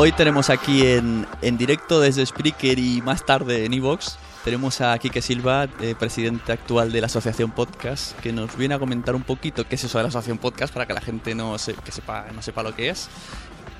Hoy 0.00 0.12
tenemos 0.12 0.48
aquí 0.48 0.86
en, 0.86 1.26
en 1.42 1.58
directo 1.58 1.98
desde 1.98 2.24
Spreaker 2.24 2.78
y 2.78 3.02
más 3.02 3.26
tarde 3.26 3.64
en 3.64 3.74
Evox, 3.74 4.16
tenemos 4.44 4.80
a 4.80 4.96
Quique 4.98 5.20
Silva, 5.20 5.66
eh, 5.80 5.96
presidente 5.98 6.52
actual 6.52 6.92
de 6.92 7.00
la 7.00 7.08
Asociación 7.08 7.50
Podcast, 7.50 8.16
que 8.20 8.32
nos 8.32 8.56
viene 8.56 8.76
a 8.76 8.78
comentar 8.78 9.16
un 9.16 9.24
poquito 9.24 9.66
qué 9.66 9.74
es 9.74 9.82
eso 9.82 9.98
de 9.98 10.04
la 10.04 10.08
Asociación 10.10 10.38
Podcast 10.38 10.72
para 10.72 10.86
que 10.86 10.94
la 10.94 11.00
gente 11.00 11.34
no, 11.34 11.58
se, 11.58 11.74
que 11.74 11.90
sepa, 11.90 12.26
no 12.32 12.42
sepa 12.42 12.62
lo 12.62 12.76
que 12.76 12.90
es. 12.90 13.08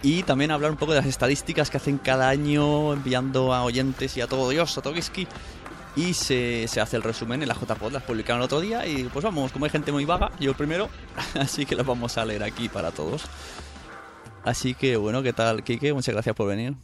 Y 0.02 0.24
también 0.24 0.50
hablar 0.50 0.72
un 0.72 0.76
poco 0.76 0.90
de 0.90 0.98
las 0.98 1.06
estadísticas 1.06 1.70
que 1.70 1.76
hacen 1.76 1.98
cada 1.98 2.28
año 2.28 2.94
enviando 2.94 3.54
a 3.54 3.62
oyentes 3.62 4.16
y 4.16 4.20
a 4.20 4.26
todo 4.26 4.48
Dios, 4.48 4.76
a 4.76 4.82
Togiski. 4.82 5.28
Y 5.94 6.14
se, 6.14 6.66
se, 6.66 6.80
hace 6.80 6.96
el 6.96 7.04
resumen 7.04 7.42
en 7.42 7.48
la 7.48 7.54
JPod, 7.54 7.92
las 7.92 8.02
publicaron 8.02 8.40
el 8.40 8.46
otro 8.46 8.60
día 8.60 8.84
y 8.88 9.04
pues 9.04 9.24
vamos, 9.24 9.52
como 9.52 9.66
hay 9.66 9.70
gente 9.70 9.92
muy 9.92 10.04
vaga, 10.04 10.32
yo 10.40 10.52
primero, 10.54 10.88
así 11.38 11.64
que 11.64 11.76
las 11.76 11.86
vamos 11.86 12.18
a 12.18 12.24
leer 12.24 12.42
aquí 12.42 12.68
para 12.68 12.90
todos. 12.90 13.22
Así 14.44 14.74
que 14.74 14.96
bueno, 14.96 15.22
¿qué 15.22 15.32
tal, 15.32 15.62
Kike? 15.62 15.92
Muchas 15.92 16.14
gracias 16.14 16.34
por 16.34 16.48
venir. 16.48 16.74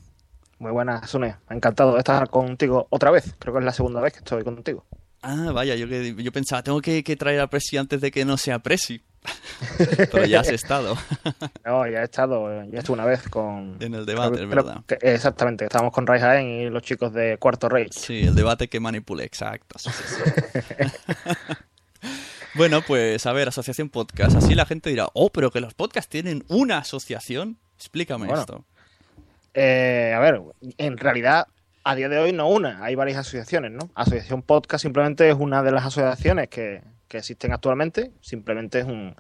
Muy 0.59 0.73
buenas, 0.73 1.11
Sune. 1.11 1.37
Encantado 1.51 1.93
de 1.93 1.99
estar 1.99 2.29
contigo 2.31 2.87
otra 2.91 3.11
vez. 3.11 3.35
Creo 3.39 3.55
que 3.55 3.61
es 3.61 3.65
la 3.65 3.73
segunda 3.73 4.01
vez 4.01 4.13
que 4.13 4.21
estoy 4.21 4.45
contigo. 4.45 4.85
Ah, 5.23 5.53
vaya, 5.53 5.75
yo, 5.75 5.89
que, 5.89 6.15
yo 6.19 6.33
pensaba, 6.33 6.63
tengo 6.63 6.81
que, 6.83 7.03
que 7.03 7.17
traer 7.17 7.41
a 7.41 7.49
Presi 7.49 7.79
antes 7.79 8.01
de 8.01 8.11
que 8.11 8.25
no 8.25 8.37
sea 8.37 8.59
Presi. 8.59 9.03
Pero 10.13 10.27
ya 10.27 10.41
has 10.41 10.51
estado. 10.51 10.97
no, 11.65 11.87
ya 11.87 12.03
he 12.03 12.05
estado, 12.05 12.65
ya 12.65 12.79
estuve 12.79 12.95
una 12.95 13.07
vez 13.07 13.27
con... 13.29 13.77
En 13.81 13.95
el 13.95 14.05
debate, 14.05 14.43
es 14.43 14.49
verdad. 14.49 14.83
Que, 14.87 14.99
exactamente, 15.01 15.65
estábamos 15.65 15.95
con 15.95 16.07
Ray 16.07 16.21
Jaén 16.21 16.47
y 16.47 16.69
los 16.69 16.83
chicos 16.83 17.13
de 17.15 17.39
Cuarto 17.39 17.71
Rey. 17.71 17.89
Sí, 17.91 18.27
el 18.27 18.35
debate 18.35 18.69
que 18.69 18.81
manipulé, 18.81 19.25
exacto. 19.25 19.79
Sí, 19.79 19.91
sí, 19.91 20.61
sí. 20.61 20.75
Bueno, 22.55 22.83
pues 22.87 23.27
a 23.27 23.33
ver, 23.33 23.49
asociación 23.49 23.89
podcast. 23.89 24.37
Así 24.37 24.55
la 24.55 24.65
gente 24.65 24.89
dirá, 24.89 25.09
oh, 25.13 25.31
pero 25.31 25.51
que 25.51 25.61
los 25.61 25.75
podcasts 25.75 26.09
tienen 26.09 26.45
una 26.49 26.79
asociación. 26.79 27.59
Explícame 27.77 28.27
bueno, 28.27 28.41
esto. 28.41 28.65
Eh, 29.55 30.13
a 30.15 30.21
ver, 30.21 30.41
en 30.79 30.97
realidad, 30.97 31.49
a 31.83 31.97
día 31.97 32.09
de 32.09 32.19
hoy 32.19 32.33
no 32.33 32.49
una, 32.49 32.85
hay 32.85 32.95
varias 32.95 33.19
asociaciones, 33.19 33.73
¿no? 33.73 33.91
Asociación 33.97 34.43
Podcast 34.43 34.83
simplemente 34.83 35.29
es 35.29 35.35
una 35.35 35.65
de 35.65 35.73
las 35.73 35.85
asociaciones 35.85 36.49
que, 36.49 36.83
que 37.09 37.19
existen 37.19 37.53
actualmente. 37.53 38.13
Simplemente 38.21 38.79
es 38.81 38.87
un, 38.87 39.17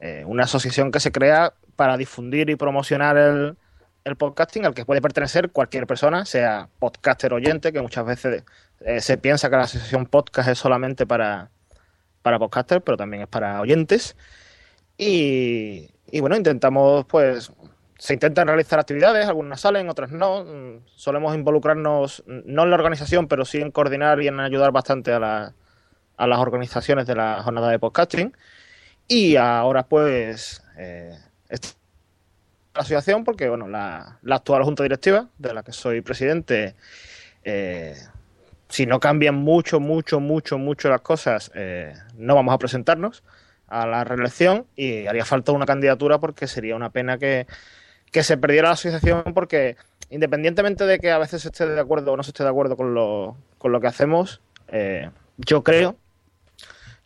eh, 0.00 0.24
una 0.26 0.44
asociación 0.44 0.90
que 0.90 1.00
se 1.00 1.12
crea 1.12 1.52
para 1.76 1.98
difundir 1.98 2.48
y 2.48 2.56
promocionar 2.56 3.18
el, 3.18 3.56
el, 4.04 4.16
podcasting 4.16 4.64
al 4.64 4.74
que 4.74 4.86
puede 4.86 5.02
pertenecer 5.02 5.50
cualquier 5.50 5.86
persona, 5.86 6.24
sea 6.24 6.70
podcaster 6.78 7.34
oyente, 7.34 7.74
que 7.74 7.82
muchas 7.82 8.06
veces 8.06 8.42
eh, 8.80 9.00
se 9.02 9.18
piensa 9.18 9.50
que 9.50 9.56
la 9.56 9.64
asociación 9.64 10.06
podcast 10.06 10.48
es 10.48 10.58
solamente 10.58 11.06
para 11.06 11.50
para 12.24 12.38
podcasters, 12.38 12.82
pero 12.82 12.96
también 12.96 13.24
es 13.24 13.28
para 13.28 13.60
oyentes. 13.60 14.16
Y, 14.96 15.90
bueno, 16.20 16.36
intentamos, 16.36 17.04
pues, 17.04 17.52
se 17.98 18.14
intentan 18.14 18.48
realizar 18.48 18.80
actividades, 18.80 19.26
algunas 19.26 19.60
salen, 19.60 19.90
otras 19.90 20.10
no. 20.10 20.80
Solemos 20.86 21.34
involucrarnos, 21.34 22.24
no 22.26 22.62
en 22.62 22.70
la 22.70 22.76
organización, 22.76 23.28
pero 23.28 23.44
sí 23.44 23.58
en 23.58 23.70
coordinar 23.70 24.22
y 24.22 24.28
en 24.28 24.40
ayudar 24.40 24.72
bastante 24.72 25.12
a, 25.12 25.18
la, 25.20 25.54
a 26.16 26.26
las 26.26 26.38
organizaciones 26.38 27.06
de 27.06 27.14
la 27.14 27.42
jornada 27.42 27.68
de 27.70 27.78
podcasting. 27.78 28.34
Y 29.06 29.36
ahora, 29.36 29.86
pues, 29.86 30.64
eh, 30.78 31.18
la 31.50 32.80
asociación, 32.80 33.24
porque, 33.24 33.50
bueno, 33.50 33.68
la, 33.68 34.18
la, 34.22 34.36
actual 34.36 34.62
junta 34.64 34.82
directiva, 34.82 35.28
de 35.36 35.52
la 35.52 35.62
que 35.62 35.72
soy 35.72 36.00
presidente, 36.00 36.74
eh, 37.44 37.96
si 38.68 38.86
no 38.86 39.00
cambian 39.00 39.34
mucho, 39.34 39.80
mucho, 39.80 40.20
mucho, 40.20 40.58
mucho 40.58 40.88
las 40.88 41.00
cosas, 41.00 41.50
eh, 41.54 41.94
no 42.16 42.34
vamos 42.34 42.54
a 42.54 42.58
presentarnos 42.58 43.22
a 43.68 43.86
la 43.86 44.04
reelección 44.04 44.66
y 44.76 45.06
haría 45.06 45.24
falta 45.24 45.52
una 45.52 45.66
candidatura 45.66 46.18
porque 46.18 46.46
sería 46.46 46.76
una 46.76 46.90
pena 46.90 47.18
que, 47.18 47.46
que 48.10 48.22
se 48.22 48.36
perdiera 48.36 48.68
la 48.68 48.74
asociación 48.74 49.34
porque 49.34 49.76
independientemente 50.10 50.86
de 50.86 50.98
que 50.98 51.10
a 51.10 51.18
veces 51.18 51.44
esté 51.44 51.66
de 51.66 51.80
acuerdo 51.80 52.12
o 52.12 52.16
no 52.16 52.22
se 52.22 52.30
esté 52.30 52.44
de 52.44 52.50
acuerdo 52.50 52.76
con 52.76 52.94
lo, 52.94 53.36
con 53.58 53.72
lo 53.72 53.80
que 53.80 53.86
hacemos, 53.86 54.40
eh, 54.68 55.10
yo 55.38 55.62
creo 55.62 55.96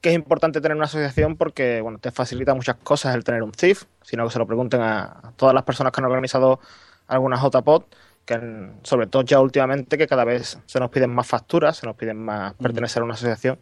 que 0.00 0.10
es 0.10 0.14
importante 0.14 0.60
tener 0.60 0.76
una 0.76 0.86
asociación 0.86 1.36
porque 1.36 1.80
bueno, 1.80 1.98
te 1.98 2.10
facilita 2.10 2.54
muchas 2.54 2.76
cosas 2.76 3.14
el 3.14 3.24
tener 3.24 3.42
un 3.42 3.52
CIF, 3.52 3.84
sino 4.02 4.24
que 4.24 4.32
se 4.32 4.38
lo 4.38 4.46
pregunten 4.46 4.80
a, 4.80 5.32
todas 5.36 5.54
las 5.54 5.64
personas 5.64 5.92
que 5.92 6.00
han 6.00 6.04
organizado 6.04 6.60
alguna 7.06 7.36
JPOD 7.36 7.84
que 8.28 8.68
sobre 8.82 9.06
todo 9.06 9.22
ya 9.22 9.40
últimamente 9.40 9.96
que 9.96 10.06
cada 10.06 10.24
vez 10.24 10.58
se 10.66 10.78
nos 10.78 10.90
piden 10.90 11.10
más 11.10 11.26
facturas, 11.26 11.78
se 11.78 11.86
nos 11.86 11.96
piden 11.96 12.18
más 12.18 12.52
pertenecer 12.54 13.00
a 13.00 13.04
una 13.06 13.14
asociación. 13.14 13.58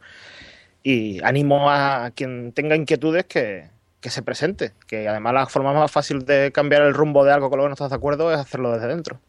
Y 0.83 1.23
animo 1.23 1.71
a 1.71 2.11
quien 2.15 2.53
tenga 2.53 2.75
inquietudes 2.75 3.27
que, 3.27 3.71
que 4.07 4.11
se 4.11 4.23
presente, 4.23 4.73
que 4.87 5.09
además 5.09 5.35
la 5.35 5.47
forma 5.47 5.73
más 5.73 5.91
fácil 5.91 6.25
de 6.25 6.53
cambiar 6.53 6.83
el 6.83 6.95
rumbo 6.95 7.25
de 7.25 7.33
algo 7.33 7.51
con 7.51 7.59
lo 7.59 7.65
que 7.65 7.71
no 7.71 7.73
estás 7.73 7.91
de 7.91 7.97
acuerdo 7.97 8.33
es 8.33 8.39
hacerlo 8.39 8.71
desde 8.71 8.87
dentro. 8.87 9.21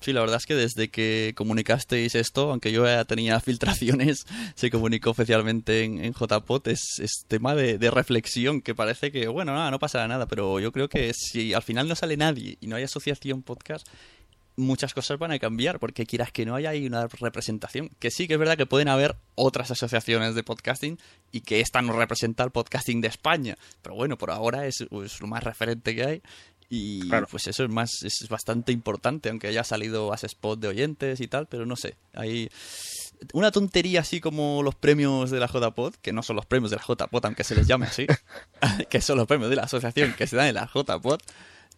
Sí, 0.00 0.12
la 0.12 0.22
verdad 0.22 0.38
es 0.38 0.46
que 0.46 0.56
desde 0.56 0.88
que 0.88 1.34
comunicasteis 1.36 2.16
esto, 2.16 2.50
aunque 2.50 2.72
yo 2.72 2.84
ya 2.84 3.04
tenía 3.04 3.38
filtraciones, 3.40 4.26
se 4.56 4.70
comunicó 4.72 5.10
oficialmente 5.10 5.84
en, 5.84 6.04
en 6.04 6.14
JPOT, 6.14 6.66
es, 6.66 7.24
tema 7.28 7.54
de, 7.54 7.90
reflexión, 7.92 8.60
que 8.60 8.74
parece 8.74 9.12
que, 9.12 9.28
bueno, 9.28 9.54
nada, 9.54 9.70
no 9.70 9.78
pasará 9.78 10.08
nada, 10.08 10.26
pero 10.26 10.58
yo 10.58 10.72
creo 10.72 10.88
que 10.88 11.12
si 11.14 11.54
al 11.54 11.62
final 11.62 11.86
no 11.86 11.94
sale 11.94 12.16
nadie 12.16 12.58
y 12.60 12.66
no 12.66 12.74
hay 12.74 12.82
asociación 12.82 13.42
podcast, 13.42 13.86
muchas 14.56 14.94
cosas 14.94 15.18
van 15.18 15.32
a 15.32 15.38
cambiar, 15.38 15.78
porque 15.78 16.06
quieras 16.06 16.32
que 16.32 16.46
no 16.46 16.54
haya 16.54 16.70
ahí 16.70 16.86
una 16.86 17.06
representación. 17.06 17.90
Que 17.98 18.10
sí 18.10 18.28
que 18.28 18.34
es 18.34 18.38
verdad 18.38 18.56
que 18.56 18.66
pueden 18.66 18.88
haber 18.88 19.16
otras 19.34 19.70
asociaciones 19.70 20.34
de 20.34 20.42
podcasting 20.42 20.98
y 21.32 21.40
que 21.40 21.60
esta 21.60 21.82
no 21.82 21.92
representa 21.94 22.44
el 22.44 22.50
podcasting 22.50 23.00
de 23.00 23.08
España. 23.08 23.56
Pero 23.82 23.94
bueno, 23.94 24.18
por 24.18 24.30
ahora 24.30 24.66
es, 24.66 24.86
lo 24.90 25.26
más 25.26 25.42
referente 25.42 25.94
que 25.94 26.04
hay. 26.04 26.22
Y 26.70 27.08
pues 27.30 27.46
eso 27.46 27.64
es 27.64 27.70
más, 27.70 28.02
es 28.02 28.26
bastante 28.28 28.72
importante, 28.72 29.28
aunque 29.28 29.48
haya 29.48 29.64
salido 29.64 30.12
a 30.12 30.16
spot 30.16 30.58
de 30.58 30.68
oyentes 30.68 31.20
y 31.20 31.28
tal, 31.28 31.46
pero 31.46 31.66
no 31.66 31.76
sé. 31.76 31.96
Hay 32.14 32.48
una 33.32 33.50
tontería 33.50 34.00
así 34.00 34.20
como 34.20 34.62
los 34.62 34.74
premios 34.74 35.30
de 35.30 35.40
la 35.40 35.46
JPod, 35.46 35.94
que 35.96 36.12
no 36.12 36.22
son 36.22 36.36
los 36.36 36.46
premios 36.46 36.70
de 36.70 36.78
la 36.78 36.82
JPod, 36.82 37.26
aunque 37.26 37.44
se 37.44 37.54
les 37.54 37.66
llame 37.66 37.86
así, 37.86 38.06
que 38.90 39.00
son 39.00 39.18
los 39.18 39.26
premios 39.26 39.50
de 39.50 39.56
la 39.56 39.64
asociación 39.64 40.14
que 40.14 40.26
se 40.26 40.36
dan 40.36 40.48
en 40.48 40.54
la 40.54 40.70
JPod 40.72 41.20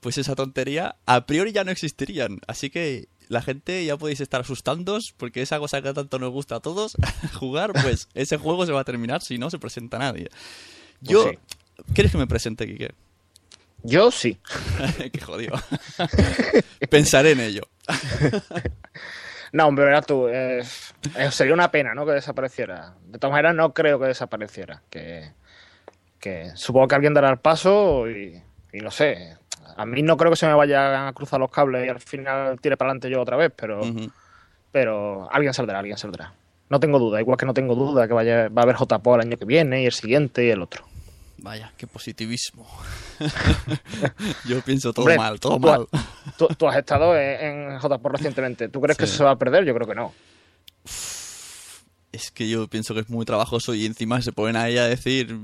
pues 0.01 0.19
esa 0.19 0.35
tontería 0.35 0.97
a 1.07 1.27
priori 1.27 1.53
ya 1.53 1.65
no 1.65 1.71
existirían. 1.71 2.41
Así 2.47 2.71
que 2.71 3.09
la 3.29 3.43
gente 3.43 3.85
ya 3.85 3.97
podéis 3.97 4.21
estar 4.21 4.41
asustándos 4.41 5.15
porque 5.17 5.43
esa 5.43 5.59
cosa 5.59 5.83
que 5.83 5.93
tanto 5.93 6.19
nos 6.19 6.31
gusta 6.31 6.57
a 6.57 6.61
todos 6.61 6.97
jugar, 7.39 7.73
pues 7.73 8.09
ese 8.15 8.37
juego 8.37 8.67
se 8.67 8.73
va 8.73 8.81
a 8.81 8.85
terminar 8.85 9.23
si 9.23 9.39
no 9.39 9.51
se 9.51 9.59
presenta 9.59 9.99
nadie. 9.99 10.29
Pues 11.01 11.11
Yo, 11.11 11.31
¿quieres 11.95 12.13
que 12.13 12.19
me 12.19 12.27
presente, 12.27 12.67
Kike? 12.67 12.95
Yo 13.83 14.11
sí. 14.11 14.39
Qué 15.13 15.21
jodido. 15.21 15.55
Pensaré 16.91 17.33
en 17.33 17.41
ello. 17.41 17.63
no, 19.53 19.69
hombre, 19.69 19.85
verás 19.85 20.07
tú, 20.07 20.27
eh, 20.29 20.63
sería 21.31 21.55
una 21.55 21.71
pena, 21.71 21.95
¿no? 21.95 22.05
Que 22.05 22.13
desapareciera. 22.13 22.95
De 23.05 23.19
todas 23.19 23.33
maneras, 23.33 23.55
no 23.55 23.73
creo 23.75 24.01
que 24.01 24.07
desapareciera. 24.07 24.83
Que, 24.91 25.33
que 26.19 26.51
supongo 26.57 26.89
que 26.89 26.95
alguien 26.97 27.15
dará 27.15 27.31
el 27.31 27.39
paso 27.39 28.11
y, 28.11 28.43
y 28.73 28.79
no 28.79 28.91
sé, 28.91 29.37
a 29.77 29.87
mí 29.87 30.03
no 30.03 30.17
creo 30.17 30.31
que 30.31 30.37
se 30.37 30.47
me 30.47 30.55
vayan 30.55 31.07
a 31.09 31.13
cruzar 31.13 31.41
los 31.41 31.51
cables 31.51 31.87
y 31.87 31.89
al 31.89 32.01
final 32.01 32.61
tire 32.61 32.77
para 32.77 32.91
adelante 32.91 33.11
yo 33.11 33.21
otra 33.21 33.37
vez, 33.37 33.53
pero, 33.55 33.81
pero 34.73 35.29
alguien 35.33 35.55
saldrá, 35.55 35.79
alguien 35.79 35.97
saldrá. 35.97 36.33
No 36.69 36.81
tengo 36.81 36.99
duda, 36.99 37.21
igual 37.21 37.39
que 37.39 37.47
no 37.47 37.55
tengo 37.55 37.75
duda 37.75 38.09
que 38.09 38.15
vaya, 38.15 38.49
va 38.49 38.63
a 38.63 38.65
haber 38.65 38.77
JPO 38.77 39.15
el 39.15 39.21
año 39.21 39.37
que 39.37 39.45
viene 39.45 39.83
y 39.83 39.87
el 39.87 39.93
siguiente 39.93 40.45
y 40.45 40.51
el 40.51 40.63
otro. 40.63 40.85
Vaya, 41.39 41.73
qué 41.77 41.87
positivismo. 41.87 42.67
yo 44.47 44.61
pienso 44.63 44.93
todo 44.93 45.07
mal, 45.17 45.39
todo 45.39 45.59
mal. 45.59 45.87
Tú, 46.37 46.69
has 46.69 46.77
estado 46.77 47.17
en, 47.17 47.73
en 47.73 47.79
JPO 47.79 48.09
recientemente. 48.09 48.69
¿Tú 48.69 48.81
crees 48.81 48.99
que 48.99 49.05
eso 49.05 49.17
se 49.17 49.25
va 49.25 49.33
a 49.33 49.37
perder? 49.37 49.65
Yo 49.65 49.75
creo 49.75 49.87
que 49.87 49.95
no 49.95 50.13
es 52.17 52.31
que 52.31 52.49
yo 52.49 52.67
pienso 52.67 52.95
que 52.95 53.01
es 53.01 53.11
muy 53.11 53.27
trabajoso 53.27 53.75
y 53.75 53.87
encima 53.87 54.23
se 54.23 54.33
ponen 54.33 54.57
ahí 54.57 54.79
a 54.79 54.87
decir 54.87 55.37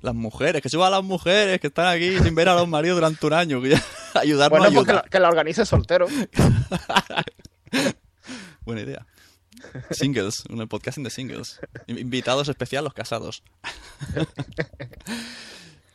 las 0.00 0.14
mujeres, 0.14 0.62
que 0.62 0.70
suban 0.70 0.90
las 0.90 1.04
mujeres 1.04 1.60
que 1.60 1.66
están 1.66 1.86
aquí 1.86 2.18
sin 2.18 2.34
ver 2.34 2.48
a 2.48 2.54
los 2.54 2.66
maridos 2.66 2.96
durante 2.96 3.26
un 3.26 3.34
año, 3.34 3.60
que 3.60 3.76
ayudarnos 4.14 4.58
bueno, 4.58 4.84
pues 4.84 5.02
que 5.10 5.20
la, 5.20 5.28
organice 5.28 5.66
soltero. 5.66 6.06
Buena 8.62 8.80
idea. 8.80 9.06
Singles, 9.90 10.44
un 10.48 10.66
podcasting 10.66 11.04
de 11.04 11.10
singles. 11.10 11.60
Invitados 11.86 12.48
especiales 12.48 12.84
los 12.84 12.94
casados. 12.94 13.42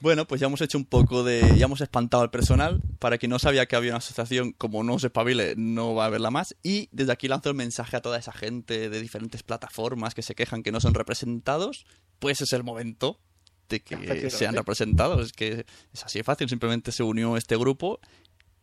Bueno, 0.02 0.26
pues 0.26 0.40
ya 0.40 0.48
hemos 0.48 0.62
hecho 0.62 0.78
un 0.78 0.86
poco 0.86 1.24
de. 1.24 1.58
Ya 1.58 1.66
hemos 1.66 1.82
espantado 1.82 2.24
al 2.24 2.32
personal. 2.32 2.82
Para 3.00 3.18
quien 3.18 3.30
no 3.30 3.40
sabía 3.40 3.66
que 3.66 3.76
había 3.76 3.92
una 3.92 3.98
asociación, 3.98 4.54
como 4.54 4.84
no 4.84 4.98
se 4.98 5.08
espabile, 5.08 5.56
no 5.58 5.94
va 5.94 6.04
a 6.04 6.08
haberla 6.08 6.32
más. 6.32 6.56
Y 6.64 6.88
desde 6.92 7.12
aquí 7.12 7.28
lanzo 7.28 7.50
el 7.50 7.56
mensaje 7.56 7.98
a 7.98 8.02
toda 8.02 8.18
esa 8.18 8.32
gente 8.32 8.90
de 8.90 9.02
diferentes 9.02 9.44
plataformas 9.44 10.16
que 10.16 10.22
se 10.22 10.36
quejan 10.36 10.64
que 10.64 10.72
no 10.72 10.80
son 10.80 10.94
representados. 10.94 11.86
Pues 12.20 12.40
es 12.42 12.54
el 12.54 12.64
momento 12.64 13.20
de 13.68 13.82
que 13.82 14.30
sean 14.30 14.56
representados. 14.56 15.26
Es 15.28 15.34
que 15.34 15.66
es 15.94 16.04
así 16.06 16.20
de 16.20 16.24
fácil. 16.24 16.48
Simplemente 16.48 16.94
se 16.94 17.04
unió 17.04 17.36
este 17.36 17.58
grupo 17.58 18.00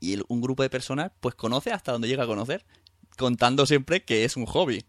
y 0.01 0.19
un 0.29 0.41
grupo 0.41 0.63
de 0.63 0.71
personas, 0.71 1.13
pues 1.21 1.35
conoce 1.35 1.71
hasta 1.71 1.93
donde 1.93 2.09
llega 2.09 2.25
a 2.25 2.27
conocer. 2.27 2.65
Contando 3.19 3.67
siempre 3.67 4.05
que 4.05 4.25
es 4.25 4.37
un 4.37 4.47
hobby. 4.47 4.85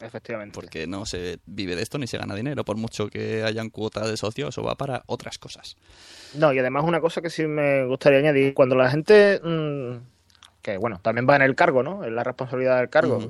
Efectivamente. 0.00 0.54
Porque 0.54 0.86
no 0.86 1.06
se 1.06 1.38
vive 1.46 1.76
de 1.76 1.82
esto 1.82 1.98
ni 1.98 2.06
se 2.06 2.18
gana 2.18 2.34
dinero, 2.34 2.64
por 2.64 2.76
mucho 2.76 3.08
que 3.08 3.44
hayan 3.44 3.70
cuotas 3.70 4.08
de 4.08 4.16
socios, 4.16 4.56
o 4.58 4.62
va 4.62 4.74
para 4.74 5.02
otras 5.06 5.38
cosas. 5.38 5.76
No, 6.34 6.52
y 6.52 6.58
además 6.58 6.84
una 6.84 7.00
cosa 7.00 7.22
que 7.22 7.30
sí 7.30 7.46
me 7.46 7.84
gustaría 7.86 8.18
añadir, 8.18 8.54
cuando 8.54 8.74
la 8.74 8.90
gente, 8.90 9.40
mm, 9.42 9.96
que 10.62 10.76
bueno, 10.78 10.98
también 11.00 11.28
va 11.28 11.36
en 11.36 11.42
el 11.42 11.54
cargo, 11.54 11.82
¿no? 11.82 12.04
En 12.04 12.16
la 12.16 12.24
responsabilidad 12.24 12.78
del 12.78 12.90
cargo, 12.90 13.20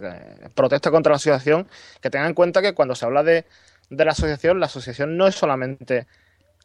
protesta 0.54 0.90
contra 0.90 1.10
la 1.10 1.16
asociación, 1.16 1.68
que 2.00 2.10
tengan 2.10 2.28
en 2.28 2.34
cuenta 2.34 2.62
que 2.62 2.72
cuando 2.74 2.94
se 2.94 3.04
habla 3.04 3.22
de, 3.22 3.44
la 3.90 4.12
asociación, 4.12 4.58
la 4.58 4.66
asociación 4.66 5.16
no 5.16 5.26
es 5.26 5.34
solamente 5.34 6.06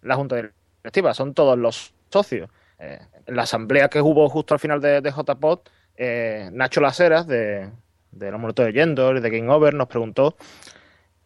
la 0.01 0.15
junta 0.15 0.37
directiva, 0.37 1.13
son 1.13 1.33
todos 1.33 1.57
los 1.57 1.93
socios. 2.09 2.49
Eh, 2.79 2.99
en 3.25 3.35
la 3.35 3.43
asamblea 3.43 3.89
que 3.89 3.99
hubo 4.01 4.29
justo 4.29 4.53
al 4.53 4.59
final 4.61 4.79
de, 4.79 5.01
de 5.01 5.11
JPOT, 5.11 5.69
eh, 5.97 6.49
Nacho 6.53 6.79
Laseras, 6.79 7.27
de, 7.27 7.69
de 8.11 8.31
los 8.31 8.39
momentos 8.39 8.65
de 8.65 8.73
Yendor 8.73 9.17
y 9.17 9.21
de 9.21 9.29
Game 9.29 9.51
Over 9.51 9.73
nos 9.73 9.87
preguntó 9.87 10.35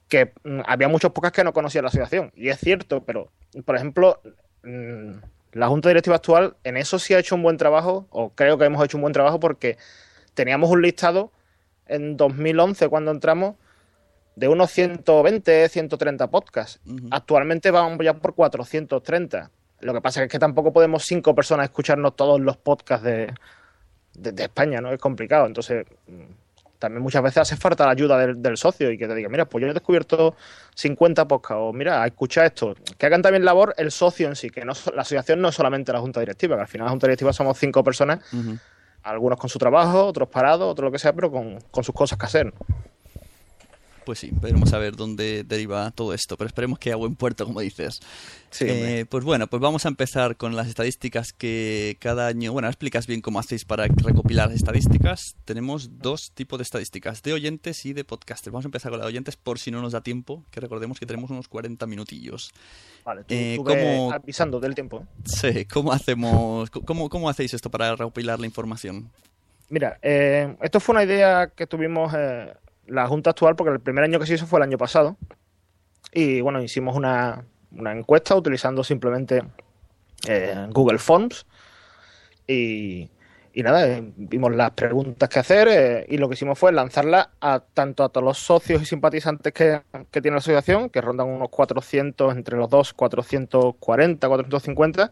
que 0.09 0.31
mm, 0.43 0.61
había 0.65 0.87
muchos 0.87 1.11
pocas 1.11 1.31
que 1.31 1.43
no 1.43 1.53
conocían 1.53 1.83
la 1.83 1.89
asociación. 1.89 2.31
Y 2.35 2.49
es 2.49 2.59
cierto, 2.59 3.03
pero, 3.03 3.31
por 3.65 3.75
ejemplo, 3.75 4.21
mm, 4.63 5.13
la 5.53 5.67
Junta 5.67 5.89
Directiva 5.89 6.15
actual 6.15 6.55
en 6.63 6.77
eso 6.77 6.99
sí 6.99 7.13
ha 7.13 7.19
hecho 7.19 7.35
un 7.35 7.43
buen 7.43 7.57
trabajo, 7.57 8.07
o 8.09 8.29
creo 8.29 8.57
que 8.57 8.65
hemos 8.65 8.83
hecho 8.83 8.97
un 8.97 9.01
buen 9.01 9.13
trabajo 9.13 9.39
porque 9.39 9.77
teníamos 10.33 10.69
un 10.69 10.81
listado 10.81 11.31
en 11.87 12.17
2011 12.17 12.89
cuando 12.89 13.11
entramos 13.11 13.55
de 14.35 14.47
unos 14.47 14.71
120, 14.71 15.69
130 15.69 16.27
podcasts. 16.29 16.79
Actualmente 17.11 17.71
vamos 17.71 17.99
ya 18.03 18.13
por 18.13 18.33
430. 18.33 19.51
Lo 19.81 19.93
que 19.93 20.01
pasa 20.01 20.23
es 20.23 20.29
que 20.29 20.39
tampoco 20.39 20.73
podemos 20.73 21.03
cinco 21.03 21.35
personas 21.35 21.65
escucharnos 21.65 22.15
todos 22.15 22.39
los 22.39 22.57
podcasts 22.57 23.03
de, 23.03 23.33
de 24.13 24.43
España, 24.43 24.81
¿no? 24.81 24.91
Es 24.91 24.99
complicado. 24.99 25.45
Entonces, 25.45 25.85
mm, 26.07 26.42
también 26.83 27.01
muchas 27.01 27.23
veces 27.23 27.37
hace 27.37 27.55
falta 27.55 27.85
la 27.85 27.93
ayuda 27.93 28.17
del, 28.17 28.57
socio 28.57 28.91
y 28.91 28.97
que 28.97 29.07
te 29.07 29.15
diga, 29.15 29.29
mira, 29.29 29.45
pues 29.45 29.61
yo 29.61 29.69
he 29.69 29.73
descubierto 29.73 30.35
50 30.75 31.29
podcasts 31.29 31.57
o 31.57 31.71
mira, 31.71 32.05
escucha 32.05 32.45
esto. 32.45 32.75
Que 32.97 33.05
hagan 33.05 33.21
también 33.21 33.45
labor 33.45 33.73
el 33.77 33.89
socio 33.89 34.27
en 34.27 34.35
sí, 34.35 34.49
que 34.49 34.65
no, 34.65 34.73
la 34.93 35.03
asociación 35.03 35.39
no 35.39 35.47
es 35.47 35.55
solamente 35.55 35.93
la 35.93 36.01
junta 36.01 36.19
directiva, 36.19 36.57
que 36.57 36.63
al 36.63 36.67
final 36.67 36.85
la 36.85 36.91
junta 36.91 37.07
directiva 37.07 37.31
somos 37.31 37.57
cinco 37.57 37.85
personas, 37.85 38.19
algunos 39.01 39.39
con 39.39 39.49
su 39.49 39.57
trabajo, 39.59 40.05
otros 40.05 40.27
parados, 40.27 40.69
otros 40.69 40.87
lo 40.87 40.91
que 40.91 40.99
sea, 40.99 41.13
pero 41.13 41.31
con, 41.31 41.57
con 41.71 41.85
sus 41.85 41.95
cosas 41.95 42.19
que 42.19 42.25
hacer. 42.25 42.53
Pues 44.05 44.19
sí, 44.19 44.31
veremos 44.33 44.73
a 44.73 44.77
ver 44.77 44.95
dónde 44.95 45.43
deriva 45.43 45.91
todo 45.91 46.13
esto, 46.13 46.37
pero 46.37 46.47
esperemos 46.47 46.79
que 46.79 46.91
a 46.91 46.95
buen 46.95 47.15
puerto, 47.15 47.45
como 47.45 47.61
dices. 47.61 47.99
Eh, 48.59 49.05
pues 49.09 49.23
bueno, 49.23 49.47
pues 49.47 49.61
vamos 49.61 49.85
a 49.85 49.89
empezar 49.89 50.37
con 50.37 50.55
las 50.55 50.67
estadísticas 50.67 51.33
que 51.33 51.97
cada 51.99 52.27
año, 52.27 52.51
bueno, 52.53 52.67
explicas 52.67 53.07
bien 53.07 53.21
cómo 53.21 53.39
hacéis 53.39 53.65
para 53.65 53.87
recopilar 53.87 54.49
las 54.49 54.57
estadísticas. 54.57 55.35
Tenemos 55.45 55.99
dos 55.99 56.31
tipos 56.33 56.59
de 56.59 56.63
estadísticas, 56.63 57.23
de 57.23 57.33
oyentes 57.33 57.85
y 57.85 57.93
de 57.93 58.03
podcasters. 58.03 58.51
Vamos 58.51 58.65
a 58.65 58.67
empezar 58.67 58.91
con 58.91 58.99
las 58.99 59.07
oyentes 59.07 59.35
por 59.37 59.59
si 59.59 59.71
no 59.71 59.81
nos 59.81 59.93
da 59.93 60.01
tiempo, 60.01 60.43
que 60.51 60.59
recordemos 60.59 60.99
que 60.99 61.05
tenemos 61.05 61.31
unos 61.31 61.47
40 61.47 61.85
minutillos. 61.87 62.51
Vale, 63.05 63.23
tú, 63.23 63.33
eh, 63.33 63.57
¿cómo... 63.63 64.11
avisando 64.11 64.59
del 64.59 64.75
tiempo. 64.75 65.05
Sí, 65.25 65.65
¿cómo 65.65 65.91
hacemos, 65.91 66.69
cómo, 66.69 67.09
cómo 67.09 67.29
hacéis 67.29 67.53
esto 67.53 67.69
para 67.71 67.95
recopilar 67.95 68.39
la 68.39 68.45
información? 68.45 69.09
Mira, 69.69 69.97
eh, 70.01 70.55
esto 70.61 70.79
fue 70.79 70.93
una 70.93 71.03
idea 71.03 71.47
que 71.55 71.65
tuvimos 71.65 72.13
la 72.87 73.07
Junta 73.07 73.31
actual, 73.31 73.55
porque 73.55 73.73
el 73.73 73.79
primer 73.79 74.03
año 74.03 74.19
que 74.19 74.25
se 74.25 74.35
hizo 74.35 74.45
fue 74.45 74.59
el 74.59 74.63
año 74.63 74.77
pasado. 74.77 75.17
Y 76.11 76.41
bueno, 76.41 76.61
hicimos 76.61 76.95
una, 76.95 77.45
encuesta 77.71 78.35
utilizando 78.35 78.83
simplemente 78.83 79.43
eh, 80.27 80.67
Google 80.69 80.99
Forms. 80.99 81.45
Y, 82.47 83.09
nada, 83.55 83.87
eh, 83.87 84.03
vimos 84.15 84.53
las 84.55 84.71
preguntas 84.71 85.29
que 85.29 85.39
hacer 85.39 85.67
eh, 85.69 86.05
y 86.09 86.17
lo 86.17 86.27
que 86.27 86.33
hicimos 86.33 86.59
fue 86.59 86.71
lanzarla 86.71 87.31
a 87.39 87.61
tanto 87.61 88.03
a 88.03 88.09
todos 88.09 88.25
los 88.25 88.37
socios 88.37 88.81
y 88.81 88.85
simpatizantes 88.85 89.53
que, 89.53 89.81
tiene 90.11 90.31
la 90.31 90.37
asociación, 90.37 90.89
que 90.89 91.01
rondan 91.01 91.27
unos 91.27 91.49
400, 91.49 92.35
entre 92.35 92.57
los 92.57 92.69
dos, 92.69 92.93
440, 92.93 94.27
450, 94.27 95.11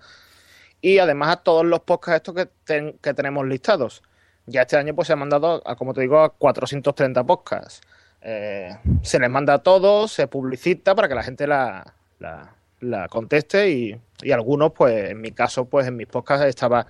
y 0.81 0.97
además 0.97 1.37
a 1.37 1.43
todos 1.43 1.65
los 1.65 1.81
podcasts 1.81 2.27
estos 2.27 2.49
que, 2.65 2.95
que 3.01 3.13
tenemos 3.13 3.45
listados 3.47 4.03
ya 4.45 4.61
este 4.61 4.77
año 4.77 4.95
pues 4.95 5.07
se 5.07 5.13
ha 5.13 5.15
mandado, 5.15 5.61
a, 5.65 5.75
como 5.75 5.93
te 5.93 6.01
digo, 6.01 6.19
a 6.19 6.29
430 6.29 7.23
podcasts. 7.23 7.81
Eh, 8.21 8.75
se 9.01 9.19
les 9.19 9.29
manda 9.29 9.55
a 9.55 9.59
todos, 9.63 10.11
se 10.11 10.27
publicita 10.27 10.95
para 10.95 11.07
que 11.07 11.15
la 11.15 11.23
gente 11.23 11.47
la, 11.47 11.93
la, 12.19 13.07
conteste 13.09 13.69
y, 13.71 13.99
y, 14.21 14.31
algunos, 14.31 14.73
pues 14.73 15.11
en 15.11 15.21
mi 15.21 15.31
caso, 15.31 15.65
pues 15.65 15.87
en 15.87 15.97
mis 15.97 16.07
podcasts 16.07 16.45
estaba 16.45 16.87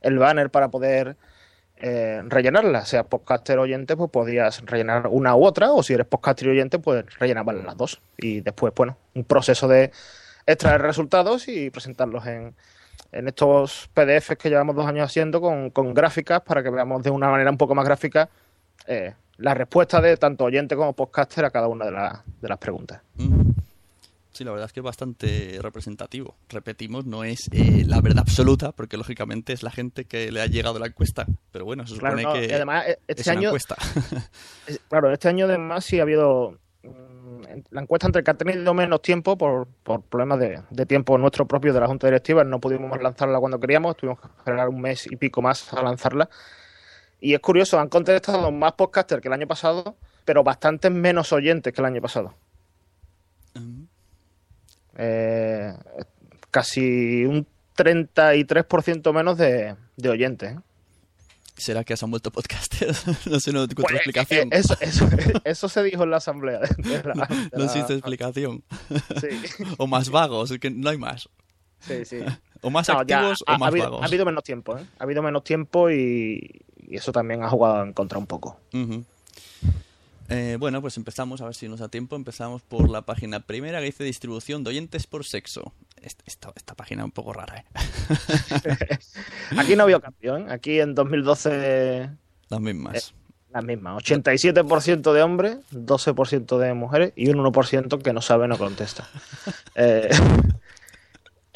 el 0.00 0.18
banner 0.18 0.50
para 0.50 0.68
poder 0.68 1.16
eh, 1.80 2.22
rellenarla. 2.26 2.84
Sea 2.84 3.04
podcaster 3.04 3.58
oyente, 3.58 3.96
pues 3.96 4.10
podías 4.10 4.64
rellenar 4.64 5.06
una 5.08 5.36
u 5.36 5.44
otra, 5.44 5.72
o 5.72 5.82
si 5.82 5.94
eres 5.94 6.06
podcaster 6.06 6.48
oyente, 6.48 6.78
pues 6.78 7.04
rellenabas 7.18 7.56
las 7.56 7.76
dos. 7.76 8.00
Y 8.16 8.40
después, 8.40 8.72
bueno, 8.74 8.96
un 9.14 9.24
proceso 9.24 9.68
de 9.68 9.92
extraer 10.46 10.82
resultados 10.82 11.48
y 11.48 11.70
presentarlos 11.70 12.26
en, 12.26 12.54
en 13.12 13.28
estos 13.28 13.88
PDFs 13.94 14.36
que 14.36 14.50
llevamos 14.50 14.76
dos 14.76 14.86
años 14.86 15.04
haciendo 15.06 15.40
con, 15.40 15.70
con 15.70 15.94
gráficas 15.94 16.42
para 16.42 16.62
que 16.62 16.70
veamos 16.70 17.02
de 17.02 17.10
una 17.10 17.28
manera 17.30 17.50
un 17.50 17.56
poco 17.58 17.74
más 17.74 17.84
gráfica 17.84 18.28
eh, 18.86 19.14
la 19.38 19.54
respuesta 19.54 20.00
de 20.00 20.16
tanto 20.16 20.44
oyente 20.44 20.74
como 20.76 20.92
podcaster 20.92 21.44
a 21.44 21.50
cada 21.50 21.68
una 21.68 21.84
de, 21.86 21.92
la- 21.92 22.22
de 22.40 22.48
las 22.48 22.58
preguntas. 22.58 23.00
Mm. 23.16 23.50
Sí, 24.32 24.44
la 24.44 24.52
verdad 24.52 24.66
es 24.66 24.72
que 24.72 24.80
es 24.80 24.84
bastante 24.84 25.58
representativo. 25.60 26.36
Repetimos, 26.48 27.04
no 27.06 27.24
es 27.24 27.48
eh, 27.50 27.82
la 27.86 28.00
verdad 28.00 28.20
absoluta, 28.20 28.70
porque 28.70 28.96
lógicamente 28.96 29.52
es 29.52 29.64
la 29.64 29.70
gente 29.72 30.04
que 30.04 30.30
le 30.30 30.40
ha 30.40 30.46
llegado 30.46 30.78
la 30.78 30.86
encuesta. 30.86 31.26
Pero 31.50 31.64
bueno, 31.64 31.84
se 31.88 31.98
Claro, 31.98 32.16
supone 32.18 32.22
no, 32.34 32.40
que 32.40 32.46
y 32.52 32.54
además, 32.54 32.86
eh, 32.86 32.98
es 33.08 33.18
este 33.18 33.30
una 33.30 33.38
año, 33.40 33.48
encuesta. 33.48 33.76
es- 34.68 34.80
claro, 34.88 35.12
este 35.12 35.28
año 35.28 35.46
además 35.46 35.84
sí 35.84 35.98
ha 35.98 36.02
habido 36.02 36.56
mm, 36.84 37.17
la 37.70 37.82
encuesta 37.82 38.06
entre 38.06 38.22
que 38.22 38.30
ha 38.30 38.34
tenido 38.34 38.74
menos 38.74 39.02
tiempo 39.02 39.36
por, 39.36 39.66
por 39.82 40.02
problemas 40.02 40.38
de, 40.38 40.62
de 40.70 40.86
tiempo 40.86 41.18
nuestro 41.18 41.46
propio 41.46 41.72
de 41.72 41.80
la 41.80 41.86
Junta 41.86 42.06
Directiva, 42.06 42.44
no 42.44 42.60
pudimos 42.60 43.00
lanzarla 43.00 43.38
cuando 43.38 43.58
queríamos, 43.58 43.96
tuvimos 43.96 44.20
que 44.20 44.26
esperar 44.26 44.68
un 44.68 44.80
mes 44.80 45.06
y 45.10 45.16
pico 45.16 45.42
más 45.42 45.72
a 45.72 45.82
lanzarla. 45.82 46.28
Y 47.20 47.34
es 47.34 47.40
curioso, 47.40 47.80
han 47.80 47.88
contestado 47.88 48.50
más 48.52 48.72
podcasters 48.72 49.20
que 49.20 49.28
el 49.28 49.34
año 49.34 49.46
pasado, 49.46 49.96
pero 50.24 50.44
bastantes 50.44 50.90
menos 50.90 51.32
oyentes 51.32 51.72
que 51.72 51.80
el 51.80 51.86
año 51.86 52.00
pasado. 52.00 52.34
Mm. 53.54 53.82
Eh, 54.98 55.74
casi 56.50 57.24
un 57.24 57.46
33% 57.76 59.12
menos 59.12 59.38
de, 59.38 59.76
de 59.96 60.08
oyentes. 60.08 60.52
¿eh? 60.52 60.58
¿Será 61.58 61.84
que 61.84 61.96
se 61.96 62.04
han 62.04 62.10
vuelto 62.10 62.30
podcasters? 62.30 63.04
no 63.26 63.40
sé, 63.40 63.52
no 63.52 63.62
encuentro 63.64 63.84
Pues, 63.84 63.94
explicación. 63.96 64.48
eh, 64.52 64.58
eso, 64.58 64.76
eso, 64.80 65.08
eso 65.44 65.68
se 65.68 65.82
dijo 65.82 66.04
en 66.04 66.10
la 66.10 66.16
asamblea. 66.18 66.60
de- 66.60 66.68
de 66.82 67.02
la- 67.04 67.26
de 67.26 67.50
no 67.52 67.58
la- 67.58 67.64
existe 67.64 67.92
explicación. 67.94 68.62
Sí, 69.20 69.28
O 69.78 69.86
más 69.86 70.08
vagos, 70.10 70.50
es 70.52 70.58
que 70.58 70.70
no 70.70 70.88
hay 70.88 70.98
más. 70.98 71.28
sí, 71.80 72.04
sí. 72.04 72.20
O 72.62 72.70
más 72.70 72.88
No, 72.88 72.98
activos 73.00 73.44
ha, 73.46 73.52
o 73.52 73.54
ha 73.54 73.58
más 73.58 73.68
habido, 73.68 73.84
vagos. 73.86 74.02
ha 74.02 74.06
habido 74.06 74.24
menos 74.24 74.42
tiempo, 74.44 74.76
¿eh? 74.78 74.84
Ha 74.98 75.04
habido 75.04 75.22
menos 75.22 75.44
tiempo 75.44 75.90
y, 75.90 76.60
y 76.76 76.96
eso 76.96 77.12
también 77.12 77.42
ha 77.42 77.48
jugado 77.50 77.82
en 77.84 77.92
contra 77.92 78.18
un 78.18 78.26
poco. 78.26 78.58
Ujú. 78.72 79.04
Eh, 80.28 80.56
bueno, 80.60 80.80
pues 80.82 80.96
empezamos, 80.98 81.40
a 81.40 81.46
ver 81.46 81.54
si 81.54 81.68
nos 81.68 81.80
da 81.80 81.88
tiempo. 81.88 82.14
Empezamos 82.16 82.62
por 82.62 82.90
la 82.90 83.02
página 83.02 83.40
primera 83.40 83.78
que 83.80 83.86
dice 83.86 84.04
distribución 84.04 84.62
de 84.64 84.70
oyentes 84.70 85.06
por 85.06 85.24
sexo. 85.24 85.72
Est- 86.02 86.20
Esta, 86.26 86.52
esta 86.54 86.74
página 86.74 87.02
es 87.02 87.06
un 87.06 87.12
poco 87.12 87.32
rara, 87.32 87.58
¿eh? 87.58 87.64
Aquí 89.58 89.74
no 89.74 89.86
cambio, 90.00 90.36
¿eh? 90.36 90.46
Aquí 90.50 90.80
en 90.80 90.94
2012 90.94 92.10
Las 92.50 92.60
mismas. 92.60 93.08
Eh, 93.10 93.14
las 93.52 93.64
mismas. 93.64 94.02
87% 94.02 95.12
de 95.12 95.22
hombres, 95.22 95.58
12% 95.72 96.58
de 96.58 96.74
mujeres 96.74 97.12
y 97.16 97.30
un 97.30 97.38
1% 97.38 98.02
que 98.02 98.12
no 98.12 98.20
sabe 98.20 98.48
no 98.48 98.58
contesta. 98.58 99.08
Eh, 99.80 100.10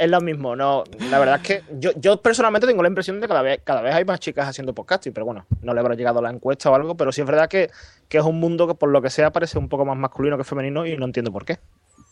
es 0.05 0.11
lo 0.11 0.21
mismo, 0.21 0.57
no. 0.57 0.85
La 1.11 1.19
verdad 1.19 1.37
es 1.37 1.43
que 1.43 1.63
yo, 1.79 1.91
yo 1.97 2.21
personalmente 2.21 2.67
tengo 2.67 2.83
la 2.83 2.89
impresión 2.89 3.17
de 3.17 3.23
que 3.23 3.29
cada 3.29 3.43
vez, 3.43 3.61
cada 3.65 3.83
vez 3.83 3.95
hay 3.95 4.05
más 4.05 4.21
chicas 4.21 4.49
haciendo 4.49 4.75
podcasting, 4.75 5.13
pero 5.13 5.27
bueno, 5.27 5.47
no 5.63 5.73
le 5.75 5.81
habrá 5.81 5.95
llegado 5.95 6.21
la 6.21 6.31
encuesta 6.31 6.71
o 6.71 6.75
algo, 6.75 6.97
pero 6.97 7.13
sí 7.13 7.21
es 7.21 7.27
verdad 7.27 7.49
que, 7.49 7.71
que 8.09 8.19
es 8.19 8.25
un 8.25 8.39
mundo 8.41 8.67
que 8.67 8.75
por 8.75 8.91
lo 8.91 9.01
que 9.01 9.11
sea 9.11 9.33
parece 9.33 9.59
un 9.59 9.69
poco 9.69 9.85
más 9.85 9.97
masculino 9.97 10.37
que 10.37 10.45
femenino 10.45 10.87
y 10.87 10.97
no 10.97 11.05
entiendo 11.05 11.31
por 11.33 11.45
qué. 11.45 11.59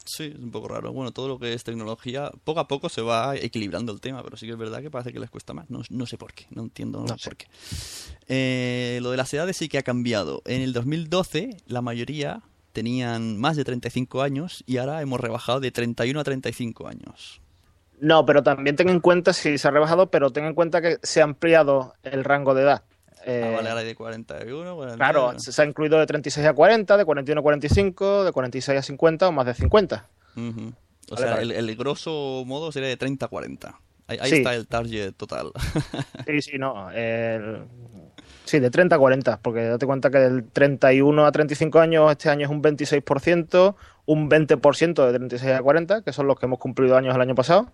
Sí, 0.04 0.32
es 0.34 0.40
un 0.42 0.50
poco 0.50 0.68
raro. 0.68 0.92
Bueno, 0.92 1.12
todo 1.12 1.28
lo 1.28 1.38
que 1.38 1.52
es 1.52 1.62
tecnología, 1.62 2.30
poco 2.44 2.60
a 2.60 2.66
poco 2.68 2.88
se 2.88 3.02
va 3.02 3.36
equilibrando 3.36 3.92
el 3.92 4.00
tema, 4.00 4.22
pero 4.22 4.36
sí 4.36 4.46
que 4.46 4.52
es 4.52 4.58
verdad 4.58 4.80
que 4.80 4.90
parece 4.90 5.12
que 5.12 5.20
les 5.20 5.30
cuesta 5.30 5.52
más. 5.52 5.68
No, 5.70 5.82
no 5.90 6.06
sé 6.06 6.16
por 6.16 6.32
qué, 6.32 6.46
no 6.50 6.62
entiendo 6.62 7.04
No 7.06 7.18
sé. 7.18 7.28
por 7.30 7.36
qué. 7.36 7.46
Eh, 8.28 8.98
lo 9.02 9.10
de 9.10 9.16
las 9.16 9.32
edades 9.34 9.56
sí 9.56 9.68
que 9.68 9.78
ha 9.78 9.82
cambiado. 9.82 10.42
En 10.46 10.62
el 10.62 10.72
2012, 10.72 11.56
la 11.66 11.82
mayoría 11.82 12.42
tenían 12.72 13.36
más 13.38 13.56
de 13.56 13.64
35 13.64 14.22
años 14.22 14.64
y 14.66 14.78
ahora 14.78 15.02
hemos 15.02 15.20
rebajado 15.20 15.60
de 15.60 15.70
31 15.70 16.18
a 16.20 16.24
35 16.24 16.86
años. 16.88 17.40
No, 18.00 18.24
pero 18.26 18.42
también 18.42 18.76
ten 18.76 18.88
en 18.88 19.00
cuenta, 19.00 19.32
si 19.32 19.58
se 19.58 19.68
ha 19.68 19.70
rebajado, 19.70 20.10
pero 20.10 20.30
ten 20.30 20.44
en 20.46 20.54
cuenta 20.54 20.80
que 20.80 20.98
se 21.02 21.20
ha 21.20 21.24
ampliado 21.24 21.94
el 22.02 22.24
rango 22.24 22.54
de 22.54 22.62
edad. 22.62 22.82
Eh, 23.26 23.42
Ah, 23.46 23.56
vale, 23.56 23.68
ahora 23.68 23.80
hay 23.82 23.86
de 23.86 23.94
41, 23.94 24.74
40. 24.76 24.96
Claro, 24.96 25.38
se 25.38 25.60
ha 25.60 25.66
incluido 25.66 25.98
de 25.98 26.06
36 26.06 26.46
a 26.46 26.54
40, 26.54 26.96
de 26.96 27.04
41 27.04 27.40
a 27.40 27.42
45, 27.42 28.24
de 28.24 28.32
46 28.32 28.78
a 28.78 28.82
50 28.82 29.28
o 29.28 29.32
más 29.32 29.44
de 29.46 29.54
50. 29.54 30.08
Ujú. 30.36 30.72
O 31.10 31.14
Vale, 31.14 31.22
sea, 31.26 31.30
vale. 31.36 31.58
el, 31.58 31.68
el 31.68 31.76
grosso 31.76 32.44
modo 32.46 32.72
sería 32.72 32.88
de 32.88 32.96
30 32.96 33.26
a 33.26 33.28
40. 33.28 33.78
Ahí, 34.06 34.18
ahí 34.22 34.30
Sí. 34.30 34.36
está 34.36 34.54
el 34.54 34.66
target 34.66 35.12
total. 35.16 35.50
Sí, 36.26 36.40
sí, 36.42 36.58
no. 36.58 36.90
el- 36.92 37.64
Sí, 38.50 38.58
de 38.58 38.68
30 38.68 38.96
a 38.96 38.98
40, 38.98 39.38
porque 39.42 39.62
date 39.62 39.86
cuenta 39.86 40.10
que 40.10 40.18
del 40.18 40.42
31 40.42 41.24
a 41.24 41.30
35 41.30 41.78
años 41.78 42.10
este 42.10 42.30
año 42.30 42.46
es 42.46 42.50
un 42.50 42.60
26%, 42.60 43.76
un 44.06 44.28
20% 44.28 45.06
de 45.06 45.18
36 45.18 45.52
a 45.52 45.62
40, 45.62 46.02
que 46.02 46.12
son 46.12 46.26
los 46.26 46.36
que 46.36 46.46
hemos 46.46 46.58
cumplido 46.58 46.96
años 46.96 47.14
el 47.14 47.20
año 47.20 47.36
pasado. 47.36 47.70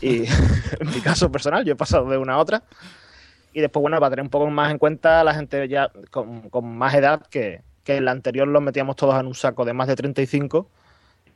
Y 0.00 0.24
en 0.80 0.88
mi 0.88 1.02
caso 1.02 1.30
personal, 1.30 1.66
yo 1.66 1.74
he 1.74 1.76
pasado 1.76 2.08
de 2.08 2.16
una 2.16 2.32
a 2.32 2.38
otra. 2.38 2.62
Y 3.52 3.60
después, 3.60 3.82
bueno, 3.82 4.00
para 4.00 4.08
tener 4.08 4.22
un 4.22 4.30
poco 4.30 4.46
más 4.46 4.70
en 4.70 4.78
cuenta 4.78 5.22
la 5.22 5.34
gente 5.34 5.68
ya 5.68 5.92
con, 6.10 6.48
con 6.48 6.64
más 6.78 6.94
edad, 6.94 7.26
que, 7.26 7.60
que 7.84 7.96
en 7.96 8.06
la 8.06 8.12
anterior 8.12 8.48
los 8.48 8.62
metíamos 8.62 8.96
todos 8.96 9.20
en 9.20 9.26
un 9.26 9.34
saco 9.34 9.66
de 9.66 9.74
más 9.74 9.86
de 9.86 9.96
35 9.96 10.66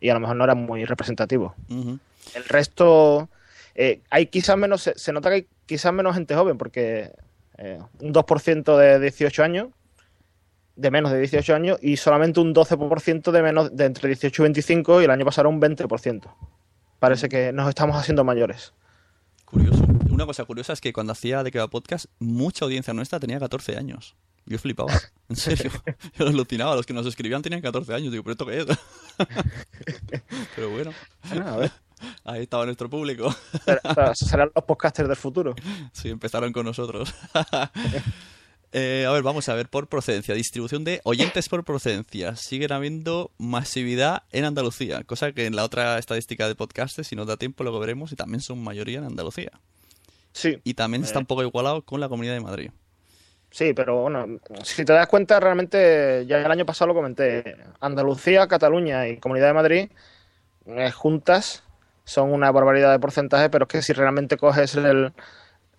y 0.00 0.08
a 0.08 0.14
lo 0.14 0.20
mejor 0.20 0.36
no 0.36 0.44
era 0.44 0.54
muy 0.54 0.86
representativo. 0.86 1.54
Ujú. 1.68 1.98
El 2.34 2.44
resto, 2.46 3.28
eh, 3.74 4.00
hay 4.08 4.24
quizás 4.24 4.56
menos, 4.56 4.80
se, 4.80 4.98
se 4.98 5.12
nota 5.12 5.28
que 5.28 5.34
hay 5.34 5.46
quizás 5.66 5.92
menos 5.92 6.14
gente 6.14 6.34
joven, 6.34 6.56
porque 6.56 7.12
eh, 7.64 7.78
un 8.00 8.12
2% 8.12 8.76
de 8.76 8.98
18 8.98 9.44
años, 9.44 9.68
de 10.74 10.90
menos 10.90 11.12
de 11.12 11.20
18 11.20 11.54
años, 11.54 11.78
y 11.80 11.96
solamente 11.96 12.40
un 12.40 12.52
12% 12.52 13.30
de 13.30 13.42
menos 13.42 13.76
de 13.76 13.84
entre 13.84 14.08
18 14.08 14.42
y 14.42 14.44
25, 14.44 15.00
y 15.00 15.04
el 15.04 15.10
año 15.10 15.24
pasado 15.24 15.48
un 15.48 15.60
20%. 15.60 16.22
Parece 16.98 17.28
que 17.28 17.52
nos 17.52 17.68
estamos 17.68 17.96
haciendo 17.96 18.24
mayores. 18.24 18.74
Curioso. 19.44 19.84
Una 20.10 20.26
cosa 20.26 20.44
curiosa 20.44 20.72
es 20.72 20.80
que 20.80 20.92
cuando 20.92 21.12
hacía 21.12 21.44
de 21.44 21.52
que 21.52 21.60
va 21.60 21.68
podcast, 21.68 22.06
mucha 22.18 22.64
audiencia 22.64 22.92
nuestra 22.94 23.20
tenía 23.20 23.38
14 23.38 23.76
años. 23.76 24.16
Yo 24.44 24.58
flipaba, 24.58 24.92
en 25.28 25.36
serio. 25.36 25.70
Yo 26.18 26.26
alucinaba, 26.26 26.74
los 26.74 26.84
que 26.84 26.94
nos 26.94 27.06
escribían 27.06 27.42
tenían 27.42 27.62
14 27.62 27.94
años. 27.94 28.10
Digo, 28.10 28.24
¿pero 28.24 28.32
esto 28.32 28.46
qué 28.46 28.58
es? 28.58 28.66
Pero 30.56 30.70
bueno, 30.70 30.90
A 31.46 31.56
ver, 31.58 31.70
ahí 32.24 32.42
estaba 32.42 32.64
nuestro 32.64 32.88
público. 32.90 33.34
será- 33.64 34.14
serán 34.14 34.50
los 34.54 34.64
podcasters 34.64 35.08
del 35.08 35.16
futuro. 35.16 35.54
Sí, 35.92 36.08
empezaron 36.10 36.52
con 36.52 36.64
nosotros. 36.66 37.14
Eh, 38.74 39.04
a 39.06 39.12
ver, 39.12 39.22
vamos 39.22 39.46
a 39.50 39.54
ver, 39.54 39.68
por 39.68 39.86
procedencia. 39.86 40.34
Distribución 40.34 40.82
de 40.82 41.02
oyentes 41.04 41.50
por 41.50 41.62
procedencia. 41.62 42.36
Siguen 42.36 42.72
habiendo 42.72 43.30
masividad 43.36 44.22
en 44.32 44.46
Andalucía, 44.46 45.04
cosa 45.04 45.32
que 45.32 45.44
en 45.44 45.54
la 45.56 45.64
otra 45.64 45.98
estadística 45.98 46.48
de 46.48 46.54
podcastes, 46.54 47.06
si 47.06 47.14
nos 47.14 47.26
da 47.26 47.36
tiempo, 47.36 47.64
luego 47.64 47.80
veremos, 47.80 48.12
y 48.12 48.16
también 48.16 48.40
son 48.40 48.64
mayoría 48.64 49.00
en 49.00 49.04
Andalucía. 49.04 49.50
Sí, 50.32 50.58
Y 50.64 50.72
también 50.72 51.02
está 51.02 51.18
Eh. 51.18 51.20
un 51.20 51.26
poco 51.26 51.42
igualado 51.42 51.82
con 51.82 52.00
la 52.00 52.08
Comunidad 52.08 52.32
de 52.32 52.40
Madrid. 52.40 52.70
Sí, 53.50 53.74
pero 53.74 54.00
bueno, 54.00 54.38
si 54.64 54.86
te 54.86 54.94
das 54.94 55.06
cuenta, 55.06 55.38
realmente 55.38 56.24
ya 56.26 56.38
el 56.38 56.50
año 56.50 56.64
pasado 56.64 56.88
lo 56.88 56.94
comenté. 56.94 57.58
Andalucía, 57.80 58.48
Cataluña 58.48 59.06
y 59.08 59.18
Comunidad 59.18 59.48
de 59.48 59.52
Madrid 59.52 59.88
eh, 60.64 60.90
juntas 60.90 61.62
son 62.04 62.32
una 62.32 62.50
barbaridad 62.50 62.90
de 62.92 62.98
porcentaje, 62.98 63.48
pero 63.50 63.64
es 63.64 63.68
que 63.68 63.82
si 63.82 63.92
realmente 63.92 64.36
coges 64.36 64.74
el- 64.76 65.12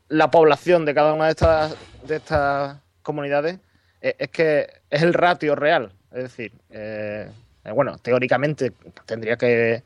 la 0.10 0.30
población 0.32 0.86
de 0.86 0.94
cada 0.94 1.14
una 1.14 1.26
de 1.26 1.32
estas, 1.32 1.76
de 2.06 2.16
estas 2.18 2.78
comunidades, 3.02 3.60
eh, 4.02 4.16
es 4.20 4.30
que 4.30 4.68
es 4.90 5.02
el 5.02 5.14
ratio 5.14 5.56
real. 5.56 5.92
Es 6.12 6.24
decir, 6.24 6.52
eh, 6.70 7.28
eh, 7.66 7.72
bueno, 7.72 7.98
teóricamente 7.98 8.72
tendría 9.06 9.36
que. 9.38 9.84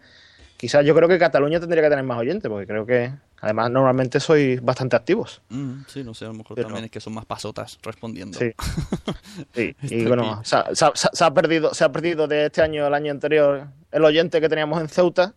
Quizás 0.57 0.83
yo 0.83 0.95
creo 0.95 1.07
que 1.07 1.19
Cataluña 1.19 1.59
tendría 1.59 1.83
que 1.83 1.89
tener 1.89 2.03
más 2.03 2.17
oyentes, 2.17 2.49
porque 2.49 2.65
creo 2.65 2.85
que 2.85 3.11
además 3.41 3.69
normalmente 3.69 4.19
sois 4.19 4.59
bastante 4.61 4.95
activos. 4.95 5.41
Mm, 5.49 5.81
sí, 5.87 6.03
no 6.03 6.13
sé, 6.15 6.25
a 6.25 6.29
lo 6.29 6.33
mejor 6.33 6.55
Pero- 6.55 6.67
también 6.67 6.85
es 6.85 6.91
que 6.91 6.99
son 6.99 7.13
más 7.13 7.25
pasotas 7.25 7.77
respondiendo. 7.83 8.37
Sí. 8.39 8.51
Sí, 9.53 9.75
y 9.83 10.05
bueno, 10.05 10.33
aquí. 10.33 10.49
se 10.49 10.55
ha, 10.55 10.65
se 10.73 10.85
ha- 10.85 10.91
se 10.95 11.23
ha 11.23 11.31
perdido, 11.31 11.73
se 11.75 11.83
ha 11.83 11.91
perdido 11.91 12.27
de 12.27 12.47
este 12.47 12.61
año 12.63 12.85
al 12.87 12.93
año 12.95 13.11
anterior 13.11 13.67
el 13.91 14.03
oyente 14.03 14.41
que 14.41 14.49
teníamos 14.49 14.81
en 14.81 14.89
Ceuta 14.89 15.33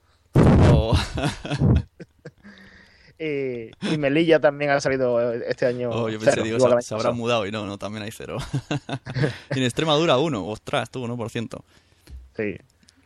Y, 3.23 3.71
y 3.83 3.99
Melilla 3.99 4.41
también 4.41 4.71
ha 4.71 4.81
salido 4.81 5.33
este 5.35 5.67
año. 5.67 5.91
oh, 5.91 6.09
yo 6.09 6.19
pensé, 6.19 6.31
cero, 6.33 6.43
digo, 6.45 6.59
se, 6.59 6.65
al 6.67 6.73
año 6.73 6.81
se 6.81 6.95
habrá 6.95 7.13
mudado 7.13 7.47
y 7.47 7.51
no, 7.53 7.67
no, 7.67 7.77
también 7.77 8.03
hay 8.03 8.11
cero. 8.13 8.39
y 9.55 9.59
en 9.59 9.65
Extremadura 9.65 10.17
uno, 10.17 10.47
ostras, 10.47 10.89
tú, 10.91 11.07
1%. 11.07 11.61
Sí. 12.35 12.57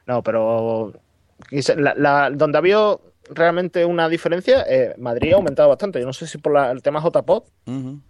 No, 0.07 0.23
pero 0.23 0.93
la- 1.77 1.95
la- 1.97 2.31
donde 2.31 2.57
ha 2.59 2.61
habido 2.61 3.01
realmente 3.29 3.85
una 3.85 4.09
diferencia, 4.09 4.65
eh, 4.69 4.95
Madrid 4.99 5.33
ha 5.33 5.37
aumentado 5.37 5.69
bastante. 5.71 5.99
Yo 5.99 6.07
no 6.07 6.13
sé 6.13 6.29
si 6.29 6.39
por 6.39 6.53
la- 6.53 6.71
el 6.71 6.81
tema 6.81 7.01
JPOD, 7.01 7.43
Ujú. 7.67 8.01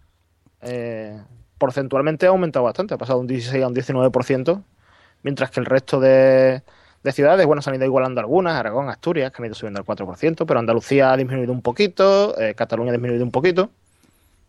eh, 0.61 1.19
porcentualmente 1.57 2.27
ha 2.27 2.31
aumentado 2.31 2.67
bastante, 2.67 2.93
ha 2.93 2.99
pasado 2.99 3.21
de 3.21 3.23
un 3.23 3.27
16 3.29 3.65
a 3.65 3.69
un 3.69 3.75
19%, 3.75 4.63
mientras 5.23 5.51
que 5.51 5.61
el 5.61 5.65
resto 5.67 6.01
de, 6.01 6.63
de 7.05 7.13
ciudades, 7.13 7.47
bueno, 7.47 7.63
se 7.63 7.71
han 7.71 7.77
ido 7.77 7.85
igualando 7.85 8.21
algunas, 8.21 8.55
Aragón, 8.55 8.89
Asturias, 8.89 9.31
que 9.31 9.43
han 9.43 9.47
ido 9.47 9.55
subiendo 9.55 9.79
al 9.79 9.87
4%, 9.87 10.45
pero 10.47 10.59
Andalucía 10.59 11.13
ha 11.13 11.17
disminuido 11.17 11.53
un 11.53 11.63
poquito, 11.63 12.37
eh, 12.41 12.55
Cataluña 12.57 12.91
ha 12.91 12.95
disminuido 12.95 13.25
un 13.25 13.31
poquito, 13.31 13.71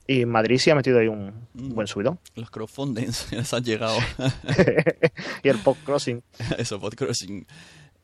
Y 0.08 0.26
Madrid 0.26 0.60
sí 0.60 0.70
ha 0.70 0.76
metido 0.76 1.00
ahí 1.00 1.08
un 1.08 1.34
Mm. 1.56 1.74
buen 1.74 1.88
subidón. 1.88 2.20
Los 2.36 2.52
crowdfundings 2.52 3.32
les 3.32 3.52
han 3.54 3.64
llegado. 3.64 3.98
y 5.44 5.50
el 5.50 5.58
podcrossing. 5.58 6.22
eso, 6.60 6.80
podcrossing. 6.80 7.46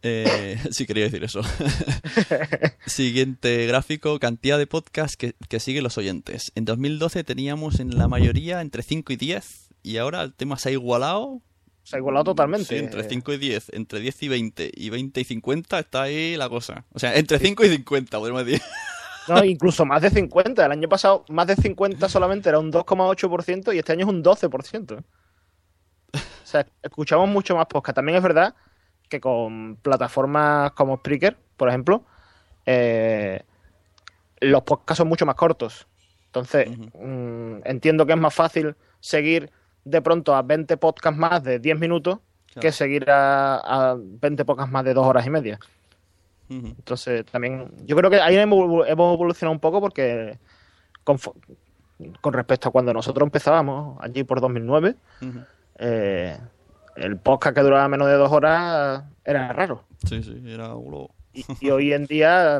Eh, 0.01 0.58
sí, 0.72 0.88
quería 0.88 1.03
decir 1.03 1.24
eso. 1.24 1.41
Siguiente 2.86 3.67
gráfico, 3.67 4.17
cantidad 4.20 4.58
de 4.58 4.67
podcasts 4.67 5.15
que, 5.15 5.36
que 5.48 5.60
siguen 5.60 5.84
los 5.84 5.98
oyentes. 5.98 6.51
En 6.55 6.65
2012 6.65 7.24
teníamos 7.24 7.79
en 7.79 7.98
la 7.98 8.08
mayoría 8.08 8.62
entre 8.62 8.81
5 8.84 9.13
y 9.13 9.15
10 9.17 9.70
y 9.84 9.98
ahora 9.98 10.24
el 10.24 10.34
tema 10.34 10.58
se 10.58 10.70
ha 10.70 10.72
igualado. 10.72 11.41
Se 11.83 11.95
ha 11.95 12.00
igualado 12.00 12.25
totalmente. 12.25 12.65
Sí, 12.65 12.77
entre 12.77 13.03
5 13.03 13.33
y 13.33 13.38
10, 13.38 13.71
entre 13.73 14.00
10 14.00 14.23
y 14.23 14.27
20 14.27 14.71
y 14.73 14.89
20 14.89 15.21
y 15.21 15.23
50 15.23 15.79
está 15.79 16.03
ahí 16.03 16.38
la 16.38 16.50
cosa. 16.50 16.85
O 16.93 17.00
sea, 17.00 17.15
entre 17.15 17.39
5 17.39 17.65
y 17.65 17.69
50, 17.69 18.19
podemos 18.19 18.45
decir. 18.45 18.61
No, 19.27 19.43
incluso 19.43 19.85
más 19.85 20.01
de 20.01 20.09
50. 20.09 20.65
El 20.65 20.71
año 20.71 20.89
pasado 20.89 21.25
más 21.29 21.45
de 21.45 21.55
50 21.55 22.09
solamente 22.09 22.50
era 22.50 22.57
un 22.57 22.71
2,8% 22.71 23.73
y 23.73 23.77
este 23.77 23.91
año 23.91 24.05
es 24.07 24.11
un 24.11 24.23
12%. 24.23 25.03
O 26.13 26.19
sea, 26.43 26.65
escuchamos 26.81 27.29
mucho 27.29 27.55
más 27.55 27.67
podcast. 27.67 27.95
También 27.95 28.17
es 28.17 28.23
verdad 28.23 28.55
que 29.07 29.21
con 29.21 29.77
plataformas 29.77 30.71
como 30.71 30.97
Spreaker, 30.97 31.38
por 31.55 31.69
ejemplo, 31.69 32.03
eh, 32.65 33.43
los 34.39 34.63
podcasts 34.63 34.97
son 34.97 35.07
mucho 35.07 35.25
más 35.25 35.35
cortos. 35.35 35.88
Entonces, 36.25 36.69
mm, 36.69 37.57
entiendo 37.65 38.05
que 38.05 38.13
es 38.13 38.19
más 38.19 38.33
fácil 38.33 38.75
seguir 39.00 39.51
de 39.85 40.01
pronto 40.01 40.35
a 40.35 40.41
20 40.41 40.77
podcasts 40.77 41.17
más 41.19 41.43
de 41.43 41.59
10 41.59 41.79
minutos 41.79 42.19
Claro. 42.53 42.61
que 42.61 42.71
seguir 42.73 43.09
a, 43.09 43.91
a 43.91 43.95
20 43.97 44.43
podcasts 44.43 44.71
más 44.71 44.83
de 44.83 44.93
2 44.93 45.07
horas 45.07 45.25
y 45.25 45.29
media. 45.29 45.57
Entonces, 46.50 47.25
también, 47.25 47.71
yo 47.85 47.95
creo 47.95 48.09
que 48.09 48.19
ahí 48.19 48.35
hemos 48.35 48.85
evolucionado 48.89 49.53
un 49.53 49.59
poco 49.61 49.79
porque 49.79 50.38
con, 51.05 51.17
respecto 52.33 52.67
a 52.67 52.71
cuando 52.73 52.93
nosotros 52.93 53.25
empezábamos, 53.25 53.97
allí 54.01 54.25
por 54.25 54.41
2009, 54.41 54.95
Ujú. 55.21 55.39
eh, 55.77 56.38
el 56.97 57.15
podcast 57.17 57.55
que 57.55 57.61
duraba 57.61 57.88
menos 57.88 58.07
de 58.09 58.15
dos 58.15 58.29
horas 58.33 59.03
era 59.23 59.53
raro. 59.53 59.85
Sí, 60.05 60.21
sí, 60.21 60.43
era 60.45 60.75
un. 60.75 61.07
Y, 61.33 61.45
y 61.61 61.69
hoy 61.69 61.93
en 61.93 62.05
día 62.05 62.59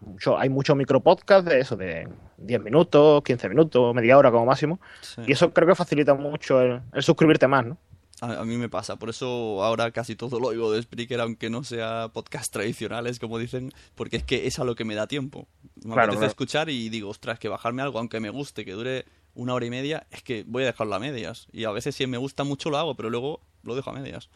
mucho- 0.00 0.38
hay 0.38 0.48
muchos 0.48 0.76
micropodcasts 0.76 1.50
de 1.50 1.58
eso, 1.58 1.76
de 1.76 2.08
10 2.46 2.62
minutos, 2.62 3.22
15 3.24 3.48
minutos, 3.48 3.94
media 3.94 4.18
hora 4.18 4.30
como 4.30 4.46
máximo. 4.46 4.80
Sí. 5.00 5.22
Y 5.26 5.32
eso 5.32 5.52
creo 5.52 5.68
que 5.68 5.74
facilita 5.74 6.14
mucho 6.14 6.60
el, 6.60 6.80
el 6.92 7.02
suscribirte 7.02 7.46
más, 7.48 7.66
¿no? 7.66 7.78
A, 8.20 8.44
mí 8.44 8.56
me 8.56 8.68
pasa, 8.68 8.94
por 8.96 9.10
eso 9.10 9.64
ahora 9.64 9.90
casi 9.90 10.14
todo 10.14 10.38
lo 10.38 10.48
oigo 10.48 10.70
de 10.70 10.80
Spreaker, 10.80 11.20
aunque 11.20 11.50
no 11.50 11.64
sea 11.64 12.08
podcast 12.12 12.52
tradicionales, 12.52 13.18
como 13.18 13.36
dicen, 13.36 13.72
porque 13.96 14.18
es 14.18 14.22
que 14.22 14.46
es 14.46 14.60
a 14.60 14.64
lo 14.64 14.76
que 14.76 14.84
me 14.84 14.94
da 14.94 15.08
tiempo. 15.08 15.48
Me 15.74 15.82
Claro, 15.94 16.02
apetece 16.02 16.18
claro. 16.18 16.26
escuchar 16.30 16.68
y 16.70 16.88
digo, 16.88 17.10
ostras, 17.10 17.40
que 17.40 17.48
bajarme 17.48 17.82
algo, 17.82 17.98
aunque 17.98 18.20
me 18.20 18.30
guste, 18.30 18.64
que 18.64 18.72
dure 18.74 19.06
una 19.34 19.54
hora 19.54 19.66
y 19.66 19.70
media, 19.70 20.06
es 20.12 20.22
que 20.22 20.44
voy 20.46 20.62
a 20.62 20.66
dejarlo 20.66 20.94
a 20.94 21.00
medias. 21.00 21.48
Y 21.52 21.64
a 21.64 21.72
veces 21.72 21.96
si 21.96 22.06
me 22.06 22.16
gusta 22.16 22.44
mucho 22.44 22.70
lo 22.70 22.78
hago, 22.78 22.94
pero 22.94 23.10
luego 23.10 23.40
lo 23.64 23.74
dejo 23.74 23.90
a 23.90 23.92
medias. 23.94 24.28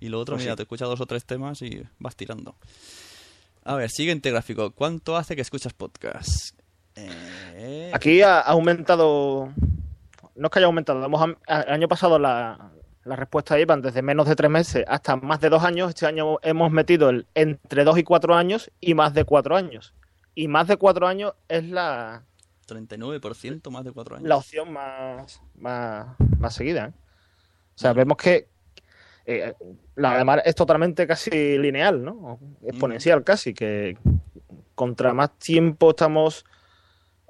Y 0.00 0.08
lo 0.08 0.18
otro, 0.18 0.34
Pues 0.34 0.42
mira, 0.42 0.54
sí. 0.54 0.56
te 0.56 0.62
escuchas 0.64 0.88
dos 0.88 1.00
o 1.00 1.06
tres 1.06 1.24
temas 1.24 1.62
y 1.62 1.80
vas 2.00 2.16
tirando. 2.16 2.56
A 3.62 3.76
ver, 3.76 3.90
siguiente 3.90 4.32
gráfico. 4.32 4.72
¿Cuánto 4.72 5.16
hace 5.16 5.36
que 5.36 5.42
escuchas 5.42 5.74
podcast? 5.74 6.56
Eh, 7.54 7.90
Aquí 7.94 8.22
ha 8.22 8.40
aumentado. 8.40 9.52
No 10.34 10.46
es 10.46 10.50
que 10.50 10.58
haya 10.58 10.66
aumentado, 10.66 11.04
hemos, 11.04 11.36
el 11.48 11.72
año 11.72 11.88
pasado 11.88 12.18
la, 12.18 12.70
la 13.04 13.16
respuesta 13.16 13.58
iban 13.58 13.82
desde 13.82 14.02
menos 14.02 14.28
de 14.28 14.36
tres 14.36 14.50
meses 14.50 14.84
hasta 14.86 15.16
más 15.16 15.40
de 15.40 15.48
dos 15.48 15.64
años. 15.64 15.88
Este 15.88 16.06
año 16.06 16.38
hemos 16.42 16.70
metido 16.70 17.10
el 17.10 17.26
entre 17.34 17.84
dos 17.84 17.98
y 17.98 18.04
cuatro 18.04 18.34
años 18.34 18.70
y 18.80 18.94
más 18.94 19.14
de 19.14 19.24
cuatro 19.24 19.56
años. 19.56 19.94
Y 20.34 20.46
más 20.46 20.68
de 20.68 20.76
cuatro 20.76 21.08
años 21.08 21.34
es 21.48 21.64
la, 21.68 22.22
39%, 22.68 23.70
más 23.70 23.84
de 23.84 23.92
cuatro 23.92 24.16
años. 24.16 24.28
la 24.28 24.36
opción 24.36 24.72
más, 24.72 25.40
más, 25.56 26.06
más 26.38 26.54
seguida. 26.54 26.86
¿eh? 26.86 26.92
O 27.74 27.78
sea, 27.78 27.92
vemos 27.92 28.16
que 28.16 28.48
eh, 29.26 29.54
la 29.96 30.12
además 30.14 30.42
es 30.44 30.54
totalmente 30.54 31.06
casi 31.06 31.58
lineal, 31.58 32.04
¿no? 32.04 32.38
Exponencial 32.62 33.24
casi, 33.24 33.54
que 33.54 33.96
contra 34.74 35.12
más 35.12 35.38
tiempo 35.38 35.90
estamos 35.90 36.44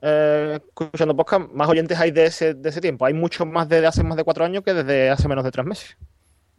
eh, 0.02 0.60
escuchando 0.60 1.16
podcast, 1.16 1.50
más 1.52 1.68
oyentes 1.68 1.98
hay 1.98 2.10
de 2.10 2.26
ese, 2.26 2.54
de 2.54 2.68
ese 2.68 2.80
tiempo. 2.80 3.06
Hay 3.06 3.14
muchos 3.14 3.46
más 3.46 3.68
desde 3.68 3.86
hace 3.86 4.02
más 4.02 4.16
de 4.16 4.24
cuatro 4.24 4.44
años 4.44 4.62
que 4.64 4.74
desde 4.74 5.10
hace 5.10 5.28
menos 5.28 5.44
de 5.44 5.50
tres 5.50 5.66
meses. 5.66 5.96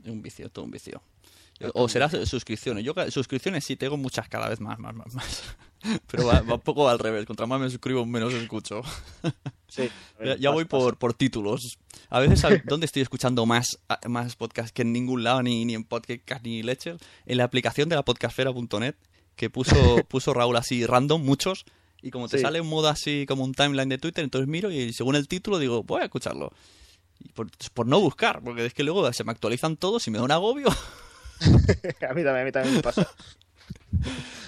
Es 0.04 0.10
un 0.10 0.22
vicio, 0.22 0.50
todo 0.50 0.66
un 0.66 0.72
vicio. 0.72 1.02
O 1.74 1.90
será 1.90 2.10
su- 2.10 2.26
suscripciones. 2.26 2.86
Yo 2.86 2.94
suscripciones 3.10 3.66
sí 3.66 3.76
tengo 3.76 3.98
muchas 3.98 4.30
cada 4.30 4.48
vez 4.48 4.62
más, 4.62 4.80
más, 4.80 4.94
más, 4.96 5.14
más. 5.14 5.56
Pero 6.10 6.26
va, 6.26 6.40
va 6.42 6.56
un 6.56 6.62
poco 6.62 6.88
al 6.88 7.00
revés. 7.00 7.26
Contra 7.26 7.46
más 7.48 7.60
me 7.60 7.70
suscribo, 7.70 8.06
menos 8.06 8.34
escucho. 8.34 8.82
Sí. 9.72 9.88
Ya, 10.26 10.36
ya 10.36 10.50
voy 10.50 10.66
por, 10.66 10.98
por 10.98 11.14
títulos. 11.14 11.78
A 12.10 12.20
veces, 12.20 12.40
¿sabes 12.40 12.64
¿dónde 12.66 12.88
estoy 12.88 13.04
escuchando 13.04 13.46
más, 13.46 13.78
más 14.08 14.36
podcast 14.36 14.74
que 14.74 14.82
en 14.82 14.92
ningún 14.92 15.24
lado, 15.24 15.44
ni, 15.44 15.64
ni 15.64 15.76
en 15.76 15.84
podcast 15.84 16.44
ni 16.44 16.64
Lecture? 16.64 16.98
En 17.28 17.38
la 17.38 17.44
aplicación 17.44 17.88
de 17.88 17.96
la 17.96 18.04
podcastfera.net, 18.04 18.96
que 19.36 19.52
puso, 19.52 19.76
puso 20.08 20.34
Raúl 20.34 20.56
así 20.58 20.88
random, 20.88 21.24
muchos. 21.24 21.66
Y 22.02 22.12
como 22.12 22.28
te 22.30 22.38
Sí. 22.38 22.44
sale 22.44 22.62
un 22.62 22.68
modo 22.68 22.88
así 22.88 23.26
como 23.28 23.44
un 23.44 23.54
timeline 23.54 23.90
de 23.90 23.98
Twitter, 23.98 24.24
entonces 24.24 24.48
miro 24.48 24.72
y 24.72 24.94
según 24.94 25.16
el 25.16 25.28
título 25.28 25.60
digo, 25.60 25.84
voy 25.84 26.02
a 26.02 26.06
escucharlo. 26.06 26.52
Y 27.20 27.30
por, 27.30 27.48
por 27.74 27.86
no 27.86 28.00
buscar, 28.00 28.42
porque 28.42 28.66
es 28.66 28.74
que 28.74 28.84
luego 28.84 29.12
se 29.12 29.24
me 29.26 29.32
actualizan 29.32 29.76
todos 29.76 30.08
y 30.08 30.12
me 30.12 30.18
da 30.20 30.24
un 30.24 30.32
agobio. 30.32 30.68
a 32.10 32.14
mí 32.14 32.24
también, 32.24 32.38
a 32.38 32.44
mí 32.44 32.52
también 32.52 32.76
me 32.76 32.82
pasa. 32.82 33.08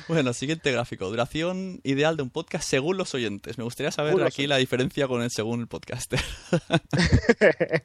Bueno, 0.08 0.34
siguiente 0.34 0.72
gráfico. 0.72 1.08
Duración 1.10 1.80
ideal 1.84 2.18
de 2.18 2.24
un 2.24 2.30
podcast 2.30 2.68
según 2.68 2.98
los 2.98 3.14
oyentes. 3.14 3.58
Me 3.58 3.64
gustaría 3.64 3.92
saber 3.92 4.22
aquí 4.24 4.46
la 4.46 4.58
diferencia 4.58 5.08
con 5.08 5.22
el 5.22 5.30
según 5.32 5.62
el 5.62 5.68
podcaster. 5.68 6.20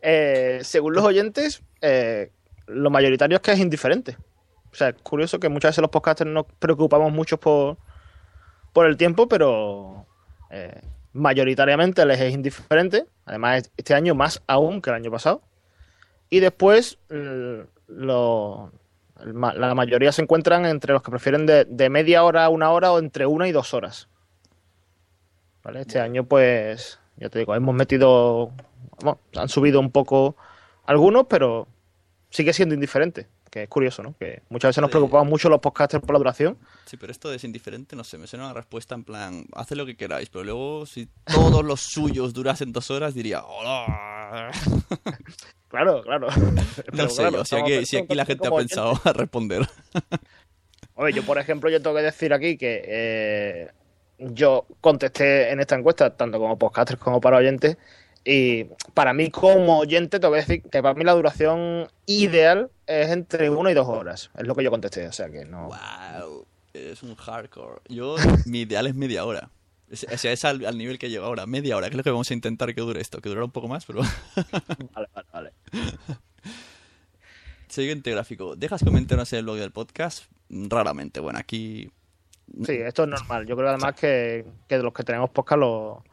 Eh, 0.00 0.60
según 0.62 0.94
los 0.94 1.04
oyentes, 1.04 1.60
eh, 1.82 2.30
lo 2.68 2.88
mayoritario 2.88 3.36
es 3.36 3.42
que 3.42 3.50
es 3.52 3.58
indiferente. 3.58 4.16
O 4.72 4.74
sea, 4.76 4.90
es 4.90 4.94
curioso 5.02 5.40
que 5.40 5.48
muchas 5.48 5.70
veces 5.70 5.82
los 5.82 5.90
podcasters 5.90 6.30
nos 6.30 6.46
preocupamos 6.58 7.12
mucho 7.12 7.38
por, 7.38 7.78
por 8.78 8.86
el 8.86 8.96
tiempo, 8.96 9.26
pero 9.28 10.06
eh, 10.50 10.80
mayoritariamente 11.12 12.06
les 12.06 12.20
es 12.20 12.32
indiferente. 12.32 13.06
Además, 13.24 13.72
este 13.76 13.92
año 13.92 14.14
más 14.14 14.40
aún 14.46 14.80
que 14.80 14.90
el 14.90 14.94
año 14.96 15.10
pasado. 15.10 15.42
Y 16.30 16.38
después, 16.38 16.96
lo- 17.88 18.70
la 19.24 19.74
mayoría 19.74 20.12
se 20.12 20.22
encuentran 20.22 20.64
entre 20.64 20.92
los 20.92 21.02
que 21.02 21.10
prefieren 21.10 21.44
de, 21.44 21.64
de 21.64 21.90
media 21.90 22.22
hora 22.22 22.44
a 22.44 22.50
una 22.50 22.70
hora 22.70 22.92
o 22.92 23.00
entre 23.00 23.26
una 23.26 23.48
y 23.48 23.52
dos 23.52 23.74
horas. 23.74 24.08
¿Vale? 25.64 25.80
Este 25.80 25.98
año, 25.98 26.22
pues, 26.22 27.00
ya 27.16 27.28
te 27.30 27.40
digo, 27.40 27.56
hemos 27.56 27.74
metido, 27.74 28.52
vamos, 29.02 29.18
han 29.34 29.48
subido 29.48 29.80
un 29.80 29.90
poco 29.90 30.36
algunos, 30.86 31.26
pero 31.28 31.66
sigue 32.30 32.52
siendo 32.52 32.76
indiferente. 32.76 33.26
Que 33.50 33.64
es 33.64 33.68
curioso, 33.68 34.02
¿no? 34.02 34.14
Que 34.18 34.42
muchas 34.48 34.70
veces 34.70 34.82
nos 34.82 34.90
preocupamos 34.90 35.28
mucho 35.28 35.48
los 35.48 35.60
podcasters 35.60 36.04
por 36.04 36.14
la 36.14 36.18
duración. 36.18 36.58
Sí, 36.86 36.96
pero 36.96 37.12
esto 37.12 37.32
es 37.32 37.44
indiferente, 37.44 37.96
no 37.96 38.04
sé, 38.04 38.18
me 38.18 38.26
suena 38.26 38.46
una 38.46 38.54
respuesta 38.54 38.94
en 38.94 39.04
plan, 39.04 39.46
haced 39.54 39.76
lo 39.76 39.86
que 39.86 39.96
queráis, 39.96 40.28
pero 40.28 40.44
luego 40.44 40.86
si 40.86 41.08
todos 41.24 41.64
los 41.64 41.80
suyos 41.80 42.34
durasen 42.34 42.72
dos 42.72 42.90
horas 42.90 43.14
diría, 43.14 43.44
hola. 43.44 44.50
Claro, 45.68 46.02
claro. 46.02 46.28
No 46.92 47.08
sé 47.08 47.22
claro, 47.22 47.38
yo, 47.38 47.44
si 47.44 47.56
aquí, 47.56 47.86
si 47.86 47.96
aquí 47.98 48.14
la 48.14 48.24
gente 48.24 48.48
ha 48.48 48.50
pensado 48.50 48.98
a 49.04 49.12
responder. 49.12 49.68
Oye, 50.94 51.12
yo 51.12 51.22
por 51.22 51.38
ejemplo, 51.38 51.70
yo 51.70 51.80
tengo 51.80 51.94
que 51.96 52.02
decir 52.02 52.32
aquí 52.32 52.56
que 52.56 52.82
eh, 52.84 53.68
yo 54.18 54.66
contesté 54.80 55.50
en 55.50 55.60
esta 55.60 55.76
encuesta, 55.76 56.16
tanto 56.16 56.38
como 56.38 56.58
podcasters 56.58 56.98
como 56.98 57.20
para 57.20 57.36
oyentes, 57.36 57.76
y 58.30 58.64
para 58.92 59.14
mí 59.14 59.30
como 59.30 59.78
oyente 59.78 60.20
tengo 60.20 60.34
que 60.34 60.40
decir 60.40 60.62
que 60.62 60.82
para 60.82 60.92
mí 60.92 61.02
la 61.02 61.14
duración 61.14 61.88
ideal 62.04 62.70
es 62.86 63.08
entre 63.10 63.48
una 63.48 63.70
y 63.70 63.74
dos 63.74 63.88
horas, 63.88 64.30
es 64.36 64.46
lo 64.46 64.54
que 64.54 64.62
yo 64.62 64.70
contesté, 64.70 65.08
o 65.08 65.12
sea 65.12 65.30
que 65.30 65.46
no... 65.46 65.68
wow, 65.68 66.46
es 66.74 67.02
un 67.02 67.14
hardcore. 67.14 67.80
Yo, 67.88 68.16
mi 68.44 68.60
ideal 68.60 68.86
es 68.86 68.94
media 68.94 69.24
hora. 69.24 69.48
O 69.90 69.96
sea, 69.96 70.30
es 70.30 70.44
al, 70.44 70.66
al 70.66 70.76
nivel 70.76 70.98
que 70.98 71.08
llego 71.08 71.24
ahora, 71.24 71.46
media 71.46 71.74
hora, 71.74 71.86
que 71.88 71.94
es 71.94 71.96
lo 71.96 72.02
que 72.02 72.10
vamos 72.10 72.30
a 72.30 72.34
intentar 72.34 72.74
que 72.74 72.82
dure 72.82 73.00
esto, 73.00 73.22
que 73.22 73.30
durará 73.30 73.46
un 73.46 73.50
poco 73.50 73.66
más, 73.66 73.86
pero... 73.86 74.02
Vale, 74.94 75.08
vale, 75.14 75.28
vale. 75.32 75.52
Siguiente 77.68 78.10
gráfico. 78.10 78.56
¿Dejas 78.56 78.84
comentarios 78.84 79.32
en 79.32 79.38
el 79.38 79.44
blog 79.46 79.56
del 79.56 79.72
podcast? 79.72 80.24
Raramente. 80.50 81.20
Bueno, 81.20 81.38
aquí 81.38 81.90
Sí, 82.66 82.72
esto 82.72 83.04
es 83.04 83.08
normal. 83.08 83.46
Yo 83.46 83.56
creo 83.56 83.70
además 83.70 83.94
que, 83.94 84.44
que 84.68 84.76
de 84.76 84.82
los 84.82 84.92
que 84.92 85.04
tenemos 85.04 85.30
podcast 85.30 85.60
lo, 85.60 86.04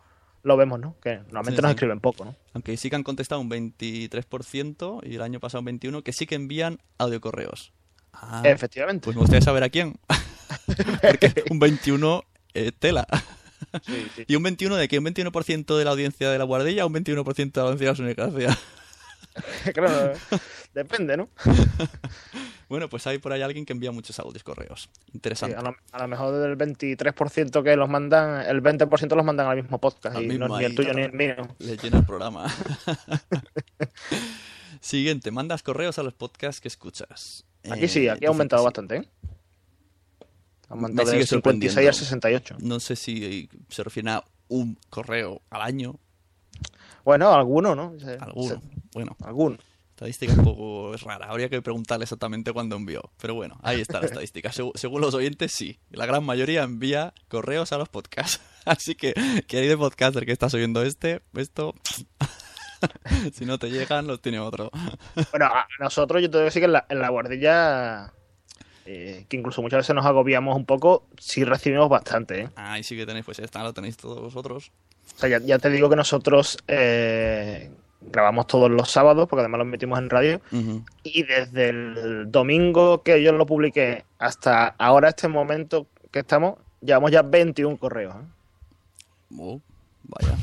lo 0.46 0.56
vemos, 0.58 0.80
¿no? 0.80 0.96
Que 1.02 1.18
normalmente 1.18 1.56
Sí, 1.58 1.62
nos 1.64 1.72
sí. 1.72 1.76
escriben 1.76 2.00
poco, 2.00 2.24
¿no? 2.24 2.36
Aunque 2.54 2.78
sí 2.78 2.90
que 2.92 2.96
han 2.96 3.04
contestado 3.04 3.42
un 3.42 3.50
23% 3.50 5.02
y 5.04 5.16
el 5.16 5.22
año 5.24 5.40
pasado 5.40 5.62
un 5.62 5.68
21%, 5.68 6.04
que 6.04 6.14
sí 6.14 6.28
que 6.28 6.36
envían 6.36 6.80
audiocorreos. 7.00 7.74
Ah, 8.14 8.44
Efectivamente. 8.46 9.04
pues 9.04 9.16
me 9.16 9.22
gustaría 9.22 9.42
saber 9.42 9.64
a 9.64 9.70
quién. 9.70 10.00
Porque 11.02 11.44
un 11.50 11.58
21 11.58 12.24
eh, 12.54 12.72
tela. 12.78 13.08
Sí, 13.84 14.08
sí. 14.16 14.26
¿Y 14.28 14.36
un 14.36 14.44
21 14.44 14.76
de 14.76 14.88
qué? 14.88 15.00
¿Un 15.00 15.06
21% 15.06 15.78
de 15.78 15.84
la 15.84 15.92
audiencia 15.92 16.30
de 16.30 16.38
la 16.38 16.44
guardilla 16.44 16.86
o 16.86 16.88
un 16.88 16.94
21% 16.94 17.52
de 17.52 17.62
la 17.62 17.70
audiencia 17.70 18.06
de 18.06 18.48
la 18.48 18.58
claro, 19.74 20.14
depende, 20.74 21.18
¿no? 21.18 21.30
Bueno, 22.68 22.90
pues 22.90 23.06
hay 23.08 23.20
por 23.20 23.32
ahí 23.32 23.42
alguien 23.42 23.66
que 23.66 23.74
envía 23.74 23.92
muchos 23.92 24.20
audios, 24.20 24.44
correos. 24.44 24.90
Sí, 25.06 25.12
Interesante. 25.14 25.56
a, 25.56 25.62
lo, 25.62 25.76
a 25.92 26.00
lo 26.02 26.08
mejor 26.08 26.34
del 26.36 26.58
23% 26.58 27.64
que 27.64 27.76
los 27.76 27.88
mandan, 27.90 28.42
el 28.48 28.62
20% 28.64 29.16
los 29.16 29.26
mandan 29.26 29.48
al 29.48 29.58
mismo 29.62 29.80
podcast. 29.80 30.16
Al 30.16 30.24
y 30.24 30.28
mismo 30.28 30.48
no, 30.48 30.58
ni 30.58 30.66
el 30.66 30.76
tuyo 30.76 30.94
ni 30.94 31.04
el 31.04 31.14
mío. 31.14 31.36
Le 31.60 31.78
llena 31.78 32.00
el 32.00 32.06
programa. 32.06 32.48
Siguiente, 34.82 35.32
mandas 35.32 35.64
correos 35.64 35.98
a 36.00 36.04
los 36.04 36.14
podcasts 36.14 36.62
que 36.62 36.68
escuchas. 36.68 37.46
Aquí 37.70 37.86
Eh, 37.86 37.88
sí, 37.88 38.08
aquí 38.08 38.20
dice 38.20 38.26
ha 38.28 38.30
aumentado 38.30 38.62
sí. 38.62 38.66
bastante, 38.66 38.96
¿eh? 38.98 39.10
Ha 40.70 40.74
aumentado 40.74 41.10
del 41.12 41.26
56 41.26 41.88
al 41.88 41.94
sorprendiendo. 41.94 41.94
68. 41.94 42.58
No 42.60 42.80
sé 42.80 42.96
si 42.96 43.50
se 43.70 43.84
refiere 43.84 44.12
a 44.12 44.24
un 44.48 44.78
correo 44.90 45.42
al 45.50 45.62
año, 45.62 46.00
Bueno, 47.04 47.34
alguno, 47.34 47.76
¿no? 47.76 47.94
Alguno. 48.20 48.50
se- 48.50 48.60
Bueno, 48.94 49.16
alguno. 49.24 49.58
Estadística 49.96 50.34
un 50.34 50.44
poco 50.44 50.94
rara. 51.06 51.28
Habría 51.28 51.48
que 51.50 51.62
preguntarle 51.62 52.04
exactamente 52.04 52.52
cuándo 52.52 52.76
envió. 52.76 53.12
Pero 53.22 53.34
bueno, 53.34 53.58
ahí 53.64 53.80
está 53.80 54.02
la 54.02 54.08
estadística. 54.08 54.50
Segu- 54.52 54.74
según 54.76 55.00
los 55.02 55.14
oyentes, 55.14 55.54
sí. 55.54 55.80
La 55.90 56.06
gran 56.06 56.24
mayoría 56.26 56.64
envía 56.64 57.14
correos 57.30 57.72
a 57.72 57.78
los 57.78 57.88
podcasts. 57.90 58.42
Así 58.66 58.96
que, 58.96 59.14
querido 59.48 59.78
podcaster 59.78 60.26
que 60.26 60.32
estás 60.34 60.54
oyendo 60.54 60.84
este, 60.84 61.22
esto... 61.36 61.74
si 63.34 63.46
no 63.46 63.58
te 63.58 63.70
llegan, 63.72 64.06
los 64.08 64.22
tiene 64.22 64.40
otro. 64.40 64.70
Bueno, 65.32 65.46
a 65.46 65.66
nosotros 65.80 66.22
yo 66.22 66.30
te 66.30 66.38
digo 66.38 66.48
que 66.48 66.52
sí 66.52 66.60
que 66.60 66.66
en 66.66 66.74
la, 66.74 66.86
en 66.90 67.00
la 67.00 67.10
guardilla, 67.10 68.14
eh, 68.86 69.26
que 69.30 69.38
incluso 69.38 69.62
muchas 69.62 69.78
veces 69.80 69.96
nos 69.96 70.06
agobiamos 70.06 70.56
un 70.58 70.66
poco, 70.66 71.08
sí 71.18 71.44
recibimos 71.46 71.88
bastante, 71.90 72.42
¿eh? 72.42 72.50
Ahí 72.56 72.84
sí 72.84 72.96
que 72.98 73.06
tenéis, 73.06 73.26
pues 73.26 73.38
ya 73.38 73.46
está, 73.46 73.64
lo 73.64 73.74
tenéis 73.74 73.96
todos 73.98 74.20
vosotros. 74.20 74.72
O 75.16 75.20
sea, 75.20 75.30
ya, 75.30 75.40
ya 75.40 75.58
te 75.58 75.70
digo 75.70 75.90
que 75.90 75.96
nosotros 75.96 76.58
eh, 76.68 77.72
grabamos 78.02 78.48
todos 78.48 78.70
los 78.70 78.90
sábados, 78.92 79.28
porque 79.28 79.42
además 79.42 79.60
los 79.60 79.68
metimos 79.68 80.00
en 80.00 80.10
radio, 80.10 80.42
y 81.04 81.24
desde 81.24 81.70
el 81.70 82.32
domingo 82.32 83.04
que 83.04 83.22
yo 83.22 83.32
lo 83.32 83.46
publiqué 83.46 84.06
hasta 84.20 84.68
ahora, 84.78 85.10
este 85.10 85.28
momento 85.28 85.88
que 86.12 86.20
estamos, 86.20 86.56
llevamos 86.82 87.12
ya 87.12 87.22
21 87.22 87.78
correos. 87.78 88.16
¿eh? 88.16 89.36
Oh, 89.38 89.62
vaya. 90.04 90.38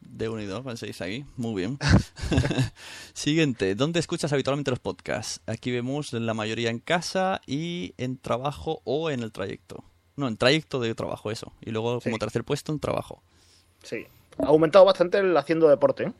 De 0.00 0.28
unido, 0.28 0.62
penséis 0.62 1.00
ahí. 1.00 1.24
Muy 1.36 1.62
bien. 1.62 1.78
Siguiente. 3.14 3.74
¿Dónde 3.74 4.00
escuchas 4.00 4.32
habitualmente 4.32 4.70
los 4.70 4.78
podcasts? 4.78 5.40
Aquí 5.46 5.70
vemos 5.70 6.12
la 6.12 6.34
mayoría 6.34 6.68
en 6.68 6.78
casa 6.78 7.40
y 7.46 7.94
en 7.96 8.18
trabajo 8.18 8.82
o 8.84 9.10
en 9.10 9.20
el 9.22 9.32
trayecto. 9.32 9.82
No, 10.16 10.28
en 10.28 10.36
trayecto 10.36 10.78
de 10.78 10.94
trabajo, 10.94 11.30
eso. 11.30 11.52
Y 11.62 11.70
luego 11.70 12.00
como 12.00 12.18
tercer 12.18 12.44
puesto 12.44 12.70
en 12.70 12.80
trabajo. 12.80 13.22
Sí. 13.82 14.06
Ha 14.38 14.48
aumentado 14.48 14.84
bastante 14.84 15.18
el 15.18 15.34
haciendo 15.36 15.68
deporte. 15.68 16.04
¿eh? 16.04 16.12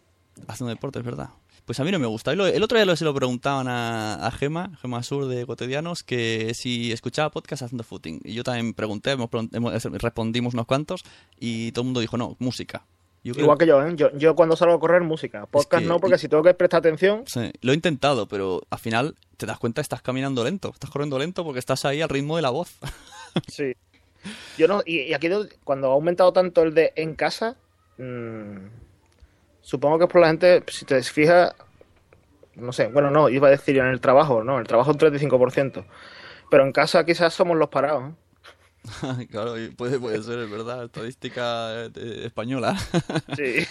Haciendo 0.48 0.70
deporte, 0.74 0.98
es 0.98 1.04
verdad. 1.04 1.30
Pues 1.66 1.78
a 1.78 1.84
mí 1.84 1.92
no 1.92 1.98
me 1.98 2.06
gusta. 2.06 2.32
El 2.32 2.62
otro 2.62 2.82
día 2.82 2.96
se 2.96 3.04
lo 3.04 3.14
preguntaban 3.14 3.68
a, 3.68 4.14
a 4.26 4.30
Gema, 4.32 4.76
Gema 4.80 5.02
Sur 5.02 5.26
de 5.26 5.46
Cotidianos, 5.46 6.02
que 6.02 6.52
si 6.54 6.90
escuchaba 6.90 7.30
podcast 7.30 7.62
haciendo 7.62 7.84
footing. 7.84 8.20
Y 8.24 8.32
yo 8.34 8.42
también 8.42 8.74
pregunté, 8.74 9.12
hemos, 9.12 9.28
hemos- 9.52 9.84
respondimos 9.84 10.54
unos 10.54 10.66
cuantos 10.66 11.02
y 11.38 11.70
todo 11.72 11.82
el 11.82 11.86
mundo 11.86 12.00
dijo, 12.00 12.16
no, 12.16 12.34
música. 12.40 12.84
Yo 13.22 13.34
creo- 13.34 13.44
Igual 13.44 13.58
que 13.58 13.66
yo, 13.66 13.86
¿eh? 13.86 13.92
yo, 13.94 14.10
yo 14.16 14.34
cuando 14.34 14.56
salgo 14.56 14.74
a 14.74 14.80
correr, 14.80 15.02
música. 15.02 15.46
Podcast 15.46 15.82
que- 15.82 15.88
no, 15.88 16.00
porque 16.00 16.18
si 16.18 16.26
tengo 16.28 16.42
que 16.42 16.54
prestar 16.54 16.78
atención, 16.78 17.24
Sí, 17.26 17.52
lo 17.60 17.72
he 17.72 17.74
intentado, 17.74 18.26
pero 18.26 18.62
al 18.70 18.78
final 18.78 19.14
te 19.36 19.44
das 19.46 19.58
cuenta 19.58 19.80
estás 19.82 20.00
caminando 20.02 20.42
lento, 20.42 20.70
estás 20.72 20.90
corriendo 20.90 21.18
lento 21.18 21.44
porque 21.44 21.58
estás 21.60 21.84
ahí 21.84 22.00
al 22.00 22.08
ritmo 22.08 22.36
de 22.36 22.42
la 22.42 22.50
voz. 22.50 22.78
Sí. 23.46 23.74
Yo 24.58 24.66
no, 24.66 24.82
y, 24.84 25.00
y 25.02 25.14
aquí 25.14 25.28
do- 25.28 25.46
cuando 25.64 25.88
ha 25.90 25.92
aumentado 25.92 26.32
tanto 26.32 26.62
el 26.62 26.74
de 26.74 26.92
en 26.96 27.14
casa, 27.14 27.56
mm, 27.98 28.79
supongo 29.70 29.98
que 29.98 30.04
es 30.06 30.10
por 30.10 30.20
la 30.20 30.26
gente, 30.26 30.64
si 30.66 30.84
te 30.84 31.00
fijas, 31.00 31.54
no 32.56 32.72
sé, 32.72 32.88
bueno, 32.88 33.08
no, 33.08 33.28
iba 33.28 33.46
a 33.46 33.52
decir 33.52 33.78
en 33.78 33.86
el 33.86 34.00
trabajo, 34.00 34.42
no, 34.42 34.58
el 34.58 34.66
trabajo 34.66 34.90
un 34.90 34.98
35%. 34.98 35.84
Pero 36.50 36.64
en 36.64 36.72
casa 36.72 37.06
quizás 37.06 37.32
somos 37.32 37.56
los 37.56 37.68
parados. 37.68 38.10
¿eh? 38.10 39.26
claro, 39.30 39.54
puede, 39.76 40.00
puede 40.00 40.24
ser, 40.24 40.40
es 40.40 40.50
verdad, 40.50 40.86
estadística 40.86 41.84
eh, 41.84 42.22
española. 42.24 42.76
Sí. 43.36 43.64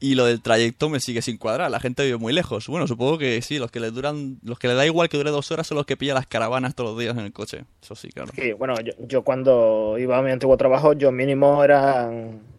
y 0.00 0.16
lo 0.16 0.24
del 0.24 0.42
trayecto 0.42 0.88
me 0.88 0.98
sigue 0.98 1.22
sin 1.22 1.38
cuadrar, 1.38 1.70
la 1.70 1.78
gente 1.78 2.04
vive 2.04 2.16
muy 2.16 2.32
lejos. 2.32 2.66
Bueno, 2.66 2.88
supongo 2.88 3.16
que 3.16 3.40
sí, 3.42 3.60
los 3.60 3.70
que 3.70 3.78
le 3.78 3.92
duran, 3.92 4.40
los 4.42 4.58
que 4.58 4.66
le 4.66 4.74
da 4.74 4.84
igual 4.86 5.08
que 5.08 5.18
dure 5.18 5.30
dos 5.30 5.52
horas 5.52 5.68
son 5.68 5.76
los 5.76 5.86
que 5.86 5.96
pillan 5.96 6.16
las 6.16 6.26
caravanas 6.26 6.74
todos 6.74 6.90
los 6.90 6.98
días 6.98 7.16
en 7.16 7.26
el 7.26 7.32
coche. 7.32 7.64
Eso 7.80 7.94
sí, 7.94 8.08
claro. 8.08 8.32
Sí, 8.34 8.54
bueno, 8.54 8.74
yo, 8.80 8.92
yo 8.98 9.22
cuando 9.22 9.98
iba 10.00 10.18
a 10.18 10.22
mi 10.22 10.32
antiguo 10.32 10.56
trabajo, 10.56 10.94
yo 10.94 11.12
mínimo 11.12 11.62
eran 11.62 12.12
eh, 12.12 12.51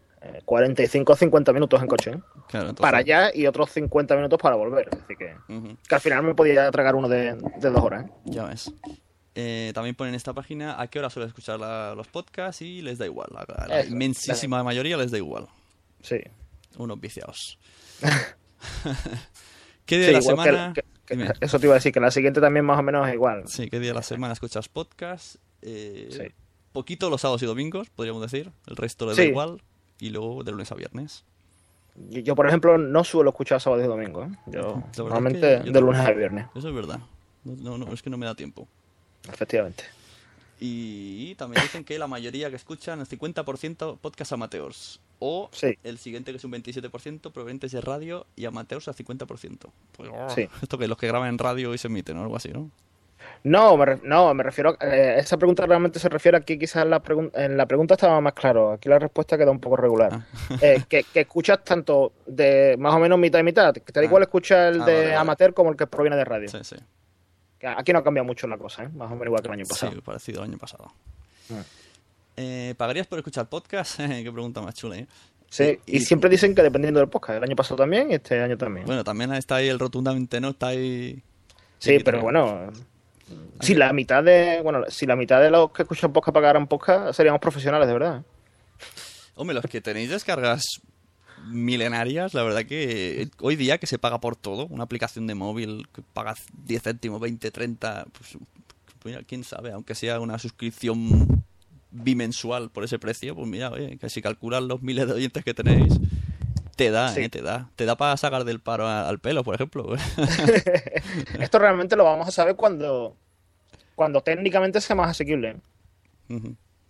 45 0.46 1.14
o 1.14 1.16
50 1.16 1.54
minutos 1.54 1.82
en 1.82 1.88
coche. 1.88 2.12
¿eh? 2.12 2.20
Claro, 2.48 2.70
entonces- 2.70 2.82
Para 2.82 2.98
allá 3.00 3.32
y 3.34 3.46
otros 3.48 3.72
50 3.72 4.16
minutos 4.16 4.40
para 4.42 4.56
volver. 4.56 4.90
Así 5.04 5.16
que, 5.16 5.36
al 5.94 6.02
final 6.02 6.24
me 6.24 6.36
podía 6.36 6.70
tragar 6.72 6.96
uno 6.96 7.08
de, 7.10 7.34
de 7.36 7.70
dos 7.70 7.84
horas. 7.84 8.06
¿eh? 8.06 8.12
Ya 8.26 8.44
ves. 8.46 8.72
Eh, 9.36 9.72
también 9.74 9.96
ponen 9.96 10.14
en 10.14 10.18
esta 10.18 10.34
página 10.34 10.80
a 10.80 10.88
qué 10.88 11.00
hora 11.00 11.10
suelen 11.10 11.28
escuchar 11.30 11.60
la- 11.60 11.96
los 11.96 12.08
podcasts 12.08 12.62
y 12.62 12.82
les 12.82 12.98
da 13.00 13.06
igual. 13.06 13.30
A 13.36 13.68
la 13.68 13.86
inmensísima 13.86 14.64
mayoría 14.64 14.96
les 14.98 15.12
da 15.12 15.18
igual. 15.18 15.48
Sí. 16.02 16.18
Unos 16.78 17.00
viciados. 17.00 17.58
¿Qué 19.86 19.98
día 19.98 20.06
Sí, 20.08 20.12
de 20.14 20.18
la 20.18 20.22
semana? 20.22 20.74
que- 20.74 20.84
que- 21.06 21.16
Dime. 21.16 21.32
eso 21.42 21.60
te 21.60 21.66
iba 21.66 21.74
a 21.74 21.78
decir, 21.78 21.92
que 21.92 22.00
la 22.00 22.12
siguiente 22.12 22.40
también 22.42 22.66
más 22.66 22.80
o 22.80 22.84
menos 22.84 23.08
es 23.08 23.14
igual. 23.14 23.44
Sí, 23.48 23.70
¿qué 23.70 23.80
día 23.80 23.90
de 23.90 23.96
la 23.96 24.04
semana 24.04 24.34
escuchas 24.34 24.70
podcast? 24.70 25.36
Eh, 25.62 26.10
Sí. 26.12 26.24
Poquito 26.72 27.10
los 27.10 27.22
sábados 27.22 27.44
y 27.44 27.46
domingos, 27.46 27.90
podríamos 27.92 28.22
decir. 28.22 28.52
El 28.66 28.76
resto 28.76 29.06
les 29.06 29.18
da 29.18 29.24
Sí. 29.24 29.30
igual. 29.30 29.62
Y 30.00 30.10
luego 30.10 30.44
de 30.44 30.52
lunes 30.52 30.72
a 30.72 30.76
viernes. 30.76 31.24
Yo, 32.10 32.36
por 32.36 32.48
ejemplo, 32.48 32.78
no 32.78 33.04
suelo 33.04 33.30
escuchar 33.30 33.62
sábado 33.62 33.84
y 33.84 33.88
domingo. 33.88 34.24
¿eh? 34.24 34.30
Yo 34.48 34.84
normalmente 34.98 35.60
que 35.62 35.68
yo 35.68 35.72
de 35.72 35.82
lunes 35.82 36.02
a 36.02 36.12
viernes, 36.12 36.48
Eso 36.56 36.70
es 36.70 36.74
verdad. 36.76 37.00
No, 37.44 37.56
no, 37.56 37.78
no, 37.86 37.94
es 37.94 38.02
que 38.02 38.10
no 38.10 38.18
me 38.18 38.26
da 38.26 38.34
tiempo. 38.36 38.68
efectivamente. 39.32 39.84
Y 40.60 41.36
también 41.36 41.62
dicen 41.64 41.84
que 41.84 42.00
la 42.00 42.08
mayoría 42.08 42.50
que 42.50 42.56
escuchan, 42.56 43.00
el 43.00 43.08
50% 43.08 43.98
podcast 43.98 44.32
amateurs. 44.32 45.00
O 45.20 45.50
Sí. 45.52 45.78
el 45.84 45.98
siguiente 45.98 46.32
que 46.32 46.38
es 46.38 46.44
un 46.46 46.52
27% 46.52 47.32
provenientes 47.32 47.72
de 47.74 47.82
radio 47.82 48.26
y 48.36 48.46
amateurs 48.46 48.88
al 48.88 48.96
50%. 48.96 49.72
Pues, 49.92 50.10
oh, 50.14 50.30
Sí. 50.30 50.48
Esto 50.62 50.78
que 50.78 50.88
los 50.88 50.98
que 50.98 51.08
graban 51.08 51.30
en 51.30 51.38
radio 51.38 51.74
y 51.74 51.78
se 51.78 51.88
emiten 51.88 52.18
o 52.18 52.22
algo 52.24 52.36
así, 52.36 52.50
¿no? 52.50 52.72
No, 53.46 53.76
me, 53.76 53.86
re- 53.86 54.00
no, 54.04 54.34
me 54.34 54.42
refiero 54.44 54.78
a, 54.80 54.86
eh, 54.88 55.20
esa 55.20 55.38
pregunta 55.38 55.66
realmente 55.66 56.00
se 56.00 56.08
refiere 56.10 56.38
aquí 56.38 56.58
quizás 56.58 56.86
la 56.88 57.02
en 57.34 57.58
la 57.58 57.66
pregunta 57.66 57.96
estaba 57.96 58.22
más 58.22 58.34
claro, 58.34 58.72
aquí 58.72 58.88
la 58.88 59.00
respuesta 59.00 59.38
queda 59.38 59.52
un 59.52 59.60
poco 59.60 59.76
regular. 59.78 60.12
Ah. 60.14 60.26
Eh, 60.62 60.84
que, 60.88 61.04
que 61.04 61.22
escuchas 61.22 61.64
tanto 61.64 62.14
de 62.26 62.76
más 62.80 62.94
o 62.94 63.00
menos 63.00 63.20
mitad 63.20 63.40
y 63.40 63.44
mitad, 63.44 63.74
que 63.74 63.82
te 63.92 64.00
da 64.00 64.06
igual 64.06 64.24
escuchar 64.24 64.74
el 64.74 64.82
Ah, 64.82 64.86
de 64.86 64.94
vale, 64.94 65.04
vale. 65.06 65.16
amateur 65.16 65.54
como 65.54 65.72
el 65.72 65.76
que 65.78 65.88
proviene 65.88 66.16
de 66.16 66.26
radio. 66.26 66.48
Sí, 66.48 66.60
sí. 66.64 66.76
Que 67.60 67.68
Aquí 67.68 67.92
no 67.94 68.00
ha 68.00 68.04
cambiado 68.04 68.26
mucho 68.26 68.48
la 68.48 68.58
cosa, 68.58 68.84
¿eh? 68.84 68.90
más 68.96 69.08
o 69.08 69.16
menos 69.16 69.28
igual 69.28 69.42
que 69.42 69.48
el 69.50 69.54
año 69.54 69.66
pasado. 69.66 69.92
Sí, 69.94 70.02
parecido 70.02 70.42
al 70.42 70.50
año 70.50 70.58
pasado. 70.58 70.86
Ah. 71.52 71.62
Eh, 72.38 72.74
¿Pagarías 72.78 73.08
por 73.08 73.20
escuchar 73.20 73.48
podcast? 73.48 73.98
Qué 73.98 74.32
pregunta 74.32 74.62
más 74.62 74.74
chula, 74.76 74.98
¿eh? 74.98 75.08
Sí, 75.50 75.80
y, 75.86 75.98
Y- 75.98 76.00
siempre 76.00 76.30
dicen 76.30 76.56
que 76.56 76.64
dependiendo 76.64 77.00
del 77.00 77.10
podcast, 77.10 77.38
el 77.38 77.44
año 77.44 77.56
pasado 77.56 77.76
también 77.78 78.10
y 78.10 78.16
este 78.16 78.42
año 78.42 78.58
también. 78.58 78.86
Bueno, 78.86 79.04
también 79.04 79.34
está 79.34 79.56
ahí 79.58 79.68
el 79.68 79.78
rotundamente 79.80 80.40
no, 80.42 80.50
está 80.50 80.68
ahí... 80.68 81.22
sí, 81.78 81.98
que 82.00 82.04
pero 82.04 82.22
bueno, 82.22 82.72
si 83.62 83.76
la 83.76 83.94
mitad 83.94 84.24
de, 84.24 84.62
bueno, 84.62 84.84
si 84.90 85.06
la 85.06 85.16
mitad 85.16 85.42
de 85.42 85.50
los 85.50 85.72
que 85.72 85.84
escuchan 85.84 86.14
podcast 86.14 86.34
pagaran 86.34 86.68
podcast, 86.68 87.16
seríamos 87.16 87.40
profesionales 87.42 87.88
de 87.88 87.94
verdad. 87.94 88.18
¿eh? 88.20 88.24
Hombre, 89.36 89.56
los 89.56 89.66
que 89.66 89.82
tenéis 89.82 90.10
descargas 90.10 90.82
milenarias, 91.48 92.34
la 92.34 92.44
verdad 92.44 92.66
que 92.66 93.30
hoy 93.40 93.56
día 93.56 93.78
que 93.78 93.88
se 93.88 94.00
paga 94.00 94.20
por 94.20 94.36
todo, 94.36 94.68
una 94.68 94.84
aplicación 94.84 95.28
de 95.28 95.36
móvil 95.36 95.88
que 95.94 96.02
pagas 96.02 96.46
10 96.66 96.84
céntimos, 96.84 97.20
20, 97.20 97.52
30, 97.52 98.06
pues, 99.02 99.26
quién 99.28 99.44
sabe, 99.44 99.72
aunque 99.72 99.96
sea 99.96 100.20
una 100.20 100.40
suscripción 100.40 101.44
bimensual 101.92 102.70
por 102.70 102.84
ese 102.84 102.98
precio, 102.98 103.36
pues 103.36 103.48
mira, 103.48 103.70
oye, 103.70 103.98
que 103.98 104.10
si 104.10 104.22
calculas 104.22 104.64
los 104.64 104.82
miles 104.82 105.08
de 105.08 105.14
oyentes 105.14 105.44
que 105.44 105.54
tenéis, 105.54 105.94
te 106.76 106.92
da, 106.92 107.10
Sí. 107.10 107.22
eh, 107.22 107.30
te 107.30 107.42
da. 107.42 107.70
Te 107.76 107.86
da 107.86 107.96
para 107.96 108.18
sacar 108.18 108.44
del 108.46 108.60
paro 108.60 108.88
a- 108.88 109.08
al 109.08 109.20
pelo, 109.20 109.44
por 109.44 109.56
ejemplo. 109.56 109.94
Esto 111.40 111.60
realmente 111.60 111.96
lo 111.96 112.04
vamos 112.04 112.28
a 112.28 112.32
saber 112.32 112.56
cuando, 112.56 113.16
cuando 113.96 114.22
técnicamente 114.22 114.82
sea 114.82 114.96
más 114.96 115.10
asequible. 115.10 115.58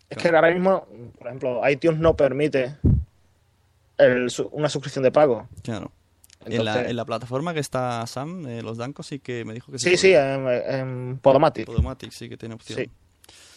Es 0.09 0.17
que 0.17 0.27
ahora 0.29 0.51
mismo, 0.51 0.87
por 1.17 1.27
ejemplo, 1.27 1.69
iTunes 1.69 1.99
no 1.99 2.15
permite 2.15 2.75
el 3.97 4.29
una 4.51 4.69
suscripción 4.69 5.03
de 5.03 5.11
pago. 5.11 5.47
Claro. 5.63 5.91
en, 6.45 6.63
la, 6.65 6.89
en 6.89 6.95
la 6.95 7.05
plataforma 7.05 7.53
que 7.53 7.59
está 7.59 8.05
Sam, 8.07 8.45
eh, 8.47 8.61
los 8.61 8.77
Dancos, 8.77 9.07
sí 9.07 9.19
que 9.19 9.43
me 9.45 9.53
dijo 9.53 9.71
que 9.71 9.79
Sí, 9.79 9.97
sí, 9.97 10.13
en, 10.13 10.47
en 10.47 11.19
Podomatic. 11.21 11.65
Podomatic 11.65 12.11
sí 12.11 12.29
que 12.29 12.37
tiene 12.37 12.55
opción. 12.55 12.79
Sí. 12.79 12.89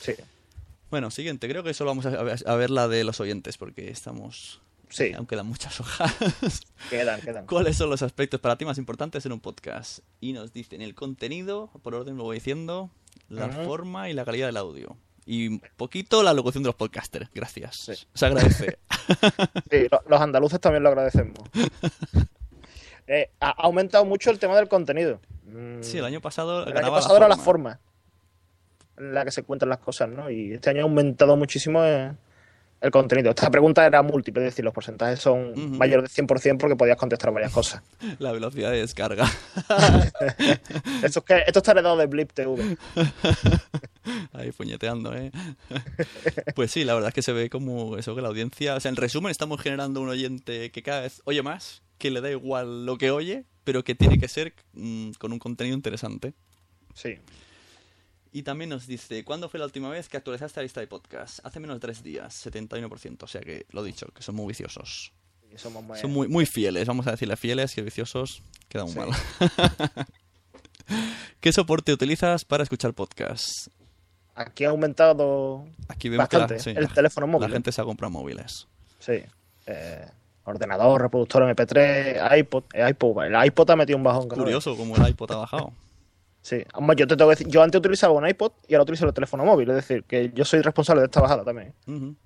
Sí, 0.00 0.12
Bueno, 0.90 1.10
siguiente, 1.10 1.48
creo 1.48 1.62
que 1.64 1.74
solo 1.74 1.90
vamos 1.90 2.06
a 2.06 2.22
ver, 2.22 2.38
a 2.46 2.54
ver 2.54 2.70
la 2.70 2.86
de 2.88 3.02
los 3.04 3.18
oyentes 3.20 3.58
porque 3.58 3.90
estamos... 3.90 4.60
sí, 4.88 5.12
Aún 5.14 5.26
quedan 5.26 5.46
muchas 5.46 5.78
hojas. 5.80 6.14
quedan, 6.90 7.20
quedan. 7.20 7.46
¿Cuáles 7.46 7.76
son 7.76 7.90
los 7.90 8.02
aspectos 8.02 8.40
para 8.40 8.56
ti 8.56 8.64
más 8.64 8.78
importantes 8.78 9.24
en 9.26 9.32
un 9.32 9.40
podcast? 9.40 10.00
Y 10.20 10.32
nos 10.32 10.52
dicen 10.52 10.80
el 10.82 10.94
contenido, 10.94 11.70
por 11.82 11.94
orden 11.94 12.16
lo 12.16 12.24
voy 12.24 12.36
diciendo, 12.36 12.90
la 13.28 13.48
forma 13.48 14.08
y 14.10 14.12
la 14.14 14.24
calidad 14.24 14.46
del 14.46 14.56
audio. 14.56 14.96
Y 15.28 15.48
un 15.48 15.62
poquito 15.76 16.22
la 16.22 16.32
locución 16.32 16.62
de 16.62 16.68
los 16.68 16.76
podcasters. 16.76 17.28
Gracias. 17.34 17.76
Sí. 17.76 17.92
Se 18.14 18.26
agradece. 18.26 18.78
Sí, 19.70 19.86
lo- 19.90 20.02
los 20.08 20.20
andaluces 20.20 20.60
también 20.60 20.82
lo 20.82 20.88
agradecemos. 20.88 21.38
Eh, 23.08 23.30
ha 23.40 23.50
aumentado 23.50 24.04
mucho 24.04 24.30
el 24.32 24.38
tema 24.40 24.56
del 24.56 24.68
contenido. 24.68 25.20
Mm, 25.44 25.80
Sí, 25.82 25.98
el 25.98 26.04
año 26.04 26.20
pasado 26.20 26.66
el 26.66 26.76
año 26.76 26.90
pasado 26.90 27.16
era 27.16 27.28
la 27.28 27.36
forma. 27.36 27.78
forma 27.78 27.80
en 28.98 29.14
la 29.14 29.24
que 29.24 29.30
se 29.30 29.44
cuentan 29.44 29.68
las 29.68 29.78
cosas, 29.78 30.08
¿no? 30.08 30.28
Y 30.28 30.54
este 30.54 30.70
año 30.70 30.80
ha 30.80 30.82
aumentado 30.84 31.36
muchísimo 31.36 31.84
eh, 31.84 32.12
el 32.80 32.90
contenido. 32.90 33.30
Esta 33.30 33.50
pregunta 33.50 33.86
era 33.86 34.02
múltiple, 34.02 34.42
es 34.42 34.52
decir, 34.52 34.64
los 34.64 34.74
porcentajes 34.74 35.18
son 35.18 35.76
mayores 35.78 36.14
del 36.14 36.26
100% 36.26 36.58
porque 36.58 36.76
podías 36.76 36.96
contestar 36.96 37.32
varias 37.32 37.52
cosas. 37.52 37.82
La 38.18 38.32
velocidad 38.32 38.70
de 38.70 38.78
descarga. 38.78 39.24
esto, 41.02 41.20
es 41.20 41.24
que, 41.24 41.42
esto 41.46 41.58
está 41.58 41.72
heredado 41.72 41.96
de 41.96 42.06
Blip 42.06 42.32
TV. 42.32 42.76
Ahí 44.32 44.52
puñeteando, 44.52 45.14
¿eh? 45.16 45.32
Pues 46.54 46.70
sí, 46.70 46.84
la 46.84 46.94
verdad 46.94 47.08
es 47.08 47.14
que 47.14 47.22
se 47.22 47.32
ve 47.32 47.50
como 47.50 47.96
eso, 47.96 48.14
que 48.14 48.22
la 48.22 48.28
audiencia... 48.28 48.76
O 48.76 48.80
sea, 48.80 48.88
en 48.90 48.96
resumen, 48.96 49.30
estamos 49.30 49.60
generando 49.60 50.00
un 50.00 50.08
oyente 50.08 50.70
que 50.70 50.82
cada 50.82 51.00
vez 51.00 51.22
oye 51.24 51.42
más, 51.42 51.82
que 51.98 52.10
le 52.10 52.20
da 52.20 52.30
igual 52.30 52.86
lo 52.86 52.98
que 52.98 53.10
oye, 53.10 53.44
pero 53.64 53.82
que 53.82 53.94
tiene 53.94 54.18
que 54.18 54.28
ser 54.28 54.54
mm, 54.74 55.12
con 55.18 55.32
un 55.32 55.38
contenido 55.38 55.74
interesante. 55.74 56.34
Sí. 56.94 57.18
Y 58.36 58.42
también 58.42 58.68
nos 58.68 58.86
dice, 58.86 59.24
¿cuándo 59.24 59.48
fue 59.48 59.58
la 59.58 59.64
última 59.64 59.88
vez 59.88 60.10
que 60.10 60.18
actualizaste 60.18 60.60
la 60.60 60.64
lista 60.64 60.80
de 60.80 60.86
podcast? 60.86 61.38
Hace 61.42 61.58
menos 61.58 61.76
de 61.76 61.80
tres 61.80 62.02
días, 62.02 62.34
71%. 62.44 63.22
O 63.22 63.26
sea 63.26 63.40
que, 63.40 63.64
lo 63.70 63.82
dicho, 63.82 64.08
que 64.08 64.22
son 64.22 64.34
muy 64.34 64.46
viciosos. 64.48 65.14
Y 65.50 65.56
somos 65.56 65.82
muy- 65.82 65.98
Son 65.98 66.10
muy, 66.12 66.28
muy 66.28 66.44
fieles, 66.44 66.86
vamos 66.86 67.06
a 67.06 67.12
decirle 67.12 67.36
fieles, 67.38 67.74
que 67.74 67.80
viciosos 67.80 68.42
queda 68.68 68.84
muy 68.84 68.92
Sí. 68.92 68.98
mal. 68.98 69.08
¿Qué 71.40 71.50
soporte 71.50 71.94
utilizas 71.94 72.44
para 72.44 72.62
escuchar 72.62 72.92
podcasts? 72.92 73.70
Aquí 74.34 74.64
ha 74.66 74.68
aumentado 74.68 75.64
Aquí 75.88 76.10
vemos 76.10 76.28
que 76.28 76.36
bastante 76.36 76.56
la, 76.56 76.60
sí, 76.62 76.70
el 76.76 76.82
la- 76.84 76.88
teléfono 76.94 77.26
móvil. 77.26 77.48
la 77.48 77.54
gente 77.54 77.72
se 77.72 77.80
ha 77.80 77.84
comprado 77.84 78.10
móviles. 78.10 78.66
Sí. 78.98 79.22
Eh, 79.66 80.06
ordenador, 80.44 81.00
reproductor 81.00 81.42
MP3, 81.42 82.36
iPod. 82.38 82.64
El 82.74 82.90
iPod, 82.90 83.24
el 83.24 83.46
iPod 83.46 83.70
ha 83.70 83.76
metido 83.76 83.96
un 83.96 84.04
bajón. 84.04 84.28
Curioso 84.28 84.76
como 84.76 84.94
el 84.94 85.08
iPod 85.08 85.32
ha 85.32 85.36
bajado. 85.36 85.72
Sí. 86.46 86.62
Hombre, 86.74 86.94
yo 86.96 87.08
te 87.08 87.16
tengo 87.16 87.28
que 87.28 87.34
decir, 87.34 87.48
yo 87.48 87.60
antes 87.60 87.80
utilizaba 87.80 88.14
un 88.14 88.24
iPod 88.24 88.52
y 88.68 88.74
ahora 88.74 88.84
utilizo 88.84 89.04
el 89.04 89.12
teléfono 89.12 89.44
móvil. 89.44 89.68
Es 89.70 89.74
decir, 89.74 90.04
que 90.04 90.30
yo 90.32 90.44
soy 90.44 90.60
responsable 90.60 91.00
de 91.00 91.06
esta 91.06 91.20
bajada 91.20 91.42
también. 91.42 91.74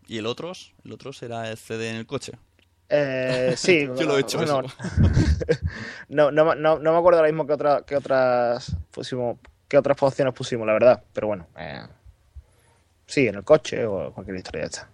¿Y 0.06 0.18
el 0.18 0.26
otro? 0.26 0.52
El 0.85 0.92
otro 0.92 1.14
será 1.14 1.50
el 1.50 1.56
CD 1.56 1.88
en 1.88 1.96
el 1.96 2.04
coche. 2.04 2.33
Eh, 2.90 3.54
sí, 3.56 3.88
Yo 3.98 4.04
lo 4.04 4.18
he 4.18 4.20
hecho 4.20 4.37
bueno, 4.37 4.61
eso. 4.61 4.76
no, 6.11 6.30
no, 6.30 6.54
no, 6.54 6.78
no 6.78 6.92
me 6.92 6.98
acuerdo 6.98 7.20
ahora 7.20 7.33
mismo 7.33 7.46
qué, 7.46 7.54
otra, 7.54 7.83
qué 7.87 7.96
otras 7.96 8.76
pusimos, 8.90 9.38
qué 9.66 9.78
otras 9.78 9.96
opciones 10.02 10.35
pusimos, 10.35 10.66
la 10.66 10.74
verdad. 10.74 11.02
Pero 11.14 11.28
bueno, 11.28 11.46
eh, 11.59 11.80
sí, 13.06 13.26
en 13.26 13.37
el 13.37 13.44
coche 13.44 13.87
o 13.87 14.12
cualquier 14.12 14.37
historia 14.37 14.64
esta. 14.64 14.90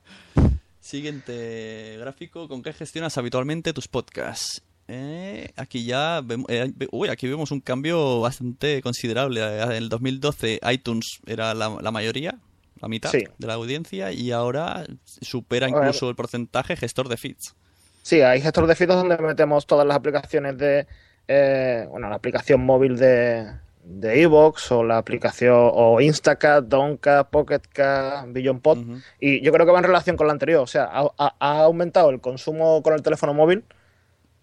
Siguiente 0.80 1.98
gráfico, 2.00 2.48
¿con 2.48 2.62
qué 2.62 2.72
gestionas 2.72 3.18
habitualmente 3.18 3.74
tus 3.74 3.88
podcasts? 3.88 4.62
Eh, 4.88 5.50
aquí 5.56 5.84
ya 5.84 6.22
vemos, 6.24 6.46
eh, 6.48 6.72
uy, 6.90 7.08
aquí 7.10 7.28
vemos 7.28 7.50
un 7.50 7.60
cambio 7.60 8.20
bastante 8.20 8.80
considerable. 8.82 9.40
Eh, 9.42 9.62
En 9.62 9.72
el 9.72 9.88
2012 9.90 10.60
iTunes 10.72 11.20
era 11.26 11.52
la, 11.54 11.76
la 11.80 11.90
mayoría, 11.90 12.38
la 12.80 12.88
mitad 12.88 13.10
Sí. 13.10 13.24
de 13.36 13.46
la 13.46 13.54
audiencia, 13.54 14.12
y 14.12 14.32
ahora 14.32 14.86
supera 15.20 15.68
incluso 15.68 16.08
el 16.08 16.16
porcentaje 16.16 16.74
gestor 16.76 17.08
de 17.08 17.16
feeds. 17.18 17.54
Sí, 18.02 18.22
hay 18.22 18.40
gestor 18.40 18.66
de 18.66 18.74
feeds 18.74 18.94
donde 18.94 19.18
metemos 19.18 19.66
todas 19.66 19.86
las 19.86 19.96
aplicaciones 19.98 20.56
de, 20.56 20.86
eh, 21.28 21.86
bueno, 21.90 22.08
la 22.08 22.16
aplicación 22.16 22.60
móvil 22.64 22.96
de 22.96 23.46
de 23.90 24.20
Evox 24.20 24.70
o 24.70 24.84
la 24.84 24.98
aplicación 24.98 25.54
o 25.56 25.98
Instacat, 26.02 26.62
Doncat, 26.66 27.30
Pocketcat, 27.30 28.26
BillionPod 28.28 28.78
Ujú. 28.80 28.98
y 29.18 29.40
yo 29.40 29.50
creo 29.50 29.64
que 29.64 29.72
va 29.72 29.78
en 29.78 29.84
relación 29.84 30.14
con 30.16 30.26
la 30.26 30.34
anterior, 30.34 30.60
o 30.60 30.66
sea, 30.66 30.90
ha 30.92 31.60
aumentado 31.62 32.10
el 32.10 32.20
consumo 32.20 32.82
con 32.82 32.92
el 32.92 33.00
teléfono 33.02 33.32
móvil, 33.32 33.64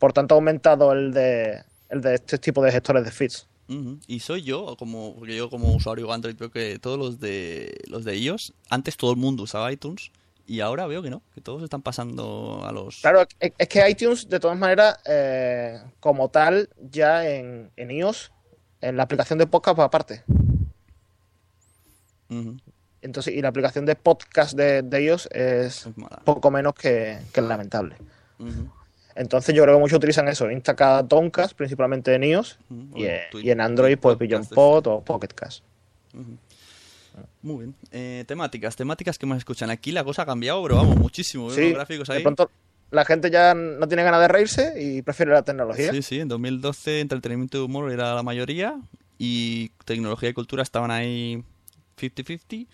por 0.06 0.14
tanto 0.14 0.36
ha 0.36 0.38
aumentado 0.38 0.92
el 0.92 1.14
de 1.14 1.64
el 1.90 2.00
de 2.00 2.14
este 2.14 2.38
tipo 2.38 2.62
de 2.62 2.72
gestores 2.72 3.04
de 3.04 3.10
feeds. 3.10 3.48
Y 4.06 4.20
soy 4.20 4.44
yo, 4.44 4.76
como, 4.78 5.16
porque 5.16 5.36
yo 5.36 5.50
como 5.50 5.74
usuario 5.74 6.14
Android 6.14 6.36
veo 6.38 6.52
que 6.52 6.78
todos 6.78 7.00
los 7.00 7.20
de 7.20 7.82
los 7.88 8.06
de 8.06 8.16
iOS, 8.16 8.54
antes 8.70 8.98
todo 8.98 9.10
el 9.10 9.18
mundo 9.18 9.42
usaba 9.42 9.72
iTunes 9.72 10.12
y 10.46 10.60
ahora 10.60 10.86
veo 10.86 11.02
que 11.02 11.10
no, 11.10 11.24
que 11.34 11.42
todos 11.42 11.64
están 11.64 11.82
pasando 11.82 12.62
a 12.64 12.72
los... 12.72 13.02
Claro, 13.02 13.26
es, 13.40 13.68
que 13.68 13.90
iTunes, 13.90 14.30
de 14.30 14.40
todas 14.40 14.60
maneras, 14.60 15.00
eh, 15.06 15.82
como 16.00 16.30
tal, 16.30 16.70
ya 16.92 17.28
en, 17.28 17.72
en 17.76 17.90
iOS, 17.90 18.32
en 18.82 18.98
la 18.98 19.04
aplicación 19.04 19.40
de 19.40 19.48
podcast 19.48 19.80
va 19.80 19.86
aparte. 19.86 20.24
Entonces, 23.02 23.34
y 23.34 23.42
la 23.42 23.48
aplicación 23.50 23.88
de 23.88 23.96
podcast 23.96 24.56
de, 24.56 24.84
de 24.84 25.04
iOS 25.04 25.30
es 25.32 25.90
poco 26.24 26.52
menos 26.52 26.76
que, 26.76 27.18
que 27.34 27.42
lamentable. 27.42 27.96
Ujú. 28.38 28.70
Entonces, 29.16 29.56
yo 29.56 29.64
creo 29.64 29.76
que 29.76 29.80
muchos 29.80 29.98
utilizan 29.98 30.28
eso, 30.28 30.52
Instacast, 30.52 31.08
Doncast, 31.08 31.54
principalmente 31.56 32.14
en 32.14 32.24
iOS, 32.26 32.60
y, 32.96 33.06
en- 33.06 33.22
y 33.44 33.50
en 33.50 33.62
Android, 33.62 33.98
pues 33.98 34.16
Podcast, 34.16 34.20
BillionPod 34.20 34.88
o 34.88 35.02
Pocketcast. 35.02 35.64
Ujú. 36.14 36.38
Muy 37.42 37.58
bien. 37.60 37.76
Eh, 37.92 38.26
temáticas, 38.28 38.76
temáticas 38.76 39.18
que 39.18 39.26
más 39.26 39.38
escuchan. 39.38 39.70
Aquí 39.70 39.92
la 39.94 40.04
cosa 40.04 40.24
ha 40.24 40.26
cambiado, 40.26 40.62
pero 40.64 40.76
vamos, 40.76 40.98
muchísimo. 40.98 41.48
Veo 41.48 41.56
Sí, 41.56 41.62
los 41.62 41.74
gráficos 41.76 42.10
ahí. 42.10 42.18
de 42.18 42.24
pronto 42.24 42.52
la 42.92 43.06
gente 43.06 43.32
ya 43.32 43.54
no 43.54 43.88
tiene 43.88 44.04
ganas 44.04 44.20
de 44.22 44.28
reírse 44.28 44.74
y 44.82 45.02
prefiere 45.02 45.32
la 45.32 45.42
tecnología. 45.44 45.92
Sí, 45.94 46.02
sí, 46.02 46.20
en 46.20 46.28
2012 46.28 47.00
entretenimiento 47.00 47.58
y 47.58 47.62
humor 47.62 47.92
era 47.92 48.14
la 48.16 48.24
mayoría 48.24 48.78
y 49.18 49.70
tecnología 49.86 50.28
y 50.30 50.34
cultura 50.34 50.62
estaban 50.64 50.92
ahí 50.92 51.42
50-50 51.98 52.40
y, 52.50 52.68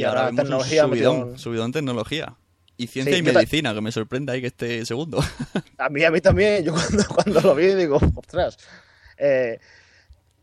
Y 0.00 0.04
ahora, 0.04 0.20
ahora 0.20 0.30
vemos 0.30 0.44
tecnología 0.44 0.86
un 0.86 1.38
subidón 1.38 1.66
en 1.66 1.72
tecnología. 1.72 2.34
Y 2.76 2.86
ciencia 2.88 3.14
Sí, 3.14 3.20
y 3.20 3.22
medicina, 3.22 3.72
que 3.72 3.80
me 3.80 3.90
sorprende 3.90 4.32
ahí 4.32 4.40
que 4.40 4.48
esté 4.48 4.84
segundo. 4.84 5.18
A 5.78 5.88
mí, 5.88 6.04
a 6.04 6.10
mí 6.10 6.20
también, 6.20 6.64
yo 6.64 6.72
cuando, 6.72 7.04
cuando 7.14 7.40
lo 7.40 7.54
vi 7.54 7.74
digo, 7.74 7.98
ostras. 8.14 8.58
Eh, 9.16 9.58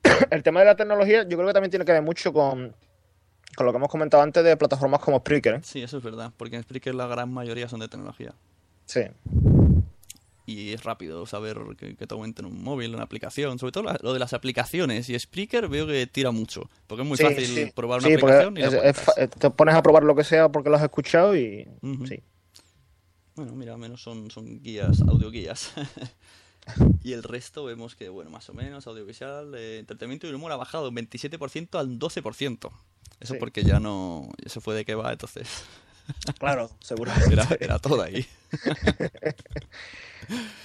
el 0.32 0.44
tema 0.44 0.62
de 0.62 0.66
la 0.68 0.76
tecnología 0.76 1.24
yo 1.24 1.38
creo 1.38 1.48
que 1.48 1.54
también 1.54 1.72
tiene 1.72 1.86
que 1.86 1.92
ver 1.92 2.02
mucho 2.02 2.34
con, 2.34 2.76
con 3.56 3.66
lo 3.66 3.72
que 3.72 3.78
hemos 3.78 3.90
comentado 3.90 4.24
antes 4.24 4.44
de 4.44 4.58
plataformas 4.58 5.00
como 5.00 5.20
Spreaker. 5.20 5.56
¿eh? 5.56 5.60
sí, 5.64 5.82
eso 5.82 5.98
es 5.98 6.04
verdad, 6.04 6.32
porque 6.38 6.56
en 6.56 6.64
Spreaker 6.64 6.96
la 6.96 7.08
gran 7.08 7.32
mayoría 7.32 7.70
son 7.70 7.80
de 7.80 7.88
tecnología. 7.88 8.34
Sí, 8.86 9.02
Y 10.46 10.74
es 10.74 10.84
rápido 10.84 11.26
saber 11.26 11.58
que, 11.78 11.96
que 11.96 12.06
te 12.06 12.14
aumenten 12.14 12.46
un 12.46 12.62
móvil, 12.62 12.94
una 12.96 13.04
aplicación. 13.04 13.60
Sobre 13.60 13.72
todo 13.72 13.84
la- 13.84 13.98
lo 14.02 14.12
de 14.14 14.20
las 14.20 14.34
aplicaciones. 14.34 15.10
Y 15.10 15.18
Spreaker 15.18 15.70
veo 15.70 15.88
que 15.88 16.06
tira 16.08 16.32
mucho. 16.32 16.70
Porque 16.88 17.04
es 17.04 17.08
muy 17.08 17.18
Sí, 17.18 17.24
fácil 17.24 17.46
sí. 17.48 17.72
probar 17.74 18.00
una 18.00 18.08
Sí, 18.10 18.14
aplicación 18.16 18.58
y 18.58 18.62
la 18.62 18.68
es- 18.68 18.98
eh, 19.18 19.28
te 19.28 19.50
pones 19.52 19.76
a 19.76 19.82
probar 19.82 20.04
lo 20.04 20.16
que 20.16 20.24
sea 20.26 20.50
porque 20.50 20.70
lo 20.70 20.76
has 20.76 20.84
escuchado 20.84 21.36
y 21.36 21.66
sí. 22.08 22.22
Bueno, 23.36 23.54
mira, 23.54 23.74
al 23.74 23.80
menos 23.80 24.02
son, 24.02 24.30
son 24.30 24.62
guías, 24.62 25.02
audioguías. 25.02 25.74
y 27.04 27.14
el 27.14 27.24
resto 27.24 27.64
vemos 27.66 27.96
que, 27.96 28.10
bueno, 28.10 28.30
más 28.30 28.48
o 28.50 28.54
menos, 28.54 28.86
audiovisual, 28.86 29.56
eh, 29.56 29.80
entretenimiento 29.80 30.28
y 30.28 30.34
humor 30.34 30.52
ha 30.52 30.56
bajado 30.56 30.90
un 30.90 30.96
27% 30.96 31.80
al 31.80 31.98
12%. 31.98 32.72
Eso 33.20 33.36
porque 33.40 33.64
ya 33.64 33.80
no... 33.80 34.30
Eso 34.44 34.60
fue 34.62 34.76
de 34.76 34.84
que 34.86 34.96
va, 34.96 35.12
entonces... 35.12 35.48
Claro, 36.40 36.70
seguro. 36.80 37.12
Era, 37.32 37.48
era 37.60 37.80
todo 37.80 38.02
ahí. 38.02 38.26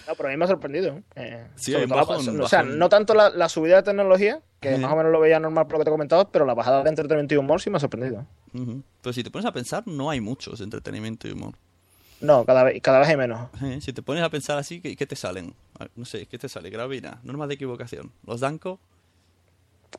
No, 0.07 0.15
pero 0.15 0.29
a 0.29 0.33
mí 0.33 0.39
me 0.39 0.45
ha 0.45 0.49
sorprendido. 0.49 1.03
¿eh? 1.17 1.47
Sí, 1.57 1.75
hay 1.75 1.87
la- 1.87 1.97
bajón, 1.97 2.41
o 2.41 2.49
sea, 2.49 2.63
no 2.63 2.89
tanto 2.89 3.13
la, 3.15 3.29
la 3.29 3.49
subida 3.49 3.77
de 3.77 3.83
tecnología, 3.83 4.41
que 4.61 4.79
más 4.79 4.93
o 4.93 4.97
menos 4.97 5.13
lo 5.13 5.21
veía 5.21 5.39
normal 5.41 5.67
por 5.67 5.75
lo 5.75 5.79
que 5.81 5.85
te 5.85 5.91
he 5.91 5.93
comentado, 5.93 6.31
pero 6.31 6.47
la 6.47 6.55
bajada 6.55 6.83
de 6.83 6.89
entretenimiento 6.89 7.35
y 7.35 7.37
humor 7.39 7.61
sí 7.61 7.69
me 7.69 7.77
ha 7.77 7.81
sorprendido. 7.81 8.25
Pero 9.03 9.13
si 9.13 9.23
te 9.23 9.31
pones 9.31 9.45
a 9.47 9.53
pensar, 9.53 9.83
no 9.87 10.09
hay 10.11 10.21
muchos 10.21 10.59
de 10.61 10.65
entretenimiento 10.65 11.29
y 11.29 11.33
humor. 11.33 11.55
No, 12.21 12.45
cada 12.47 12.63
vez, 12.65 12.81
cada 12.83 13.01
vez 13.01 13.09
hay 13.09 13.17
menos. 13.17 13.51
Eh, 13.63 13.81
Si 13.83 13.93
te 13.93 14.01
pones 14.03 14.23
a 14.25 14.31
pensar 14.31 14.59
así, 14.59 14.81
¿qué, 14.81 14.97
qué 14.97 15.07
te 15.07 15.15
salen? 15.17 15.55
Ah, 15.79 15.89
No 15.95 16.05
sé, 16.05 16.27
¿qué 16.27 16.39
te 16.39 16.49
sale? 16.49 16.71
Gravina, 16.71 17.21
normas 17.23 17.49
de 17.49 17.55
equivocación. 17.55 18.11
Los 18.27 18.41
Danco, 18.41 18.81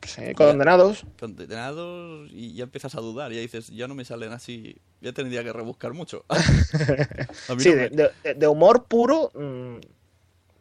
Sí, 0.03 0.33
condenados. 0.35 1.05
condenados 1.19 2.29
y 2.31 2.53
ya 2.53 2.63
empiezas 2.63 2.95
a 2.95 3.01
dudar. 3.01 3.31
Ya 3.31 3.39
dices, 3.39 3.67
ya 3.69 3.87
no 3.87 3.95
me 3.95 4.05
salen 4.05 4.31
así. 4.31 4.77
Ya 5.01 5.11
tendría 5.13 5.43
que 5.43 5.51
rebuscar 5.53 5.93
mucho. 5.93 6.25
Sí, 7.57 7.69
no 7.69 7.75
de, 7.75 7.75
me- 7.75 7.89
de- 7.89 8.11
de- 8.23 8.33
de 8.35 8.47
humor 8.47 8.85
puro 8.85 9.31
mm, 9.33 9.77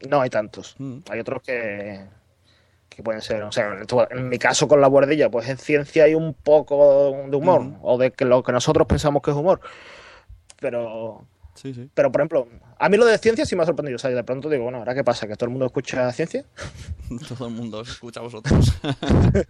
no 0.08 0.20
hay 0.20 0.30
tantos. 0.30 0.74
Mm. 0.78 0.98
Hay 1.10 1.20
otros 1.20 1.42
que, 1.42 2.00
que 2.88 3.02
pueden 3.02 3.20
ser, 3.20 3.42
o 3.42 3.52
sea, 3.52 3.74
en 4.10 4.18
en 4.18 4.28
mi 4.28 4.38
caso 4.38 4.66
con 4.68 4.80
la 4.80 4.88
buerdilla, 4.88 5.30
pues 5.30 5.48
es 5.48 5.60
ciencia 5.60 6.08
y 6.08 6.14
un 6.14 6.34
poco 6.34 7.26
de 7.28 7.36
humor, 7.36 7.60
Ujú. 7.60 7.78
o 7.82 7.98
de 7.98 8.10
que 8.12 8.24
lo 8.24 8.42
que 8.42 8.52
nosotros 8.52 8.86
pensamos 8.86 9.22
que 9.22 9.30
es 9.30 9.36
humor. 9.36 9.60
Pero, 10.60 11.26
Sí, 11.60 11.74
sí. 11.74 11.90
pero 11.92 12.12
por 12.12 12.20
ejemplo, 12.20 12.46
a 12.78 12.88
mí 12.88 12.96
lo 12.96 13.04
de 13.04 13.18
ciencia 13.18 13.44
sí 13.44 13.56
me 13.56 13.64
ha 13.64 13.66
sorprendido. 13.66 13.96
O 13.96 13.98
sea, 13.98 14.10
de 14.10 14.22
pronto 14.22 14.48
digo, 14.48 14.62
bueno, 14.62 14.78
¿ahora 14.78 14.94
qué 14.94 15.02
pasa? 15.02 15.26
¿Que 15.26 15.34
todo 15.34 15.46
el 15.46 15.50
mundo 15.50 15.66
escucha 15.66 16.12
ciencia? 16.12 16.44
Todo 17.28 17.48
el 17.48 17.54
mundo 17.54 17.78
os 17.78 17.88
escucha 17.88 18.20
a 18.20 18.22
vosotros. 18.22 18.72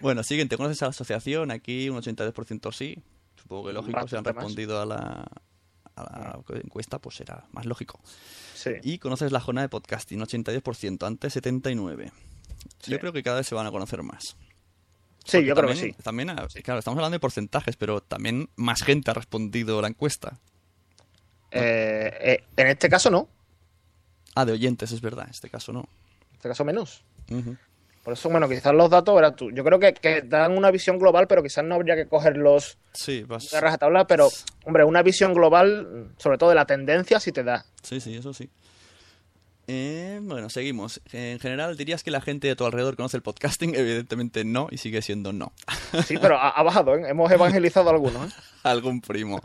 bueno, 0.00 0.22
siguiente. 0.22 0.56
¿Conoces 0.56 0.82
a 0.82 0.86
la 0.86 0.90
asociación? 0.90 1.50
Aquí 1.50 1.88
un 1.88 1.98
82% 1.98 2.72
sí. 2.72 3.02
Supongo 3.34 3.68
que 3.68 3.72
lógico. 3.72 4.06
Si 4.06 4.16
han 4.16 4.22
más. 4.22 4.34
respondido 4.34 4.80
a 4.80 4.86
la, 4.86 5.26
a 5.96 6.02
la 6.02 6.40
encuesta, 6.62 7.00
pues 7.00 7.16
será 7.16 7.46
más 7.52 7.66
lógico. 7.66 8.00
Sí. 8.54 8.72
Y 8.82 8.98
conoces 8.98 9.32
la 9.32 9.40
jornada 9.40 9.64
de 9.64 9.70
podcasting, 9.70 10.20
82%, 10.20 11.06
antes 11.06 11.36
79%. 11.36 12.12
Sí. 12.78 12.90
Yo 12.90 13.00
creo 13.00 13.12
que 13.12 13.22
cada 13.22 13.38
vez 13.38 13.46
se 13.46 13.54
van 13.54 13.66
a 13.66 13.70
conocer 13.70 14.02
más. 14.02 14.36
Sí, 15.24 15.38
Porque 15.38 15.46
yo 15.46 15.54
creo 15.54 15.68
que 15.68 15.76
sí. 15.76 15.92
También, 16.02 16.30
ah, 16.30 16.46
claro, 16.62 16.78
estamos 16.78 16.98
hablando 16.98 17.14
de 17.14 17.20
porcentajes, 17.20 17.76
pero 17.76 18.00
también 18.00 18.50
más 18.56 18.82
gente 18.82 19.10
ha 19.10 19.14
respondido 19.14 19.80
la 19.80 19.88
encuesta. 19.88 20.38
Eh, 21.50 22.18
eh, 22.20 22.44
en 22.56 22.66
este 22.68 22.88
caso 22.88 23.10
no. 23.10 23.28
Ah, 24.34 24.44
de 24.44 24.52
oyentes, 24.52 24.92
es 24.92 25.00
verdad. 25.00 25.24
En 25.24 25.30
este 25.30 25.50
caso 25.50 25.72
no. 25.72 25.80
En 25.80 26.34
este 26.36 26.48
caso 26.48 26.64
menos. 26.64 27.02
Por 28.04 28.14
eso, 28.14 28.30
bueno, 28.30 28.48
quizás 28.48 28.74
los 28.74 28.88
datos, 28.88 29.14
verás 29.14 29.36
tú. 29.36 29.50
Yo 29.50 29.62
creo 29.62 29.78
que, 29.78 29.92
que 29.92 30.22
dan 30.22 30.56
una 30.56 30.70
visión 30.70 30.98
global, 30.98 31.26
pero 31.26 31.42
quizás 31.42 31.64
no 31.64 31.74
habría 31.74 31.96
que 31.96 32.06
cogerlos 32.06 32.78
Sí, 32.94 33.24
vas... 33.24 33.50
de 33.50 33.60
rajatabla. 33.60 34.06
Pero, 34.06 34.28
hombre, 34.64 34.84
una 34.84 35.02
visión 35.02 35.34
global, 35.34 36.12
sobre 36.16 36.38
todo 36.38 36.48
de 36.48 36.54
la 36.56 36.64
tendencia, 36.64 37.20
sí 37.20 37.30
te 37.30 37.44
da. 37.44 37.64
Sí, 37.82 38.00
sí, 38.00 38.16
eso 38.16 38.32
sí. 38.32 38.48
Eh, 39.72 40.18
bueno, 40.20 40.50
seguimos. 40.50 41.00
En 41.12 41.38
general, 41.38 41.76
¿dirías 41.76 42.02
que 42.02 42.10
la 42.10 42.20
gente 42.20 42.48
de 42.48 42.56
tu 42.56 42.64
alrededor 42.64 42.96
conoce 42.96 43.16
el 43.16 43.22
podcasting? 43.22 43.72
Evidentemente 43.76 44.44
no, 44.44 44.66
y 44.68 44.78
sigue 44.78 45.00
siendo 45.00 45.32
no. 45.32 45.52
Sí, 46.06 46.16
pero 46.20 46.36
ha, 46.36 46.48
ha 46.48 46.62
bajado, 46.64 46.96
¿eh? 46.96 47.08
Hemos 47.08 47.30
evangelizado 47.30 47.88
a 47.88 47.92
algunos, 47.92 48.32
¿eh? 48.32 48.34
Algún 48.64 49.00
primo. 49.00 49.40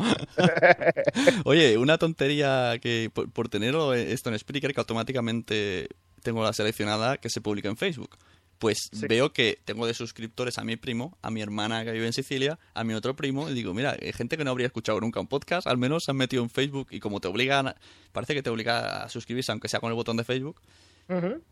Oye, 1.44 1.78
una 1.78 2.00
tontería 2.00 2.80
que 2.82 3.12
por, 3.14 3.32
por 3.32 3.50
tenerlo 3.50 3.94
esto 3.94 4.32
en 4.32 4.40
Spreaker, 4.40 4.74
que 4.74 4.80
automáticamente 4.80 5.90
tengo 6.24 6.44
la 6.44 6.54
seleccionada 6.54 7.18
que 7.18 7.30
se 7.30 7.40
publica 7.40 7.70
en 7.70 7.78
Facebook. 7.78 8.18
Pues 8.60 8.89
Sí. 8.91 9.06
veo 9.08 9.34
que 9.34 9.60
tengo 9.65 9.86
de 9.86 9.94
suscriptores 9.94 10.58
a 10.58 10.63
mi 10.63 10.78
primo, 10.78 11.18
a 11.22 11.30
mi 11.30 11.41
hermana 11.41 11.84
que 11.84 11.91
vive 11.91 12.06
en 12.08 12.13
Sicilia, 12.13 12.58
a 12.74 12.84
mi 12.84 12.94
otro 12.94 13.15
primo, 13.15 13.50
y 13.50 13.54
digo, 13.54 13.74
mira, 13.74 13.98
hay 14.02 14.13
gente 14.13 14.38
que 14.38 14.44
no 14.46 14.52
habría 14.52 14.68
escuchado 14.68 15.00
nunca 15.02 15.20
un 15.20 15.28
podcast, 15.28 15.68
al 15.68 15.78
menos 15.78 16.04
se 16.06 16.12
han 16.12 16.18
metido 16.18 16.41
en 16.41 16.50
Facebook 16.50 16.88
y 16.91 17.00
como 17.02 17.20
te 17.20 17.28
obligan, 17.28 17.76
parece 18.13 18.34
que 18.34 18.41
te 18.41 18.50
obliga 18.50 19.04
a 19.04 19.10
suscribirse, 19.10 19.52
aunque 19.52 19.68
sea 19.68 19.80
con 19.82 19.89
el 19.89 19.96
botón 19.96 20.15
de 20.18 20.24
Facebook, 20.24 20.62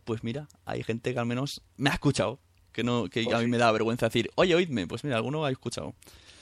pues 0.06 0.24
mira, 0.24 0.48
hay 0.66 0.82
gente 0.84 1.14
que 1.14 1.20
al 1.20 1.26
menos 1.26 1.62
me 1.78 1.90
ha 1.90 1.94
escuchado, 1.94 2.40
que 2.72 2.84
no 2.84 3.08
que 3.10 3.24
Pues 3.24 3.36
a 3.36 3.40
mí 3.40 3.46
sí. 3.46 3.52
me 3.52 3.58
da 3.58 3.72
vergüenza 3.72 4.08
decir, 4.08 4.32
oye, 4.36 4.56
oídme, 4.56 4.88
pues 4.88 5.04
mira, 5.04 5.18
alguno 5.18 5.44
ha 5.46 5.52
escuchado. 5.52 5.94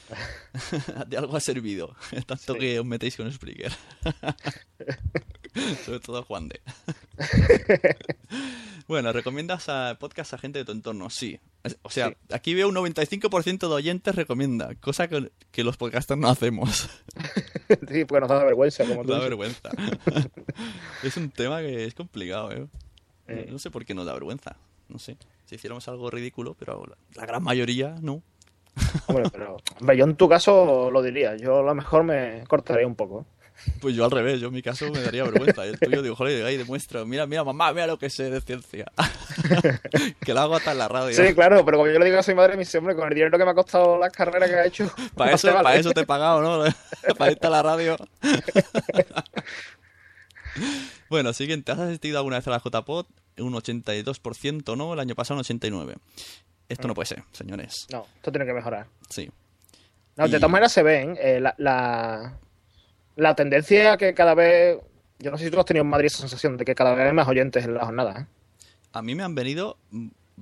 de 1.07 1.17
algo 1.17 1.35
ha 1.37 1.39
servido, 1.39 1.95
tanto 2.27 2.53
Sí. 2.53 2.59
que 2.59 2.79
os 2.79 2.85
metéis 2.85 3.15
con 3.17 3.31
Spreaker. 3.31 3.71
Sobre 5.85 5.99
todo 5.99 6.23
Juan 6.23 6.47
de. 6.47 6.61
Bueno, 8.91 9.11
¿recomiendas 9.13 9.69
a 9.69 9.97
podcast 9.99 10.33
a 10.33 10.37
gente 10.37 10.59
de 10.59 10.65
tu 10.65 10.71
entorno? 10.73 11.09
Sí. 11.09 11.39
O 11.81 11.89
sea, 11.89 12.09
Sí. 12.09 12.15
aquí 12.31 12.53
veo 12.53 12.67
un 12.69 12.75
95% 12.75 13.67
de 13.69 13.73
oyentes 13.73 14.15
recomienda, 14.15 14.75
cosa 14.75 15.07
que, 15.07 15.31
que 15.51 15.63
los 15.63 15.77
podcasters 15.77 16.19
no 16.19 16.29
hacemos. 16.29 16.89
Sí, 17.89 18.03
porque 18.03 18.19
nos 18.19 18.27
da 18.29 18.43
vergüenza, 18.43 18.83
como 18.85 19.03
tú 19.03 19.09
da 19.09 19.15
dices. 19.15 19.29
vergüenza. 19.29 19.69
es 21.03 21.15
un 21.17 21.29
tema 21.31 21.61
que 21.61 21.85
es 21.85 21.93
complicado, 21.93 22.51
¿eh? 22.51 22.67
Eh. 23.27 23.47
No 23.49 23.59
sé 23.59 23.71
por 23.71 23.85
qué 23.85 23.93
nos 23.93 24.05
da 24.05 24.13
vergüenza. 24.13 24.57
No 24.89 24.99
sé. 24.99 25.15
Si 25.45 25.55
hiciéramos 25.55 25.87
algo 25.87 26.09
ridículo, 26.09 26.53
pero 26.59 26.85
la, 26.85 26.97
la 27.15 27.25
gran 27.25 27.41
mayoría 27.43 27.95
no. 28.01 28.21
Hombre, 29.07 29.29
pero 29.31 29.57
hombre, 29.79 29.95
yo 29.97 30.03
en 30.05 30.15
tu 30.15 30.27
caso 30.27 30.91
lo 30.91 31.01
diría. 31.01 31.37
Yo 31.37 31.59
a 31.59 31.63
lo 31.63 31.73
mejor 31.75 32.03
me 32.03 32.43
cortaría 32.47 32.85
un 32.87 32.95
poco. 32.95 33.25
Pues 33.79 33.95
yo 33.95 34.05
al 34.05 34.11
revés, 34.11 34.39
yo 34.39 34.47
en 34.47 34.53
mi 34.53 34.61
caso 34.61 34.89
me 34.91 35.01
daría 35.01 35.23
vergüenza. 35.23 35.65
El 35.65 35.79
tuyo 35.79 36.01
digo, 36.01 36.15
joder, 36.15 36.45
ahí 36.45 36.57
demuestro, 36.57 37.05
mira, 37.05 37.25
mira, 37.25 37.43
mamá, 37.43 37.71
mira 37.73 37.87
lo 37.87 37.97
que 37.97 38.09
sé 38.09 38.29
de 38.29 38.41
ciencia. 38.41 38.85
que 40.25 40.33
lo 40.33 40.39
hago 40.41 40.55
hasta 40.55 40.71
en 40.73 40.77
la 40.77 40.87
radio. 40.87 41.15
Sí, 41.15 41.33
claro, 41.33 41.63
pero 41.65 41.77
como 41.77 41.89
yo 41.91 41.97
le 41.99 42.05
digo 42.05 42.19
a 42.19 42.23
mi 42.27 42.33
madre, 42.35 42.53
me 42.53 42.59
dice, 42.59 42.77
hombre, 42.77 42.95
con 42.95 43.07
el 43.07 43.13
dinero 43.15 43.37
que 43.37 43.45
me 43.45 43.51
ha 43.51 43.55
costado 43.55 43.97
las 43.97 44.11
carreras 44.11 44.49
que 44.49 44.55
ha 44.55 44.65
hecho. 44.65 44.91
Para 45.15 45.31
no 45.31 45.35
eso, 45.35 45.47
te 45.47 45.53
vale". 45.53 45.63
para 45.63 45.75
eso 45.79 45.91
te 45.91 46.01
he 46.01 46.05
pagado, 46.05 46.41
¿no? 46.41 46.73
para 47.17 47.31
irte 47.31 47.47
a 47.47 47.49
la 47.49 47.63
radio. 47.63 47.97
bueno, 51.09 51.33
siguiente. 51.33 51.71
¿Has 51.71 51.79
asistido 51.79 52.17
alguna 52.17 52.37
vez 52.37 52.47
a 52.47 52.51
la 52.51 52.59
JPod? 52.63 53.05
Un 53.37 53.53
82%, 53.53 54.77
¿no? 54.77 54.93
El 54.93 54.99
año 54.99 55.15
pasado 55.15 55.39
un 55.39 55.45
89%. 55.45 55.95
Esto 56.69 56.87
no 56.87 56.93
puede 56.93 57.07
ser, 57.07 57.23
señores. 57.31 57.87
No, 57.91 58.05
esto 58.15 58.31
tiene 58.31 58.45
que 58.45 58.53
mejorar. 58.53 58.87
Sí. 59.09 59.29
No, 60.15 60.23
de 60.27 60.29
Y- 60.37 60.39
todas 60.39 60.51
maneras 60.51 60.71
se 60.71 60.83
ven 60.83 61.17
eh, 61.19 61.39
la, 61.41 61.53
la, 61.57 62.37
la 63.21 63.35
tendencia 63.35 63.97
que 63.97 64.13
cada 64.13 64.33
vez. 64.33 64.79
Yo 65.19 65.29
no 65.29 65.37
sé 65.37 65.45
si 65.45 65.51
tú 65.51 65.59
has 65.59 65.65
tenido 65.65 65.83
en 65.83 65.89
Madrid 65.89 66.07
esa 66.07 66.17
sensación 66.19 66.57
de 66.57 66.65
que 66.65 66.73
cada 66.73 66.95
vez 66.95 67.05
hay 67.07 67.13
más 67.13 67.27
oyentes 67.27 67.63
en 67.63 67.75
la 67.75 67.85
jornada. 67.85 68.21
¿eh? 68.21 68.25
A 68.93 69.01
mí 69.03 69.13
me 69.13 69.21
han 69.23 69.35
venido 69.35 69.77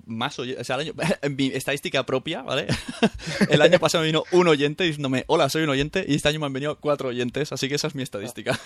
más 0.05 0.39
oyentes. 0.39 0.61
O 0.61 0.63
sea, 0.63 0.75
el 0.77 0.81
año- 0.81 0.93
en 1.21 1.35
mi 1.35 1.47
estadística 1.47 2.05
propia, 2.05 2.41
¿vale? 2.41 2.67
El 3.49 3.61
año 3.61 3.77
pasado 3.81 4.03
me 4.03 4.07
vino 4.07 4.23
un 4.31 4.47
oyente 4.47 4.85
diciéndome, 4.85 5.25
hola, 5.27 5.49
soy 5.49 5.63
un 5.63 5.69
oyente, 5.69 6.05
y 6.07 6.15
este 6.15 6.29
año 6.29 6.39
me 6.39 6.45
han 6.45 6.53
venido 6.53 6.79
cuatro 6.79 7.09
oyentes, 7.09 7.51
así 7.51 7.67
que 7.67 7.75
esa 7.75 7.87
es 7.87 7.95
mi 7.95 8.03
estadística. 8.03 8.57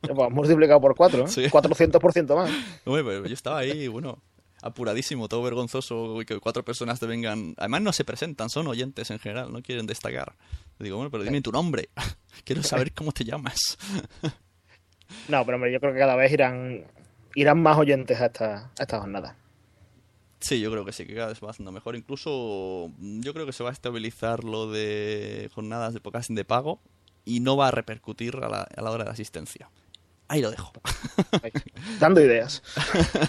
Pues, 0.00 0.30
multiplicado 0.30 0.80
por 0.80 0.94
cuatro, 0.96 1.24
¿eh? 1.26 1.28
Sí. 1.28 1.42
400% 1.50 2.34
más. 2.34 2.50
Hombre, 2.86 3.04
pero 3.04 3.26
yo 3.26 3.34
estaba 3.34 3.58
ahí, 3.58 3.88
bueno, 3.88 4.18
apuradísimo, 4.62 5.28
todo 5.28 5.42
vergonzoso, 5.42 6.22
y 6.22 6.24
que 6.24 6.38
cuatro 6.40 6.64
personas 6.64 6.98
te 6.98 7.06
vengan. 7.06 7.54
Además, 7.58 7.82
no 7.82 7.92
se 7.92 8.04
presentan, 8.04 8.48
son 8.48 8.66
oyentes 8.68 9.10
en 9.10 9.18
general, 9.18 9.52
no 9.52 9.62
quieren 9.62 9.86
destacar. 9.86 10.34
Digo, 10.78 10.96
bueno, 10.96 11.10
pero 11.10 11.24
dime 11.24 11.42
tu 11.42 11.52
nombre. 11.52 11.90
Quiero 12.44 12.62
saber 12.62 12.92
cómo 12.92 13.12
te 13.12 13.24
llamas. 13.24 13.78
No, 15.28 15.44
pero 15.44 15.56
hombre, 15.56 15.70
yo 15.70 15.78
creo 15.78 15.92
que 15.92 15.98
cada 15.98 16.16
vez 16.16 16.32
irán 16.32 16.86
irán 17.34 17.62
más 17.62 17.78
oyentes 17.78 18.20
a 18.20 18.26
esta, 18.26 18.70
a 18.78 18.82
esta 18.82 19.00
jornada. 19.00 19.36
Sí, 20.40 20.60
yo 20.60 20.70
creo 20.72 20.84
que 20.84 20.92
sí, 20.92 21.06
que 21.06 21.14
cada 21.14 21.28
vez 21.28 21.40
va 21.42 21.50
haciendo 21.50 21.70
mejor. 21.70 21.96
Incluso 21.96 22.90
mm, 22.98 23.20
yo 23.20 23.32
creo 23.32 23.46
que 23.46 23.52
se 23.52 23.62
va 23.62 23.70
a 23.70 23.72
estabilizar 23.72 24.42
lo 24.42 24.70
de 24.70 25.50
jornadas 25.54 25.94
de 25.94 26.00
podcasting 26.00 26.36
de 26.36 26.44
pago 26.44 26.80
y 27.24 27.40
no 27.40 27.56
va 27.56 27.68
a 27.68 27.70
repercutir 27.70 28.36
a 28.36 28.48
la, 28.48 28.62
a 28.62 28.82
la 28.82 28.90
hora 28.90 29.04
de 29.04 29.10
asistencia. 29.10 29.70
Ahí 30.32 30.40
lo 30.40 30.50
dejo. 30.50 30.72
Dando 32.00 32.20
ideas. 32.22 32.62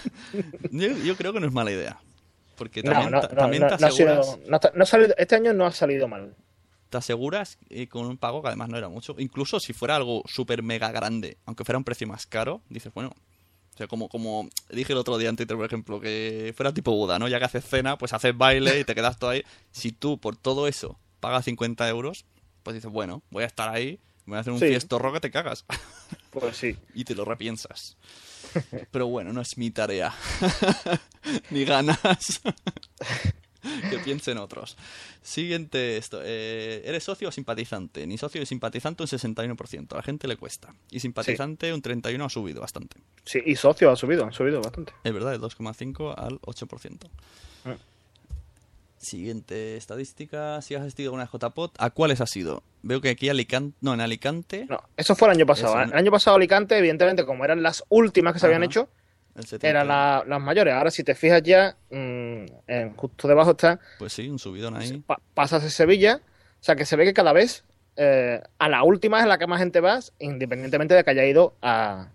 Yo, 0.70 0.88
yo 1.04 1.16
creo 1.16 1.34
que 1.34 1.40
no 1.40 1.46
es 1.46 1.52
mala 1.52 1.70
idea. 1.70 1.98
Porque 2.56 2.82
también, 2.82 3.10
no, 3.10 3.20
también 3.28 3.66
te 3.68 3.76
sido- 3.76 3.88
aseguras, 3.88 4.38
ha 4.80 4.86
salido- 4.86 5.14
este 5.18 5.34
año 5.34 5.52
no 5.52 5.66
ha 5.66 5.72
salido 5.72 6.08
mal. 6.08 6.34
te 6.88 6.96
aseguras 6.96 7.58
eh, 7.68 7.88
con 7.88 8.06
un 8.06 8.16
pago 8.16 8.40
que 8.40 8.48
además 8.48 8.68
no 8.70 8.78
era 8.78 8.88
mucho. 8.88 9.16
Incluso 9.18 9.60
si 9.60 9.74
fuera 9.74 9.96
algo 9.96 10.22
súper 10.26 10.62
mega 10.62 10.90
grande, 10.92 11.36
aunque 11.44 11.64
fuera 11.64 11.76
un 11.78 11.84
precio 11.84 12.06
más 12.06 12.26
caro, 12.26 12.62
dices, 12.70 12.90
bueno. 12.94 13.10
O 13.10 13.76
sea, 13.76 13.86
como, 13.88 14.08
como 14.08 14.48
dije 14.70 14.92
el 14.94 14.98
otro 14.98 15.18
día 15.18 15.28
en 15.28 15.36
Twitter, 15.36 15.56
por 15.58 15.66
ejemplo, 15.66 16.00
que 16.00 16.54
fuera 16.56 16.72
tipo 16.72 16.92
Buda, 16.92 17.18
¿no? 17.18 17.26
Ya 17.28 17.38
que 17.40 17.44
haces 17.46 17.64
cena, 17.66 17.98
pues 17.98 18.12
haces 18.14 18.34
baile 18.34 18.78
y 18.80 18.84
te 18.84 18.94
quedas 18.94 19.18
todo 19.18 19.30
ahí. 19.30 19.42
Si 19.72 19.90
tú 19.92 20.18
por 20.18 20.36
todo 20.36 20.68
eso 20.68 20.96
pagas 21.20 21.44
50 21.44 21.86
euros, 21.88 22.24
pues 22.62 22.74
dices, 22.76 22.90
bueno, 22.90 23.22
voy 23.30 23.42
a 23.42 23.46
estar 23.46 23.68
ahí, 23.68 23.98
voy 24.26 24.36
a 24.38 24.40
hacer 24.40 24.52
un 24.54 24.60
Sí. 24.60 24.68
fiestorro 24.68 25.12
que 25.12 25.18
te 25.20 25.30
cagas. 25.32 25.64
Pues 26.34 26.56
sí. 26.56 26.76
y 26.94 27.04
te 27.04 27.14
lo 27.14 27.24
repiensas. 27.24 27.96
Pero 28.90 29.06
bueno, 29.06 29.32
no 29.32 29.40
es 29.40 29.56
mi 29.56 29.70
tarea. 29.70 30.12
Ni 31.50 31.64
ganas. 31.64 32.40
que 33.90 33.98
piensen 33.98 34.38
otros. 34.38 34.76
Siguiente 35.22 35.96
esto. 35.96 36.20
eh, 36.22 36.82
¿Eres 36.84 37.04
socio 37.04 37.28
o 37.28 37.32
simpatizante? 37.32 38.06
Ni 38.06 38.18
socio 38.18 38.40
ni 38.40 38.46
simpatizante 38.46 39.02
un 39.02 39.08
61%. 39.08 39.92
A 39.92 39.96
la 39.96 40.02
gente 40.02 40.28
le 40.28 40.36
cuesta. 40.36 40.74
Y 40.90 41.00
simpatizante 41.00 41.72
un 41.72 41.82
31% 41.82 42.24
ha 42.24 42.28
subido 42.28 42.60
bastante. 42.60 42.96
Sí, 43.24 43.40
y 43.44 43.56
socios 43.56 43.92
ha 43.92 43.96
subido, 43.96 44.24
han 44.24 44.32
subido 44.32 44.60
bastante. 44.60 44.92
Es 45.02 45.12
verdad, 45.12 45.32
de 45.32 45.40
2,5 45.40 46.14
al 46.16 46.40
8%. 46.42 47.08
Ah. 47.64 47.76
Siguiente 49.04 49.76
estadística. 49.76 50.60
Si 50.62 50.74
has 50.74 50.82
asistido 50.82 51.12
a 51.12 51.14
una 51.14 51.26
JPOT, 51.26 51.76
¿a 51.78 51.90
cuáles 51.90 52.20
has 52.20 52.34
ido? 52.36 52.62
Veo 52.82 53.00
que 53.00 53.10
aquí 53.10 53.28
Alicante... 53.28 53.76
No, 53.80 53.94
en 53.94 54.00
Alicante... 54.00 54.66
No, 54.68 54.78
eso 54.96 55.14
fue 55.14 55.28
el 55.28 55.34
año 55.36 55.46
pasado. 55.46 55.80
¿eh? 55.80 55.84
El 55.84 55.94
año 55.94 56.10
pasado 56.10 56.36
Alicante, 56.36 56.76
evidentemente, 56.78 57.24
como 57.24 57.44
eran 57.44 57.62
las 57.62 57.84
últimas 57.88 58.32
que 58.32 58.38
se 58.40 58.46
habían 58.46 58.62
hecho, 58.64 58.88
el 59.36 59.44
70. 59.44 59.68
eran 59.68 59.88
la- 59.88 60.24
las 60.26 60.40
mayores. 60.40 60.74
Ahora, 60.74 60.90
si 60.90 61.04
te 61.04 61.14
fijas 61.14 61.42
ya, 61.42 61.76
mm, 61.90 62.44
en- 62.66 62.94
justo 62.96 63.28
debajo 63.28 63.52
está, 63.52 63.78
Pues 63.98 64.12
sí, 64.12 64.28
un 64.28 64.38
subidón 64.38 64.76
ahí. 64.76 64.98
pa- 65.06 65.20
pasas 65.34 65.62
de 65.62 65.70
Sevilla. 65.70 66.20
O 66.60 66.64
sea, 66.64 66.76
que 66.76 66.86
se 66.86 66.96
ve 66.96 67.04
que 67.04 67.12
cada 67.14 67.32
vez 67.32 67.64
eh, 67.96 68.42
a 68.58 68.68
la 68.68 68.82
última 68.82 69.20
es 69.20 69.26
la 69.26 69.38
que 69.38 69.46
más 69.46 69.60
gente 69.60 69.78
vas, 69.80 70.12
independientemente 70.18 70.94
de 70.94 71.04
que 71.04 71.10
haya 71.10 71.24
ido 71.26 71.54
a, 71.62 72.08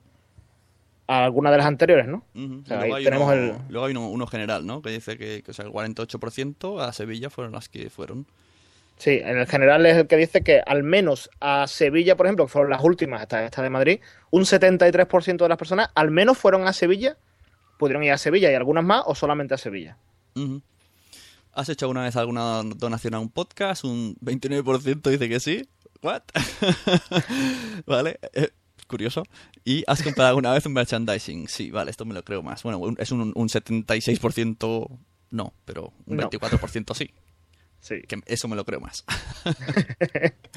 a 1.11 1.25
alguna 1.25 1.49
de 1.49 1.57
las 1.57 1.65
anteriores, 1.65 2.07
¿no? 2.07 2.17
O 2.35 2.65
sea, 2.67 2.77
luego 2.81 2.95
hay 2.95 3.03
tenemos 3.03 3.25
uno, 3.33 3.33
el- 3.33 3.53
luego 3.69 3.85
hay 3.87 3.91
uno, 3.91 4.09
uno 4.09 4.27
general, 4.27 4.63
¿no? 4.67 4.83
Que 4.83 4.91
dice 4.91 5.17
que, 5.17 5.41
que, 5.41 5.49
o 5.49 5.53
sea, 5.55 5.65
el 5.65 5.71
48% 5.71 6.79
a 6.81 6.93
Sevilla 6.93 7.31
fueron 7.31 7.51
las 7.53 7.67
que 7.67 7.89
fueron. 7.89 8.27
Sí, 8.97 9.19
en 9.23 9.39
el 9.39 9.47
general 9.47 9.83
es 9.87 9.97
el 9.97 10.05
que 10.07 10.17
dice 10.17 10.43
que 10.43 10.61
al 10.63 10.83
menos 10.83 11.29
a 11.39 11.65
Sevilla, 11.67 12.15
por 12.15 12.27
ejemplo, 12.27 12.45
que 12.45 12.51
fueron 12.51 12.69
las 12.69 12.83
últimas, 12.83 13.21
hasta 13.21 13.43
esta 13.43 13.63
de 13.63 13.71
Madrid, 13.71 14.01
un 14.29 14.43
73% 14.43 15.37
de 15.37 15.49
las 15.49 15.57
personas 15.57 15.89
al 15.95 16.11
menos 16.11 16.37
fueron 16.37 16.67
a 16.67 16.73
Sevilla, 16.73 17.17
pudieron 17.79 18.03
ir 18.03 18.11
a 18.11 18.17
Sevilla 18.19 18.51
y 18.51 18.55
algunas 18.55 18.83
más, 18.83 19.01
o 19.07 19.15
solamente 19.15 19.55
a 19.55 19.57
Sevilla. 19.57 19.97
¿Has 21.53 21.69
hecho 21.69 21.85
alguna 21.85 22.03
vez 22.03 22.15
alguna 22.17 22.61
donación 22.63 23.15
a 23.15 23.19
un 23.19 23.29
podcast? 23.29 23.83
Un 23.83 24.15
29% 24.17 25.10
dice 25.10 25.27
que 25.27 25.39
sí. 25.39 25.67
¿What? 26.03 26.21
vale, 27.85 28.19
eh, 28.33 28.49
curioso. 28.90 29.23
¿Y 29.63 29.85
has 29.87 30.04
comprado 30.04 30.27
alguna 30.29 30.52
vez 30.52 30.65
un 30.65 30.73
merchandising? 30.73 31.48
Sí, 31.48 31.71
vale, 31.71 31.90
esto 31.92 32.04
me 32.04 32.13
lo 32.13 32.23
creo 32.25 32.44
más. 32.44 32.63
Bueno, 32.63 32.79
un- 32.79 32.98
es 33.00 33.12
un, 33.13 33.31
un 33.33 33.48
76% 33.48 34.90
no, 35.31 35.54
pero 35.63 35.94
un 36.06 36.17
No. 36.17 36.29
24% 36.29 36.94
sí. 36.94 37.12
Sí. 37.79 38.02
Que 38.08 38.19
eso 38.25 38.48
me 38.50 38.58
lo 38.58 38.65
creo 38.65 38.81
más. 38.81 39.06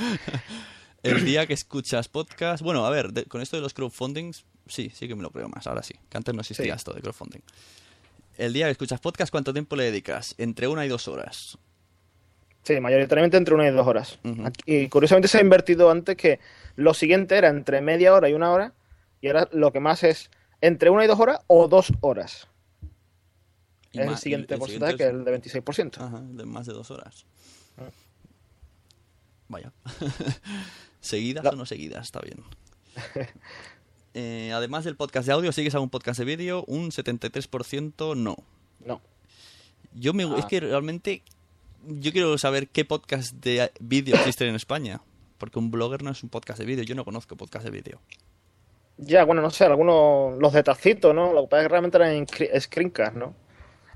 el 1.02 1.24
día 1.24 1.46
que 1.46 1.54
escuchas 1.54 2.08
podcast. 2.08 2.62
Bueno, 2.62 2.86
a 2.86 2.90
ver, 2.90 3.12
de- 3.12 3.24
con 3.26 3.40
esto 3.40 3.56
de 3.56 3.62
los 3.62 3.74
crowdfundings, 3.74 4.44
sí, 4.66 4.90
sí 4.94 5.08
que 5.08 5.14
me 5.14 5.22
lo 5.22 5.30
creo 5.30 5.48
más. 5.48 5.66
Ahora 5.66 5.82
sí, 5.82 5.94
que 6.08 6.16
antes 6.16 6.34
no 6.34 6.40
existía 6.40 6.64
Sí. 6.66 6.70
esto 6.70 6.92
de 6.92 7.00
crowdfunding. 7.00 7.40
El 8.38 8.52
día 8.52 8.66
que 8.66 8.72
escuchas 8.72 9.00
podcast, 9.00 9.30
¿cuánto 9.30 9.52
tiempo 9.52 9.76
le 9.76 9.84
dedicas? 9.84 10.34
Entre 10.38 10.68
una 10.68 10.86
y 10.86 10.88
dos 10.88 11.08
horas. 11.08 11.58
Sí, 12.62 12.78
mayoritariamente 12.80 13.36
entre 13.36 13.54
una 13.54 13.66
y 13.66 13.70
dos 13.72 13.86
horas. 13.86 14.18
Y 14.66 14.88
curiosamente 14.88 15.28
se 15.28 15.38
ha 15.38 15.40
invertido 15.40 15.90
antes 15.90 16.16
que 16.16 16.38
lo 16.76 16.94
siguiente 16.94 17.36
era 17.36 17.48
entre 17.48 17.80
media 17.80 18.14
hora 18.14 18.28
y 18.28 18.34
una 18.34 18.52
hora, 18.52 18.72
y 19.20 19.26
ahora 19.28 19.48
lo 19.52 19.72
que 19.72 19.80
más 19.80 20.02
es 20.04 20.30
entre 20.60 20.90
una 20.90 21.04
y 21.04 21.08
dos 21.08 21.18
horas 21.18 21.40
o 21.48 21.66
dos 21.68 21.92
horas. 22.00 22.48
Y 23.90 24.00
es 24.00 24.08
el 24.08 24.16
siguiente 24.16 24.54
el 24.54 24.60
porcentaje, 24.60 24.92
siguiente 24.92 25.22
que 25.24 25.32
es 25.32 25.36
el 25.36 25.62
de 25.62 25.62
26%. 25.62 26.00
Ajá, 26.00 26.20
de 26.22 26.44
más 26.46 26.66
de 26.66 26.72
dos 26.72 26.90
horas. 26.90 27.26
Ah. 27.78 27.90
Vaya. 29.48 29.72
¿Seguidas 31.00 31.44
o 31.44 31.56
no 31.56 31.66
seguidas? 31.66 32.04
Está 32.06 32.20
bien. 32.20 32.42
Eh, 34.14 34.52
además 34.52 34.84
del 34.84 34.94
podcast 34.94 35.26
de 35.26 35.32
audio, 35.32 35.52
¿sigues 35.52 35.74
algún 35.74 35.88
podcast 35.88 36.18
de 36.18 36.26
vídeo? 36.26 36.64
Un 36.66 36.90
73% 36.90 38.14
no. 38.14 38.36
No. 38.84 39.00
Yo 39.94 40.12
me, 40.12 40.24
es 40.24 40.44
Ah. 40.44 40.48
que 40.48 40.60
realmente 40.60 41.22
yo 41.86 42.12
quiero 42.12 42.36
saber 42.38 42.68
qué 42.68 42.84
podcast 42.84 43.32
de 43.34 43.70
vídeo 43.80 44.14
existen 44.16 44.48
en 44.48 44.54
España. 44.56 45.00
Porque 45.38 45.58
un 45.58 45.70
blogger 45.72 46.02
no 46.04 46.10
es 46.10 46.22
un 46.22 46.28
podcast 46.28 46.58
de 46.60 46.66
vídeo. 46.66 46.84
Yo 46.84 46.94
no 46.94 47.04
conozco 47.04 47.36
podcast 47.36 47.64
de 47.64 47.70
vídeo. 47.72 48.00
Ya, 48.98 49.24
bueno, 49.24 49.42
no 49.42 49.50
sé, 49.50 49.64
algunos, 49.64 50.38
los 50.38 50.52
de 50.52 50.62
Tacito, 50.62 51.12
¿no? 51.12 51.32
Lo 51.32 51.42
que 51.42 51.48
pasa 51.48 51.62
es 51.62 51.64
que 51.64 51.68
realmente 51.70 51.96
eran 51.98 52.26
scre- 52.26 52.60
screencast, 52.60 53.16
¿no? 53.16 53.34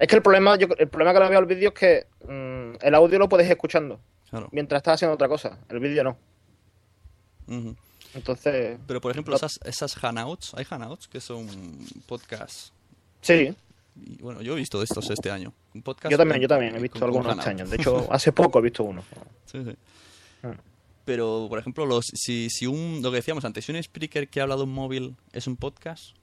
Es 0.01 0.09
que 0.09 0.17
el 0.17 0.23
problema, 0.23 0.57
yo, 0.57 0.67
el 0.77 0.89
problema 0.89 1.13
que 1.15 1.21
le 1.21 1.29
veo 1.29 1.39
al 1.39 1.47
vídeo 1.47 1.69
es 1.69 1.75
que 1.75 2.07
mm, 2.29 2.79
el 2.85 2.95
audio 2.95 3.19
lo 3.21 3.29
puedes 3.29 3.47
ir 3.47 3.53
escuchando 3.53 4.01
Claro. 4.29 4.49
mientras 4.51 4.81
estás 4.81 4.95
haciendo 4.95 5.15
otra 5.15 5.29
cosa. 5.29 5.59
El 5.69 5.79
vídeo 5.79 6.03
no. 6.03 6.19
Entonces, 8.15 8.79
Pero 8.87 9.01
por 9.01 9.13
ejemplo, 9.13 9.37
esas, 9.37 9.61
esas 9.65 9.95
Hangouts, 9.95 10.55
hay 10.55 10.65
Hangouts 10.65 11.07
que 11.09 11.21
son 11.21 11.47
podcasts. 12.07 12.73
sí, 13.21 13.55
Y 13.95 14.21
bueno, 14.23 14.43
yo 14.43 14.55
he 14.55 14.57
visto 14.57 14.79
de 14.79 14.85
estos 14.85 15.09
este 15.11 15.31
año. 15.31 15.53
Podcast 15.83 16.11
yo 16.11 16.19
también, 16.19 16.41
yo 16.41 16.49
también 16.49 16.75
he 16.77 16.81
visto 16.81 17.05
algunos 17.05 17.37
este 17.39 17.51
año. 17.51 17.67
De 17.67 17.77
hecho, 17.77 18.07
hace 18.11 18.33
poco 18.33 18.59
he 18.59 18.63
visto 18.63 18.85
uno. 18.85 19.03
Sí, 19.47 19.63
sí. 19.65 19.77
Mm. 20.43 20.59
Pero, 21.05 21.47
por 21.49 21.61
ejemplo, 21.61 21.87
los, 21.87 22.07
si, 22.15 22.51
si 22.51 22.67
un, 22.67 23.01
lo 23.01 23.11
que 23.11 23.17
decíamos 23.19 23.45
antes, 23.45 23.65
si 23.65 23.71
un 23.71 23.79
speaker 23.79 24.29
que 24.29 24.41
habla 24.41 24.57
de 24.57 24.65
un 24.65 24.73
móvil 24.73 25.15
es 25.33 25.47
un 25.47 25.57
podcast, 25.57 26.17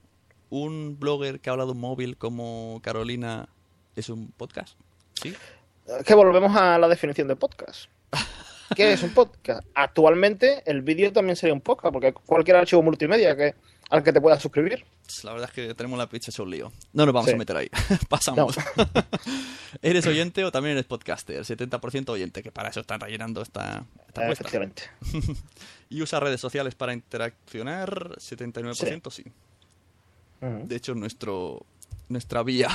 un 0.50 1.00
blogger 1.00 1.40
que 1.40 1.50
habla 1.50 1.64
de 1.64 1.72
un 1.72 1.80
móvil 1.80 2.18
como 2.18 2.82
Carolina 2.84 3.48
es 3.96 4.10
un 4.10 4.32
podcast, 4.36 4.78
¿sí? 5.14 5.34
Es 5.88 6.06
que 6.06 6.14
volvemos 6.14 6.56
a 6.56 6.78
la 6.78 6.90
definición 6.90 7.30
de 7.30 7.38
podcast. 7.38 7.90
¿Qué 8.76 8.92
es 8.92 9.04
un 9.04 9.12
podcast? 9.12 9.66
Actualmente 9.74 10.64
el 10.66 10.82
vídeo 10.82 11.14
también 11.14 11.38
sería 11.38 11.54
un 11.54 11.62
podcast, 11.62 11.94
porque 11.94 12.12
cualquier 12.12 12.58
archivo 12.58 12.82
multimedia 12.82 13.36
que, 13.38 13.56
al 13.94 14.04
que 14.04 14.12
te 14.12 14.20
puedas 14.20 14.42
suscribir. 14.42 14.84
Pues 15.06 15.24
La 15.24 15.34
verdad 15.34 15.50
es 15.50 15.56
que 15.56 15.74
tenemos 15.76 15.98
la 16.00 16.10
picha 16.10 16.32
hecho 16.32 16.44
un 16.44 16.50
lío. 16.52 16.72
No 16.94 17.06
nos 17.06 17.14
vamos 17.14 17.30
Sí. 17.30 17.36
a 17.36 17.38
meter 17.38 17.56
ahí. 17.58 17.70
Pasamos. 18.10 18.56
¿Eres 19.82 20.06
oyente 20.08 20.44
o 20.46 20.52
también 20.52 20.74
eres 20.74 20.86
podcaster? 20.86 21.42
70% 21.44 22.10
oyente, 22.10 22.42
que 22.44 22.52
para 22.52 22.70
eso 22.70 22.80
están 22.80 23.00
rellenando 23.00 23.42
esta, 23.42 23.86
esta 24.08 24.30
efectivamente. 24.32 24.84
¿Y 25.90 26.02
usa 26.02 26.20
redes 26.20 26.42
sociales 26.42 26.76
para 26.76 26.94
interaccionar? 26.94 28.16
79% 28.18 29.12
sí. 29.12 29.24
Ujú. 30.42 30.68
De 30.68 30.76
hecho, 30.76 30.96
nuestro 30.96 31.66
nuestra 32.10 32.44
vía, 32.44 32.70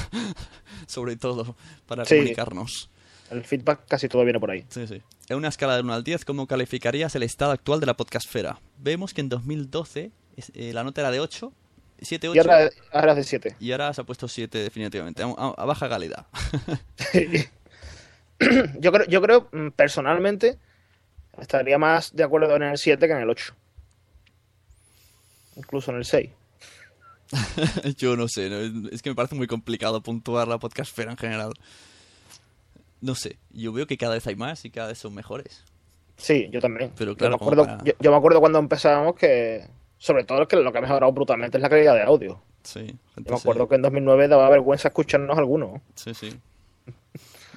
sobre 0.87 1.17
todo, 1.17 1.55
para 1.87 2.05
Sí. 2.05 2.15
comunicarnos. 2.17 2.91
El 3.31 3.45
feedback 3.45 3.87
casi 3.87 4.09
todo 4.09 4.25
viene 4.25 4.41
por 4.41 4.51
ahí. 4.51 4.65
Sí, 4.71 4.87
sí. 4.87 5.03
En 5.29 5.37
una 5.37 5.49
escala 5.49 5.75
de 5.77 5.83
1 5.83 5.93
al 5.93 6.03
10, 6.03 6.25
¿cómo 6.25 6.47
calificarías 6.47 7.15
el 7.15 7.23
estado 7.23 7.53
actual 7.53 7.79
de 7.81 7.87
la 7.87 7.95
podcastfera? 7.97 8.59
Vemos 8.79 9.13
que 9.13 9.21
en 9.21 9.29
2012 9.29 10.05
es- 10.05 10.13
eh, 10.55 10.73
la 10.73 10.85
nota 10.85 11.01
era 11.01 11.11
de 11.11 11.21
8, 11.21 11.53
7, 12.01 12.29
8, 12.29 12.37
Y 12.37 12.39
ahora, 12.39 12.71
ahora 12.93 13.11
es 13.13 13.17
de 13.19 13.25
7. 13.25 13.57
y 13.61 13.73
ahora 13.73 13.93
se 13.93 14.01
ha 14.01 14.05
puesto 14.05 14.29
7 14.29 14.59
definitivamente, 14.59 15.23
a, 15.23 15.27
a- 15.27 15.65
baja 15.65 15.89
calidad. 15.89 16.27
yo 18.79 18.93
creo, 18.93 19.07
yo 19.07 19.21
creo, 19.23 19.49
mm, 19.53 19.69
personalmente, 19.71 20.59
estaría 21.41 21.79
más 21.79 22.15
de 22.15 22.25
acuerdo 22.25 22.55
en 22.57 22.63
el 22.63 22.79
7 22.79 23.07
que 23.07 23.13
en 23.13 23.21
el 23.21 23.31
8. 23.31 23.55
Incluso 25.57 25.91
en 25.91 25.97
el 25.99 26.05
6. 26.05 26.31
Yo 27.99 28.17
no 28.17 28.27
sé, 28.29 28.49
¿no? 28.49 28.89
es 28.91 29.03
que 29.03 29.11
me 29.11 29.17
parece 29.17 29.35
muy 29.35 29.47
complicado 29.47 30.01
puntuar 30.03 30.49
la 30.49 30.59
podcastfera 30.59 31.11
en 31.11 31.17
general. 31.19 31.53
No 33.01 33.15
sé, 33.15 33.37
yo 33.51 33.73
veo 33.73 33.87
que 33.87 33.99
cada 33.99 34.15
vez 34.15 34.27
hay 34.27 34.35
más 34.35 34.65
y 34.65 34.71
cada 34.71 34.89
vez 34.89 34.99
son 34.99 35.15
mejores. 35.15 35.63
Sí, 36.17 36.49
yo 36.51 36.61
también. 36.61 36.91
Pero 36.97 37.13
Yo 37.13 37.17
claro, 37.17 37.33
me 37.35 37.39
como 37.39 37.51
acuerdo, 37.53 37.65
para- 37.77 37.85
yo, 37.85 37.93
yo 38.01 38.11
me 38.11 38.17
acuerdo 38.17 38.41
cuando 38.41 38.59
empezábamos 38.59 39.15
que, 39.15 39.69
sobre 39.99 40.25
todo, 40.25 40.47
que 40.49 40.57
lo 40.57 40.73
que 40.73 40.79
ha 40.79 40.83
mejorado 40.83 41.13
brutalmente 41.13 41.59
es 41.59 41.63
la 41.63 41.69
calidad 41.69 41.95
de 41.95 42.03
audio. 42.03 42.41
Sí, 42.63 42.95
Yo 43.17 43.33
me 43.33 43.37
acuerdo 43.37 43.69
que 43.69 43.77
en 43.77 43.83
2009 43.83 44.29
daba 44.29 44.49
vergüenza 44.51 44.89
escucharnos 44.89 45.39
algunos. 45.39 45.81
Sí, 45.95 46.15
sí. 46.15 46.39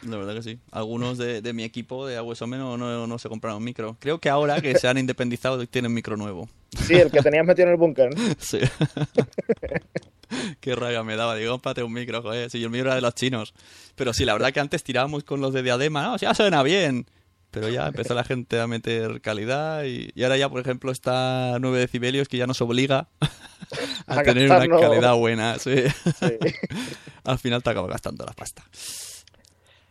La 0.08 0.18
verdad 0.18 0.34
que 0.34 0.42
sí. 0.42 0.60
Algunos 0.72 1.18
de, 1.18 1.42
de 1.42 1.54
mi 1.54 1.64
equipo 1.64 2.08
de 2.08 2.18
Aguesome 2.18 2.58
no, 2.58 2.76
no, 2.78 3.06
no 3.06 3.20
se 3.20 3.30
compraron 3.30 3.64
micro. 3.64 3.98
Creo 4.00 4.20
que 4.20 4.30
ahora 4.30 4.60
que 4.60 4.76
se 4.76 4.88
han 4.88 4.98
independizado 4.98 5.64
tienen 5.68 5.94
micro 5.94 6.18
nuevo. 6.18 6.50
Sí, 6.76 6.96
el 6.96 7.12
que 7.12 7.22
tenías 7.22 7.46
metido 7.46 7.68
en 7.68 7.74
el 7.74 7.78
búnker. 7.78 8.16
¿no? 8.16 8.22
Sí. 8.40 8.60
Qué 10.60 10.76
rabia 10.76 11.04
me 11.04 11.16
daba. 11.16 11.36
Digo, 11.36 11.52
cómprate 11.52 11.84
un 11.84 11.94
micro, 11.94 12.22
joder. 12.22 12.50
Si 12.50 12.64
el 12.64 12.70
mío 12.70 12.82
era 12.82 12.96
de 12.96 13.02
los 13.02 13.14
chinos. 13.14 13.54
Pero 13.96 14.14
sí, 14.14 14.26
la 14.26 14.34
verdad 14.34 14.54
que 14.54 14.60
antes 14.60 14.84
tirábamos 14.84 15.24
con 15.24 15.42
los 15.42 15.54
de 15.54 15.62
diadema. 15.62 16.04
No, 16.04 16.18
ya 16.18 16.34
suena 16.34 16.64
bien. 16.64 17.06
Pero 17.52 17.70
ya 17.70 17.88
empezó 17.94 18.14
la 18.14 18.24
gente 18.24 18.60
a 18.60 18.68
meter 18.68 19.22
calidad 19.22 19.84
y, 19.84 20.12
y 20.16 20.24
ahora 20.24 20.38
ya, 20.38 20.50
por 20.50 20.60
ejemplo, 20.62 20.92
está 20.92 21.58
9 21.60 21.78
decibelios 21.80 22.28
que 22.28 22.38
ya 22.38 22.48
nos 22.48 22.62
obliga 22.62 23.10
a, 24.08 24.20
A 24.20 24.24
tener 24.24 24.50
una 24.50 24.68
calidad 24.68 25.16
buena. 25.16 25.60
Sí. 25.60 25.76
Sí. 26.20 26.26
Al 27.24 27.38
final 27.40 27.62
te 27.62 27.70
acabas 27.70 27.92
gastando 27.92 28.26
la 28.26 28.34
pasta. 28.34 28.64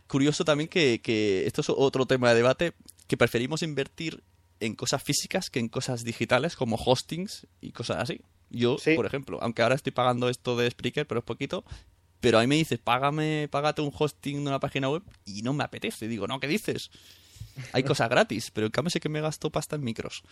Curioso 0.07 0.43
también 0.43 0.67
que, 0.67 0.99
que 1.01 1.45
esto 1.47 1.61
es 1.61 1.69
otro 1.69 2.05
tema 2.05 2.29
de 2.29 2.35
debate, 2.35 2.73
que 3.07 3.15
preferimos 3.15 3.61
invertir 3.63 4.23
en 4.59 4.75
cosas 4.75 5.01
físicas 5.01 5.49
que 5.49 5.59
en 5.59 5.69
cosas 5.69 6.03
digitales 6.03 6.55
como 6.55 6.75
hostings 6.75 7.47
y 7.61 7.71
cosas 7.71 7.97
así. 7.97 8.21
Yo, 8.49 8.77
Sí. 8.77 8.95
por 8.95 9.05
ejemplo, 9.05 9.39
aunque 9.41 9.61
ahora 9.61 9.75
estoy 9.75 9.93
pagando 9.93 10.27
esto 10.27 10.57
de 10.57 10.69
Spreaker, 10.69 11.07
pero 11.07 11.19
es 11.19 11.25
poquito, 11.25 11.63
pero 12.19 12.37
a 12.37 12.41
mí 12.41 12.47
me 12.47 12.55
dices, 12.55 12.77
págame, 12.77 13.47
págate 13.49 13.81
un 13.81 13.91
hosting 13.97 14.43
de 14.43 14.49
una 14.49 14.59
página 14.59 14.89
web 14.89 15.01
y 15.25 15.41
no 15.43 15.53
me 15.53 15.63
apetece. 15.63 16.07
Digo, 16.09 16.27
no, 16.27 16.39
¿qué 16.41 16.47
dices? 16.47 16.91
Hay 17.73 17.83
cosas 17.83 18.09
gratis, 18.09 18.51
pero 18.51 18.67
en 18.67 18.71
cambio 18.71 18.89
sí 18.89 18.99
que 18.99 19.09
me 19.09 19.21
gasto 19.21 19.49
pasta 19.49 19.75
en 19.75 19.83
micros. 19.83 20.23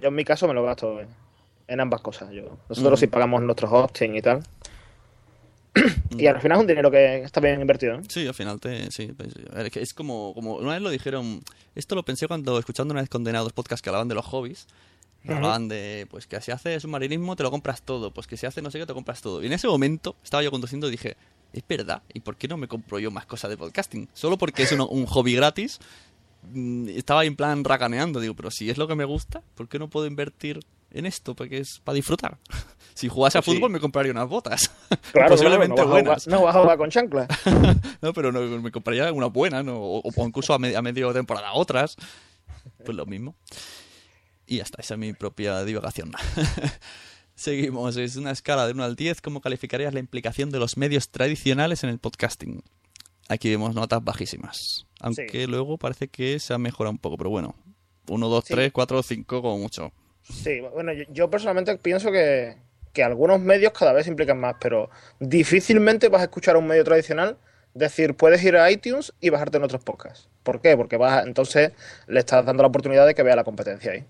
Yo 0.00 0.08
en 0.08 0.14
mi 0.14 0.24
caso 0.24 0.46
me 0.48 0.54
lo 0.54 0.62
gasto 0.64 1.00
en, 1.68 1.80
ambas 1.80 2.00
cosas. 2.02 2.30
Yo, 2.32 2.58
nosotros 2.68 3.00
sí 3.00 3.06
pagamos 3.06 3.42
nuestros 3.42 3.70
hosting 3.72 4.16
y 4.16 4.22
tal. 4.22 4.42
y 6.18 6.26
al 6.26 6.38
final 6.40 6.58
es 6.58 6.60
un 6.62 6.66
dinero 6.66 6.90
que 6.90 7.22
está 7.22 7.40
bien 7.40 7.60
invertido. 7.60 8.00
Sí, 8.08 8.26
al 8.26 8.34
final 8.34 8.60
te, 8.60 8.90
sí, 8.90 9.06
pues, 9.16 9.32
es 9.76 9.94
como, 9.94 10.34
como 10.34 10.56
una 10.56 10.72
vez 10.72 10.82
lo 10.82 10.90
dijeron, 10.90 11.42
esto 11.74 11.94
lo 11.94 12.02
pensé 12.04 12.28
cuando 12.28 12.58
escuchando 12.58 12.92
una 12.92 13.00
vez 13.00 13.08
condenados 13.08 13.52
podcast 13.54 13.82
que 13.82 13.88
hablaban 13.88 14.08
de 14.08 14.14
los 14.14 14.26
hobbies, 14.26 14.66
hablaban 15.26 15.68
de 15.68 16.06
pues 16.10 16.26
que 16.26 16.38
si 16.42 16.50
haces 16.50 16.82
submarinismo 16.82 17.36
te 17.36 17.42
lo 17.42 17.50
compras 17.50 17.80
todo, 17.82 18.10
pues 18.12 18.26
que 18.26 18.36
si 18.36 18.44
haces 18.44 18.62
no 18.62 18.70
sé 18.70 18.78
qué 18.80 18.86
te 18.86 18.92
compras 18.92 19.22
todo. 19.22 19.42
Y 19.42 19.46
en 19.46 19.54
ese 19.54 19.66
momento 19.68 20.14
estaba 20.22 20.42
yo 20.42 20.50
conduciendo 20.50 20.88
y 20.88 20.90
dije, 20.90 21.16
es 21.54 21.62
verdad, 21.66 22.02
¿y 22.12 22.20
por 22.20 22.36
qué 22.36 22.48
no 22.48 22.58
me 22.58 22.68
compro 22.68 22.98
yo 22.98 23.10
más 23.10 23.24
cosas 23.24 23.48
de 23.48 23.56
podcasting? 23.56 24.08
Solo 24.12 24.36
porque 24.36 24.64
es 24.64 24.72
uno- 24.72 24.88
un 24.88 25.06
hobby 25.06 25.34
gratis. 25.34 25.78
Mm, 26.42 26.88
Estaba 26.90 27.20
ahí 27.20 27.28
en 27.28 27.36
plan 27.36 27.64
racaneando, 27.64 28.20
digo, 28.20 28.34
pero 28.34 28.50
si 28.50 28.70
es 28.70 28.78
lo 28.78 28.86
que 28.88 28.94
me 28.94 29.04
gusta, 29.04 29.42
¿por 29.54 29.68
qué 29.68 29.78
no 29.78 29.88
puedo 29.88 30.06
invertir 30.06 30.60
en 30.90 31.06
esto? 31.06 31.34
Porque 31.34 31.58
es 31.58 31.80
para 31.84 31.94
disfrutar. 31.96 32.38
Si 32.94 33.08
jugase 33.08 33.38
a 33.38 33.40
Pues 33.40 33.54
sí. 33.54 33.56
fútbol 33.58 33.70
me 33.72 33.80
compraría 33.80 34.12
unas 34.12 34.28
botas. 34.28 34.70
Claro, 35.12 35.30
Posiblemente 35.30 35.74
claro, 35.76 35.88
no, 35.88 35.94
jugar, 35.94 36.04
buenas. 36.04 36.26
no 36.28 36.42
vas 36.42 36.54
a 36.54 36.60
jugar 36.60 36.76
con 36.76 36.90
chancla. 36.90 37.26
No, 38.02 38.12
pero 38.12 38.30
no, 38.32 38.40
me 38.60 38.70
compraría 38.70 39.10
una 39.14 39.26
buena, 39.28 39.62
¿no? 39.62 39.78
O, 39.78 40.02
o 40.04 40.26
incluso 40.26 40.52
a, 40.52 40.58
me- 40.58 40.76
a 40.76 40.82
medio 40.82 41.10
temporada 41.14 41.54
otras. 41.54 41.96
Pues 42.84 42.94
lo 42.94 43.06
mismo. 43.06 43.34
Y 44.46 44.58
ya 44.58 44.64
está, 44.64 44.82
esa 44.82 44.92
es 44.94 45.00
mi 45.00 45.14
propia 45.14 45.64
divagación. 45.64 46.12
Seguimos, 47.34 47.96
es 47.96 48.16
una 48.16 48.30
escala 48.30 48.66
de 48.66 48.72
1 48.74 48.84
al 48.84 48.94
10. 48.94 49.22
¿Cómo 49.22 49.40
calificarías 49.40 49.94
la 49.94 50.00
implicación 50.00 50.50
de 50.50 50.58
los 50.58 50.76
medios 50.76 51.08
tradicionales 51.10 51.82
en 51.84 51.90
el 51.90 51.98
podcasting? 51.98 52.62
Aquí 53.28 53.48
vemos 53.50 53.74
notas 53.74 54.02
bajísimas. 54.04 54.86
Aunque 55.00 55.28
Sí. 55.30 55.46
luego 55.46 55.78
parece 55.78 56.08
que 56.08 56.38
se 56.38 56.52
ha 56.54 56.58
mejorado 56.58 56.92
un 56.92 56.98
poco, 56.98 57.16
pero 57.16 57.30
bueno. 57.30 57.54
1, 58.08 58.28
2, 58.28 58.44
Sí. 58.44 58.54
3, 58.54 58.72
4, 58.72 59.02
5 59.02 59.42
como 59.42 59.58
mucho. 59.58 59.92
Sí, 60.24 60.60
bueno, 60.74 60.92
yo, 60.92 61.04
yo 61.10 61.30
personalmente 61.30 61.76
pienso 61.78 62.10
que, 62.12 62.56
que 62.92 63.02
algunos 63.04 63.40
medios 63.40 63.72
cada 63.72 63.92
vez 63.92 64.06
implican 64.06 64.38
más, 64.40 64.56
pero 64.60 64.90
difícilmente 65.20 66.08
vas 66.08 66.20
a 66.20 66.24
escuchar 66.24 66.56
a 66.56 66.58
un 66.58 66.66
medio 66.66 66.84
tradicional 66.84 67.38
decir, 67.74 68.14
puedes 68.14 68.42
ir 68.44 68.56
a 68.56 68.70
iTunes 68.70 69.12
y 69.20 69.30
bajarte 69.30 69.56
en 69.56 69.64
otros 69.64 69.82
podcasts. 69.82 70.28
¿Por 70.42 70.60
qué? 70.60 70.76
Porque 70.76 70.96
vas 70.98 71.12
a- 71.12 71.22
entonces 71.26 71.72
le 72.06 72.20
estás 72.20 72.44
dando 72.44 72.62
la 72.62 72.68
oportunidad 72.68 73.06
de 73.06 73.14
que 73.14 73.22
vea 73.22 73.34
la 73.36 73.44
competencia 73.44 73.92
ahí. 73.92 74.04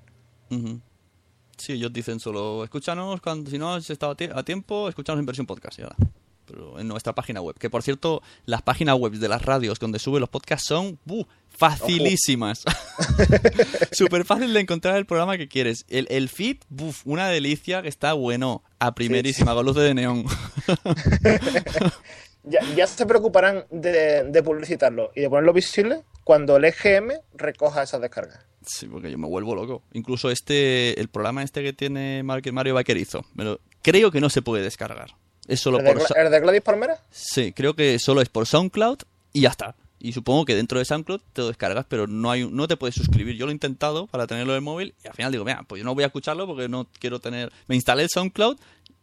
Sí, 1.57 1.75
ellos 1.75 1.93
dicen 1.93 2.19
solo, 2.19 2.65
escúchanos 2.65 3.21
cuando, 3.21 3.51
si 3.51 3.59
no 3.59 3.75
has 3.75 3.89
estado 3.89 4.13
a 4.13 4.17
tie- 4.17 4.33
a 4.35 4.43
tiempo, 4.43 4.89
escúchanos 4.89 5.21
en 5.21 5.27
versión 5.27 5.47
podcast. 5.47 5.79
y 5.79 5.83
está. 5.83 5.97
Pero 6.47 6.79
en 6.81 6.89
nuestra 6.89 7.15
página 7.15 7.41
web. 7.41 7.57
Que 7.59 7.71
por 7.71 7.83
cierto, 7.83 8.23
las 8.47 8.63
páginas 8.63 8.97
web 8.99 9.13
de 9.13 9.29
las 9.29 9.43
radios 9.43 9.79
donde 9.79 9.99
sube 9.99 10.21
los 10.21 10.29
podcasts 10.29 10.67
son 10.67 10.99
¡buh! 11.05 11.25
facilísimas. 11.51 12.65
Súper 13.93 14.25
fácil 14.27 14.53
de 14.53 14.61
encontrar 14.61 14.97
el 14.97 15.07
programa 15.07 15.37
que 15.39 15.49
quieres. 15.49 15.85
El, 15.89 16.07
el 16.11 16.29
feed, 16.29 16.57
¡buf! 16.69 17.03
una 17.05 17.29
delicia 17.29 17.83
que 17.83 17.89
está 17.89 18.13
bueno. 18.15 18.63
A 18.79 18.95
primerísima, 18.95 19.55
con 19.55 19.67
luces 19.67 19.85
de 19.85 19.95
neón. 19.95 20.25
Ya, 22.45 22.59
ya 22.75 22.89
se 22.89 23.07
preocuparán 23.07 23.67
de, 23.71 24.25
de 24.25 24.43
publicitarlo 24.43 25.13
y 25.15 25.21
de 25.21 25.31
ponerlo 25.31 25.53
visible 25.53 26.03
cuando 26.25 26.57
el 26.57 26.65
EGM 26.65 27.13
recoja 27.35 27.85
esas 27.85 28.01
descargas. 28.01 28.41
Sí, 28.67 28.87
porque 28.89 29.13
yo 29.13 29.17
me 29.19 29.29
vuelvo 29.29 29.55
loco. 29.55 29.85
Incluso 29.93 30.29
este, 30.29 30.99
el 31.01 31.07
programa 31.09 31.45
este 31.45 31.63
que 31.63 31.73
tiene 31.73 32.25
Mario 32.25 32.75
Vaquerizo, 32.75 33.25
me 33.35 33.45
lo- 33.45 33.61
creo 33.81 34.11
que 34.11 34.21
no 34.21 34.29
se 34.29 34.43
puede 34.43 34.65
descargar. 34.65 35.15
Es 35.49 35.61
solo 35.61 35.79
¿El 35.79 35.85
de, 35.85 35.93
por... 35.95 36.19
El 36.19 36.31
de 36.31 36.41
Gladys 36.41 36.63
Palmera? 36.63 37.01
Sí, 37.11 37.53
creo 37.53 37.75
que 37.75 37.99
solo 37.99 38.21
es 38.21 38.29
por 38.29 38.47
SoundCloud 38.47 38.99
y 39.33 39.43
ya 39.43 39.51
está. 39.51 39.75
Y 39.99 40.13
supongo 40.13 40.45
que 40.45 40.57
dentro 40.57 40.79
de 40.79 40.85
SoundCloud 40.85 41.21
te 41.33 41.43
lo 41.43 41.49
descargas, 41.49 41.87
pero 41.89 42.07
no 42.07 42.31
hay 42.31 42.49
no 42.49 42.67
te 42.67 42.77
puedes 42.77 42.95
suscribir. 42.95 43.37
Yo 43.37 43.47
lo 43.47 43.53
he 43.53 43.55
intentado 43.55 44.07
para 44.09 44.27
tenerlo 44.27 44.53
en 44.53 44.57
el 44.57 44.63
móvil 44.63 44.95
y 45.05 45.09
al 45.09 45.15
final 45.15 45.31
digo, 45.31 45.45
mira, 45.45 45.63
pues 45.63 45.79
yo 45.79 45.85
no 45.85 45.95
voy 45.95 46.05
a 46.05 46.09
escucharlo 46.09 46.47
porque 46.47 46.69
no 46.69 46.89
quiero 46.99 47.21
tener... 47.21 47.53
Me 47.69 47.77
instalé 47.77 48.03
el 48.03 48.09
SoundCloud 48.09 48.59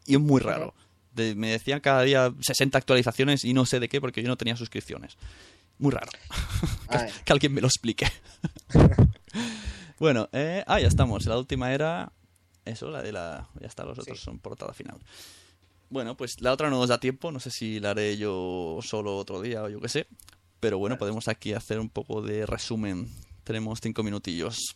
y 0.06 0.16
es 0.16 0.20
muy 0.20 0.42
raro. 0.42 0.74
De- 1.14 1.36
me 1.36 1.52
decían 1.52 1.80
cada 1.80 2.02
día 2.04 2.34
60 2.40 2.78
actualizaciones 2.78 3.46
y 3.46 3.54
no 3.54 3.66
sé 3.66 3.80
de 3.80 3.88
qué 3.88 4.02
porque 4.02 4.22
yo 4.22 4.28
no 4.28 4.38
tenía 4.38 4.56
suscripciones. 4.56 5.18
Muy 5.78 5.92
raro. 5.92 6.12
que, 7.26 7.32
alguien 7.32 7.54
me 7.54 7.62
lo 7.62 7.68
explique. 7.68 8.06
bueno, 10.00 10.28
eh, 10.34 10.64
ah, 10.68 10.80
ya 10.80 10.88
estamos. 10.88 11.26
La 11.26 11.38
última 11.38 11.74
era... 11.74 12.12
Eso, 12.66 12.92
la 12.92 13.02
de 13.02 13.14
la... 13.14 13.48
Ya 13.62 13.68
está, 13.68 13.86
los 13.86 13.98
otros 14.00 14.20
son 14.20 14.40
portada 14.40 14.74
final. 14.74 14.98
Bueno, 15.90 16.16
pues 16.16 16.40
la 16.42 16.52
otra 16.54 16.70
no 16.70 16.78
nos 16.78 16.90
da 16.90 17.00
tiempo, 17.00 17.32
no 17.32 17.40
sé 17.40 17.50
si 17.52 17.80
la 17.80 17.92
haré 17.92 18.18
yo 18.18 18.80
solo 18.82 19.18
otro 19.18 19.42
día 19.42 19.64
o 19.64 19.70
yo 19.70 19.80
qué 19.82 19.90
sé. 19.90 20.08
Pero 20.60 20.78
bueno, 20.78 20.98
podemos 20.98 21.28
aquí 21.28 21.54
hacer 21.54 21.80
un 21.80 21.90
poco 21.90 22.22
de 22.22 22.46
resumen. 22.46 23.10
Tenemos 23.44 23.80
cinco 23.82 24.04
minutillos. 24.04 24.76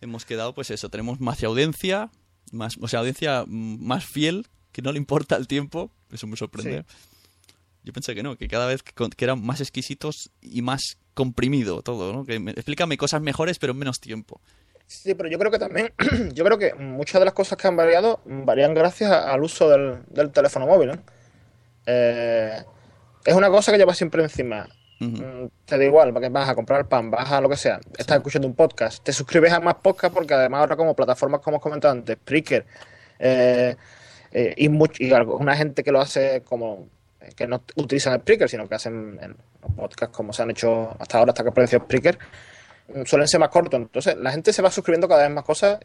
Hemos 0.00 0.24
quedado, 0.24 0.52
pues 0.54 0.70
eso, 0.70 0.88
tenemos 0.90 1.20
más 1.20 1.42
audiencia, 1.44 2.10
más, 2.50 2.76
o 2.80 2.88
sea, 2.88 3.00
audiencia 3.00 3.44
mm, 3.46 3.84
más 3.84 4.04
fiel, 4.04 4.46
que 4.72 4.82
no 4.82 4.92
le 4.92 4.98
importa 4.98 5.36
el 5.36 5.46
tiempo. 5.46 5.90
Eso 6.10 6.26
me 6.26 6.36
sorprende. 6.36 6.84
Yo 7.84 7.92
pensé 7.92 8.14
que 8.14 8.22
no, 8.22 8.36
que 8.36 8.48
cada 8.48 8.66
vez 8.66 8.82
que, 8.82 8.94
eran 9.24 9.44
más 9.44 9.60
exquisitos 9.60 10.30
y 10.40 10.62
más 10.62 10.98
comprimido 11.14 11.82
todo, 11.82 12.12
¿no? 12.12 12.24
Que 12.24 12.38
me- 12.40 12.52
explícame 12.52 12.96
cosas 12.96 13.22
mejores 13.22 13.58
pero 13.58 13.72
en 13.72 13.78
menos 13.78 14.00
tiempo. 14.00 14.40
Sí, 14.92 15.14
pero 15.14 15.28
yo 15.28 15.38
creo 15.38 15.50
que 15.50 15.58
también, 15.58 15.92
yo 16.34 16.44
creo 16.44 16.58
que 16.58 16.74
muchas 16.74 17.20
de 17.20 17.24
las 17.24 17.34
cosas 17.34 17.56
que 17.58 17.66
han 17.66 17.76
variado 17.76 18.20
varían 18.24 18.74
gracias 18.74 19.10
al 19.10 19.42
uso 19.42 19.68
del, 19.70 20.02
del 20.08 20.30
teléfono 20.30 20.66
móvil. 20.66 20.90
¿eh? 20.90 20.98
Eh, 21.86 22.62
es 23.24 23.34
una 23.34 23.48
cosa 23.48 23.72
que 23.72 23.78
llevas 23.78 23.96
siempre 23.96 24.22
encima. 24.22 24.68
Mm, 25.00 25.46
Te 25.64 25.78
da 25.78 25.84
igual, 25.84 26.12
vas 26.12 26.48
a 26.48 26.54
comprar 26.54 26.86
pan, 26.86 27.10
vas 27.10 27.30
a 27.32 27.40
lo 27.40 27.48
que 27.48 27.56
sea, 27.56 27.80
estás 27.98 28.18
escuchando 28.18 28.46
un 28.46 28.54
podcast, 28.54 29.02
te 29.02 29.12
suscribes 29.12 29.52
a 29.52 29.58
más 29.58 29.74
podcasts 29.76 30.14
porque 30.14 30.32
además 30.34 30.60
ahora 30.60 30.76
como 30.76 30.94
plataformas 30.94 31.40
como 31.40 31.56
hemos 31.56 31.62
comentado 31.62 31.92
antes, 31.92 32.16
Spreaker, 32.18 32.64
eh, 33.18 33.74
eh, 34.30 34.54
y, 34.56 34.68
much- 34.68 35.00
y 35.00 35.12
algo- 35.12 35.36
una 35.38 35.56
gente 35.56 35.82
que 35.82 35.90
lo 35.90 36.00
hace 36.00 36.42
como 36.42 36.86
eh, 37.20 37.30
que 37.34 37.48
no 37.48 37.62
utilizan 37.74 38.20
Spreaker, 38.20 38.48
sino 38.48 38.68
que 38.68 38.76
hacen 38.76 39.18
en 39.20 39.36
podcasts 39.74 40.14
como 40.16 40.32
se 40.32 40.42
han 40.42 40.50
hecho 40.52 40.94
hasta 41.00 41.18
ahora, 41.18 41.30
hasta 41.32 41.42
que 41.42 41.48
apareció 41.48 41.80
Spreaker, 41.80 42.18
suelen 43.06 43.28
ser 43.28 43.40
más 43.40 43.48
cortos. 43.50 43.80
Entonces, 43.80 44.16
la 44.16 44.30
gente 44.32 44.52
se 44.52 44.62
va 44.62 44.70
suscribiendo 44.70 45.08
cada 45.08 45.22
vez 45.22 45.30
más 45.30 45.44
cosas. 45.44 45.78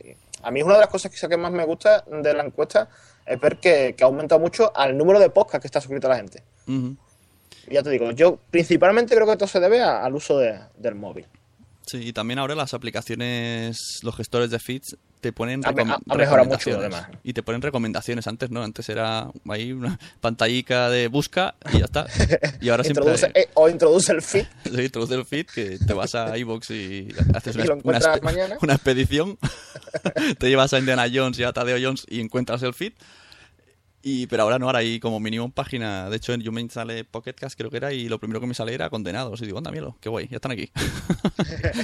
A 0.44 0.52
mí, 0.52 0.62
una 0.62 0.76
de 0.76 0.80
las 0.82 0.90
cosas 0.90 1.12
quizá 1.12 1.28
que 1.28 1.38
más 1.38 1.52
me 1.52 1.66
gusta 1.66 2.04
de 2.10 2.34
la 2.34 2.44
encuesta 2.44 2.90
es 3.26 3.40
ver 3.40 3.58
que, 3.58 3.94
que 3.98 4.04
ha 4.04 4.08
aumentado 4.08 4.40
mucho 4.40 4.72
al 4.76 4.98
número 4.98 5.20
de 5.20 5.30
podcasts 5.30 5.62
que 5.62 5.68
está 5.68 5.82
suscrito 5.82 6.08
la 6.08 6.18
gente. 6.18 6.44
Y 6.68 7.74
ya 7.74 7.84
te 7.84 7.90
digo, 7.90 8.12
yo 8.12 8.40
principalmente 8.52 9.14
creo 9.16 9.26
que 9.26 9.34
esto 9.34 9.48
se 9.48 9.60
debe 9.60 9.82
a- 9.82 10.04
al 10.04 10.16
uso 10.16 10.38
de- 10.38 10.60
del 10.78 10.96
móvil. 10.96 11.26
Sí, 11.86 11.98
y 12.10 12.14
también 12.14 12.40
ahora 12.40 12.56
las 12.56 12.74
aplicaciones, 12.74 14.00
los 14.04 14.16
gestores 14.16 14.50
de 14.50 14.60
feeds, 14.60 14.98
te 15.22 15.32
ponen 15.32 15.62
Ha 15.66 15.72
mejorado 16.16 16.46
mucho, 16.46 16.78
además. 16.78 17.08
Y 17.24 17.34
te 17.34 17.44
ponen 17.44 17.62
recomendaciones. 17.62 18.28
Antes 18.28 18.52
no, 18.52 18.64
antes 18.64 18.88
era 18.90 19.30
ahí 19.50 19.72
una 19.72 20.00
pantallica 20.22 20.90
de 20.90 21.08
busca 21.08 21.56
y 21.74 21.80
ya 21.80 21.86
está. 21.86 22.08
Y 22.62 22.70
ahora 22.70 22.84
siempre 22.84 23.04
Introduce, 23.04 23.32
eh, 23.34 23.50
o 23.54 23.70
introduce 23.70 24.12
el 24.12 24.22
feed. 24.22 24.46
se 24.64 24.84
introduce 24.84 25.16
el 25.16 25.26
feed 25.26 25.46
que 25.48 25.78
te 25.80 25.94
vas 25.94 26.16
a 26.16 26.38
iBox 26.38 26.70
y 26.72 27.10
haces 27.34 27.56
Y 27.58 27.60
una, 27.60 28.20
mañana. 28.22 28.58
expedición. 28.62 29.38
te 30.38 30.50
llevas 30.50 30.74
a 30.74 30.80
Indiana 30.80 31.06
Jones 31.12 31.40
y 31.40 31.44
a 31.44 31.54
Tadeo 31.54 31.78
Jones 31.82 32.06
y 32.08 32.20
encuentras 32.20 32.62
el 32.64 32.74
feed. 32.74 32.94
Y, 34.04 34.28
pero 34.28 34.44
ahora 34.44 34.60
no, 34.60 34.68
ahora 34.68 34.80
hay 34.80 35.00
como 35.00 35.20
mínimo 35.20 35.50
página. 35.52 36.10
De 36.10 36.18
hecho, 36.18 36.34
yo 36.36 36.52
me 36.52 36.62
instalé 36.62 37.04
Pocket 37.04 37.34
Cast, 37.34 37.58
creo 37.58 37.70
que 37.70 37.78
era, 37.78 37.92
y 37.92 38.08
lo 38.08 38.20
primero 38.20 38.40
que 38.40 38.48
me 38.48 38.54
sale 38.54 38.74
era 38.74 38.90
condenados. 38.90 39.42
Y 39.42 39.46
digo, 39.46 39.58
anda, 39.58 39.72
míralo, 39.72 39.98
qué 40.00 40.10
guay, 40.10 40.28
ya 40.30 40.38
están 40.38 40.52
aquí. 40.52 40.72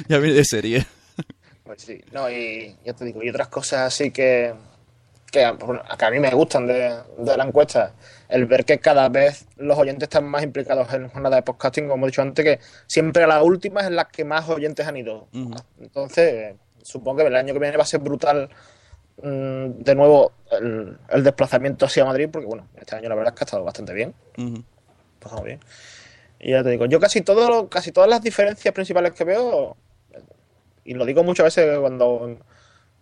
ya 0.08 0.20
viene 0.20 0.36
de 0.36 0.46
serie. 0.46 0.86
Pues 1.64 1.82
sí, 1.82 2.01
no, 2.11 2.30
y 2.30 2.76
ya 2.86 2.93
te 2.93 3.05
digo, 3.05 3.24
y 3.24 3.30
otras 3.30 3.47
cosas 3.47 3.82
así 3.82 4.11
que, 4.11 4.53
que, 5.32 5.45
a- 5.45 5.57
que 5.97 6.05
a 6.05 6.11
mí 6.11 6.20
me 6.20 6.30
gustan 6.32 6.68
de, 6.68 6.93
de 7.18 7.38
la 7.38 7.45
encuesta. 7.45 7.93
El 8.28 8.45
ver 8.45 8.66
que 8.66 8.80
cada 8.80 9.07
vez 9.09 9.45
los 9.57 9.78
oyentes 9.78 10.03
están 10.07 10.26
más 10.26 10.43
implicados 10.43 10.91
en 10.93 11.07
jornadas 11.09 11.38
de 11.38 11.43
podcasting, 11.43 11.88
como 11.88 12.05
he 12.05 12.09
dicho 12.09 12.22
antes, 12.22 12.43
que 12.43 12.59
siempre 12.88 13.24
a 13.24 13.28
las 13.28 13.43
últimas 13.43 13.86
es 13.86 13.91
las 13.91 14.07
que 14.07 14.26
más 14.26 14.49
oyentes 14.49 14.86
han 14.86 14.97
ido. 14.97 15.28
Entonces, 15.80 16.55
supongo 16.82 17.20
que 17.20 17.28
el 17.28 17.36
año 17.36 17.53
que 17.53 17.59
viene 17.59 17.78
va 17.78 17.84
a 17.84 17.88
ser 17.88 18.01
brutal 18.01 18.49
mm, 19.22 19.70
de 19.84 19.95
nuevo 19.95 20.34
el, 20.51 20.97
el 21.09 21.24
desplazamiento 21.24 21.86
hacia 21.86 22.03
Madrid, 22.05 22.28
porque 22.32 22.47
bueno, 22.47 22.68
este 22.76 22.95
año 22.97 23.07
la 23.07 23.16
verdad 23.16 23.34
es 23.34 23.38
que 23.39 23.43
ha 23.43 23.45
estado 23.45 23.64
bastante 23.64 23.93
bien. 23.93 24.14
Pasado 25.20 25.43
bien. 25.43 25.59
Y 26.39 26.51
ya 26.51 26.61
te 26.64 26.72
digo, 26.72 26.86
yo 26.88 26.99
casi 26.99 27.22
todo, 27.22 27.70
casi 27.70 27.93
todas 27.93 28.09
las 28.09 28.22
diferencias 28.22 28.74
principales 28.74 29.14
que 29.14 29.24
veo, 29.24 29.78
y 30.86 30.94
lo 30.94 31.06
digo 31.06 31.24
muchas 31.24 31.46
veces 31.46 31.80
cuando 31.80 32.28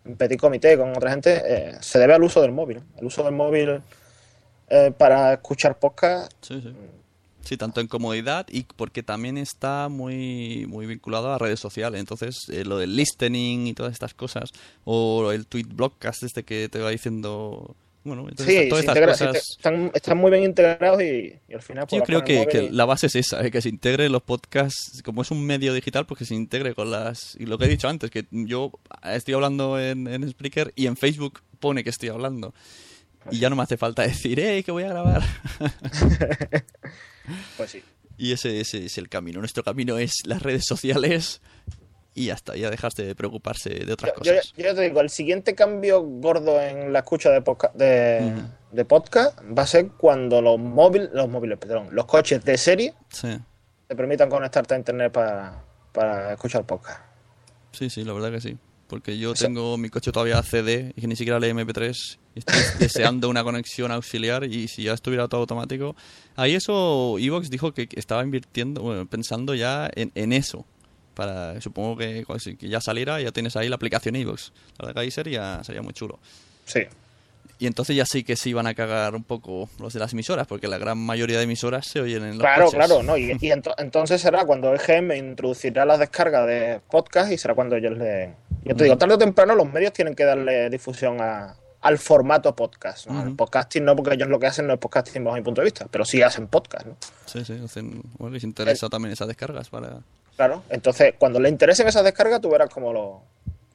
en- 0.06 0.16
petit 0.18 0.40
comité 0.40 0.78
con 0.78 0.90
otra 0.92 1.12
gente, 1.12 1.42
eh, 1.46 1.76
se 1.80 2.00
debe 2.00 2.14
al 2.14 2.24
uso 2.24 2.42
del 2.42 2.52
móvil. 2.52 2.82
El 2.98 3.06
uso 3.06 3.24
del 3.24 3.34
móvil 3.34 3.82
eh, 4.70 4.92
para 4.98 5.34
escuchar 5.34 5.78
podcast. 5.78 6.32
Sí, 6.42 6.60
sí. 6.62 6.74
Sí, 7.44 7.58
tanto 7.58 7.82
en 7.82 7.88
comodidad 7.88 8.46
y 8.50 8.64
porque 8.76 9.02
también 9.02 9.36
está 9.38 9.90
muy, 9.90 10.66
muy 10.68 10.86
vinculado 10.86 11.34
a 11.34 11.40
redes 11.40 11.60
sociales. 11.60 12.00
Entonces, 12.00 12.38
eh, 12.50 12.64
lo 12.66 12.78
del 12.78 12.96
listening 12.96 13.66
y 13.68 13.74
todas 13.74 13.94
estas 13.94 14.14
cosas, 14.14 14.52
o 14.86 15.32
el 15.32 15.48
tweet 15.48 15.66
blogcast 15.66 16.24
este 16.24 16.44
que 16.44 16.70
te 16.70 16.80
va 16.80 16.90
diciendo... 16.92 17.76
Bueno, 18.04 18.28
entonces, 18.28 18.64
Sí, 18.64 18.70
todas 18.70 18.84
estas 18.84 18.96
integra- 18.98 19.12
cosas... 19.12 19.50
están, 19.52 19.92
están 19.94 20.18
muy 20.18 20.32
bien 20.32 20.44
integrados 20.44 21.02
y, 21.04 21.34
y 21.48 21.54
al 21.54 21.62
final... 21.62 21.86
pues, 21.88 22.00
Yo 22.00 22.04
creo 22.06 22.24
que, 22.24 22.34
móvil 22.38 22.50
que 22.50 22.64
y- 22.64 22.70
la 22.72 22.86
base 22.86 23.06
es 23.08 23.16
esa, 23.16 23.46
eh, 23.46 23.52
que 23.52 23.62
se 23.62 23.70
integre 23.70 24.10
los 24.10 24.24
podcasts, 24.24 25.04
como 25.04 25.22
es 25.22 25.30
un 25.30 25.46
medio 25.46 25.72
digital, 25.74 26.06
pues 26.08 26.18
que 26.20 26.26
se 26.26 26.34
integre 26.34 26.74
con 26.74 26.90
las... 26.90 27.36
Y 27.40 27.46
lo 27.46 27.58
que 27.60 27.66
he 27.66 27.70
dicho 27.70 27.88
antes, 27.88 28.10
que 28.10 28.26
yo 28.32 28.72
estoy 29.04 29.36
hablando 29.36 29.80
en, 29.80 30.08
en 30.08 30.28
Spreaker 30.30 30.74
y 30.76 30.88
en 30.88 30.98
Facebook 30.98 31.42
pone 31.60 31.84
que 31.84 31.92
estoy 31.92 32.10
hablando. 32.10 32.56
Y 33.30 33.38
ya 33.38 33.52
no 33.52 33.56
me 33.56 33.62
hace 33.62 33.78
falta 33.78 34.02
decir, 34.08 34.40
¡eh, 34.40 34.64
que 34.64 34.72
voy 34.72 34.84
a 34.84 34.90
grabar! 34.90 35.22
Pues 37.58 37.72
sí. 37.72 37.84
Y 38.18 38.32
ese, 38.34 38.60
ese 38.60 38.86
es 38.86 38.98
el 38.98 39.10
camino. 39.10 39.40
Nuestro 39.40 39.64
camino 39.64 39.98
es 39.98 40.12
las 40.26 40.42
redes 40.42 40.66
sociales 40.66 41.42
y 42.14 42.26
ya 42.26 42.34
está, 42.34 42.56
ya 42.56 42.70
dejaste 42.70 43.04
de 43.06 43.16
preocuparse 43.16 43.70
de 43.70 43.94
otras 43.94 44.12
Yo, 44.24 44.34
cosas. 44.34 44.54
yo 44.58 44.76
te 44.76 44.82
digo, 44.82 45.00
el 45.02 45.10
siguiente 45.10 45.56
cambio 45.56 46.02
gordo 46.02 46.60
en 46.62 46.92
la 46.92 47.00
escucha 47.00 47.30
de, 47.32 47.42
podca- 47.42 47.72
de, 47.74 48.86
podcast 48.86 49.40
va 49.58 49.64
a 49.64 49.68
ser 49.68 49.88
cuando 49.98 50.42
los 50.42 50.60
móviles, 50.60 51.10
los 51.14 51.30
móviles, 51.30 51.58
perdón, 51.58 51.88
los 51.92 52.06
coches 52.06 52.44
de 52.44 52.58
serie 52.58 52.94
Sí, 53.10 53.30
te 53.88 53.96
permitan 53.96 54.30
conectarte 54.30 54.74
a 54.74 54.78
internet 54.78 55.12
para, 55.12 55.64
para 55.94 56.34
escuchar 56.34 56.66
podcast. 56.66 57.00
sí, 57.72 57.90
sí, 57.90 58.04
la 58.04 58.14
verdad 58.14 58.32
que 58.32 58.42
sí. 58.42 58.58
Porque 58.88 59.18
yo 59.18 59.34
sea- 59.38 59.48
tengo 59.48 59.78
mi 59.78 59.88
coche 59.90 60.12
todavía 60.12 60.44
CD 60.44 60.92
y 60.98 61.00
que 61.00 61.08
ni 61.08 61.16
siquiera 61.16 61.40
lee 61.40 61.52
MP3. 61.52 62.18
Y 62.36 62.40
estoy 62.40 62.56
deseando 62.80 63.30
una 63.30 63.42
conexión 63.42 63.90
auxiliar 63.90 64.44
y 64.44 64.68
si 64.68 64.84
ya 64.84 64.92
estuviera 64.94 65.30
todo 65.30 65.40
automático. 65.42 65.96
Ahí 66.36 66.56
eso, 66.56 67.18
Evox 67.18 67.50
dijo 67.50 67.74
que 67.74 67.88
que 67.88 67.98
estaba 67.98 68.22
invirtiendo, 68.22 68.82
bueno, 68.82 69.06
pensando 69.06 69.56
ya 69.56 69.90
en, 69.96 70.12
en 70.16 70.34
eso. 70.34 70.66
Para, 71.14 71.60
supongo 71.62 71.98
que, 71.98 72.26
que 72.58 72.70
ya 72.70 72.80
saliera, 72.82 73.20
ya 73.22 73.32
tienes 73.32 73.56
ahí 73.56 73.68
la 73.70 73.76
aplicación 73.76 74.16
Evox. 74.16 74.54
La 74.80 74.86
verdad 74.88 74.94
que 74.94 75.00
ahí 75.06 75.12
sería, 75.12 75.64
sería 75.64 75.82
muy 75.82 75.94
chulo. 75.94 76.20
Sí. 76.66 76.82
Y 77.60 77.68
entonces 77.68 77.96
ya 77.96 78.06
sí 78.06 78.24
que 78.24 78.36
se 78.36 78.50
iban 78.50 78.66
a 78.66 78.74
cagar 78.74 79.14
un 79.14 79.24
poco 79.24 79.70
los 79.80 79.94
de 79.94 80.00
las 80.00 80.14
emisoras, 80.14 80.48
porque 80.48 80.68
la 80.68 80.80
gran 80.80 80.98
mayoría 80.98 81.38
de 81.38 81.44
emisoras 81.44 81.86
se 81.86 82.02
oyen 82.02 82.24
en 82.24 82.30
los 82.30 82.40
Claro, 82.40 82.66
coches. 82.66 82.78
claro, 82.78 83.04
¿no? 83.04 83.18
Y, 83.18 83.32
y 83.34 83.36
ento- 83.52 83.76
entonces 83.78 84.20
será 84.22 84.46
cuando 84.46 84.74
EGM 84.74 85.12
introducirá 85.12 85.86
las 85.86 86.00
descargas 86.00 86.48
de 86.48 86.82
podcast 86.90 87.32
y 87.32 87.38
será 87.38 87.54
cuando 87.54 87.76
ellos 87.76 87.96
le... 87.98 88.34
Yo 88.64 88.76
te 88.76 88.86
digo, 88.86 88.98
tarde 88.98 89.14
o 89.14 89.18
temprano 89.18 89.54
los 89.54 89.72
medios 89.72 89.94
tienen 89.94 90.16
que 90.16 90.24
darle 90.24 90.70
difusión 90.72 91.22
a- 91.22 91.56
al 91.82 91.98
formato 92.00 92.56
podcast. 92.56 93.08
¿no? 93.08 93.36
Podcasting 93.36 93.84
no, 93.86 93.96
porque 93.96 94.16
ellos 94.16 94.28
lo 94.30 94.40
que 94.40 94.48
hacen 94.48 94.66
no 94.66 94.74
es 94.74 94.80
podcasting 94.80 95.24
bajo 95.24 95.36
mi 95.38 95.44
punto 95.44 95.62
de 95.62 95.66
vista, 95.66 95.88
pero 95.92 96.04
sí 96.06 96.22
hacen 96.24 96.48
podcast, 96.48 96.88
¿no? 96.88 96.98
Sí, 97.26 97.44
sí, 97.46 97.60
hacen, 97.64 98.02
bueno, 98.18 98.34
les 98.34 98.44
interesa 98.44 98.88
también 98.90 99.12
esas 99.14 99.28
descargas 99.28 99.70
para... 99.70 100.00
Claro, 100.48 100.64
entonces 100.70 101.14
cuando 101.20 101.40
le 101.40 101.50
interesen 101.50 101.88
esas 101.88 102.04
descargas 102.04 102.42
tú 102.42 102.50
verás 102.50 102.70
cómo 102.70 102.92
lo, 102.92 103.22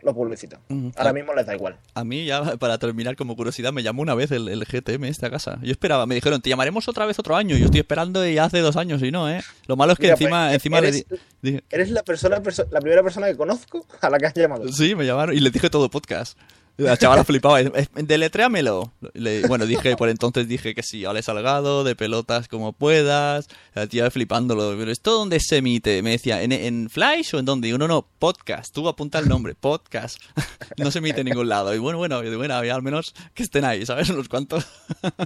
lo 0.03 0.15
publicitan. 0.15 0.59
Ujú. 0.69 0.91
Ahora 0.97 1.13
mismo 1.13 1.33
les 1.33 1.47
da 1.47 1.55
igual. 1.55 1.77
A 1.95 2.03
mí 2.03 2.25
ya, 2.25 2.57
para 2.57 2.77
terminar 2.79 3.15
como 3.15 3.37
curiosidad, 3.37 3.73
me 3.73 3.85
llamó 3.85 4.03
una 4.03 4.15
vez 4.17 4.33
el, 4.33 4.49
el 4.49 4.65
GTM 4.65 5.05
esta 5.05 5.31
casa. 5.31 5.59
Yo 5.63 5.71
esperaba, 5.71 6.07
me 6.07 6.17
dijeron, 6.17 6.41
te 6.43 6.51
llamaremos 6.51 6.89
otra 6.89 7.07
vez 7.07 7.19
otro 7.21 7.37
año. 7.37 7.57
Yo 7.57 7.67
estoy 7.67 7.81
esperando 7.81 8.27
y 8.29 8.39
hace 8.39 8.59
dos 8.59 8.77
años 8.77 9.01
y 9.03 9.13
no, 9.13 9.31
¿eh? 9.31 9.43
Lo 9.69 9.77
malo 9.77 9.93
es 9.93 9.99
que 9.99 10.05
Mira, 10.07 10.15
encima, 10.15 10.43
pues, 10.47 10.55
encima 10.55 10.81
le 10.81 10.89
eres- 10.89 11.07
di- 11.09 11.17
dije... 11.43 11.65
Eres 11.71 11.91
la 11.91 12.03
persona, 12.03 12.43
perso- 12.43 12.67
la 12.71 12.81
primera 12.81 13.03
persona 13.05 13.29
que 13.29 13.37
conozco 13.37 13.87
a 14.01 14.11
la 14.11 14.19
que 14.19 14.27
has 14.27 14.35
llamado. 14.35 14.67
Sí, 14.73 14.95
me 14.97 15.07
llamaron 15.07 15.37
y 15.37 15.41
les 15.41 15.53
dije 15.53 15.71
todo 15.71 15.89
podcast. 15.89 16.37
La 16.79 16.97
chavala 16.99 17.25
flipaba. 17.25 17.63
Deletréamelo. 17.95 18.93
Le- 19.15 19.47
bueno, 19.47 19.65
dije, 19.65 19.97
por 19.97 20.09
entonces 20.11 20.47
dije 20.47 20.75
que 20.75 20.83
sí, 20.83 21.05
Ale 21.07 21.23
Salgado, 21.23 21.85
de 21.85 21.97
pelotas 21.97 22.49
como 22.49 22.73
puedas. 22.75 23.49
La 23.75 23.87
tía 23.87 24.11
flipándolo. 24.11 24.77
Pero 24.77 24.91
¿esto 24.91 25.13
dónde 25.13 25.41
se 25.41 25.59
emite? 25.59 26.03
Me 26.03 26.11
decía, 26.11 26.43
¿en, 26.43 26.53
en 26.53 26.91
Flash 26.91 27.35
o 27.35 27.39
en 27.39 27.47
dónde? 27.47 27.69
Y 27.69 27.73
uno, 27.73 27.89
no, 27.89 28.07
podcast. 28.19 28.75
Tú 28.75 28.87
apunta 28.89 29.19
el 29.19 29.29
nombre, 29.29 29.55
podcast. 29.55 30.19
no 30.77 30.91
se 30.91 30.99
emite 30.99 31.21
en 31.21 31.27
ningún 31.29 31.49
lado. 31.49 31.75
Y 31.75 31.79
bueno, 31.79 31.99
bueno, 31.99 32.21
bueno, 32.37 32.55
al 32.55 32.83
menos 32.83 33.15
que 33.33 33.43
estén 33.43 33.65
ahí, 33.65 33.87
¿sabes? 33.87 34.11
Unos 34.11 34.29
cuantos. 34.29 34.67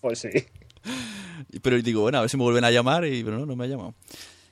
Pues 0.00 0.18
sí. 0.18 0.30
Pero 1.62 1.80
digo, 1.80 2.00
bueno, 2.00 2.18
a 2.18 2.22
ver 2.22 2.30
si 2.30 2.36
me 2.36 2.42
vuelven 2.42 2.64
a 2.64 2.72
llamar. 2.72 3.06
Y 3.06 3.22
pero 3.22 3.38
no, 3.38 3.46
no 3.46 3.54
me 3.54 3.64
ha 3.66 3.68
llamado. 3.68 3.94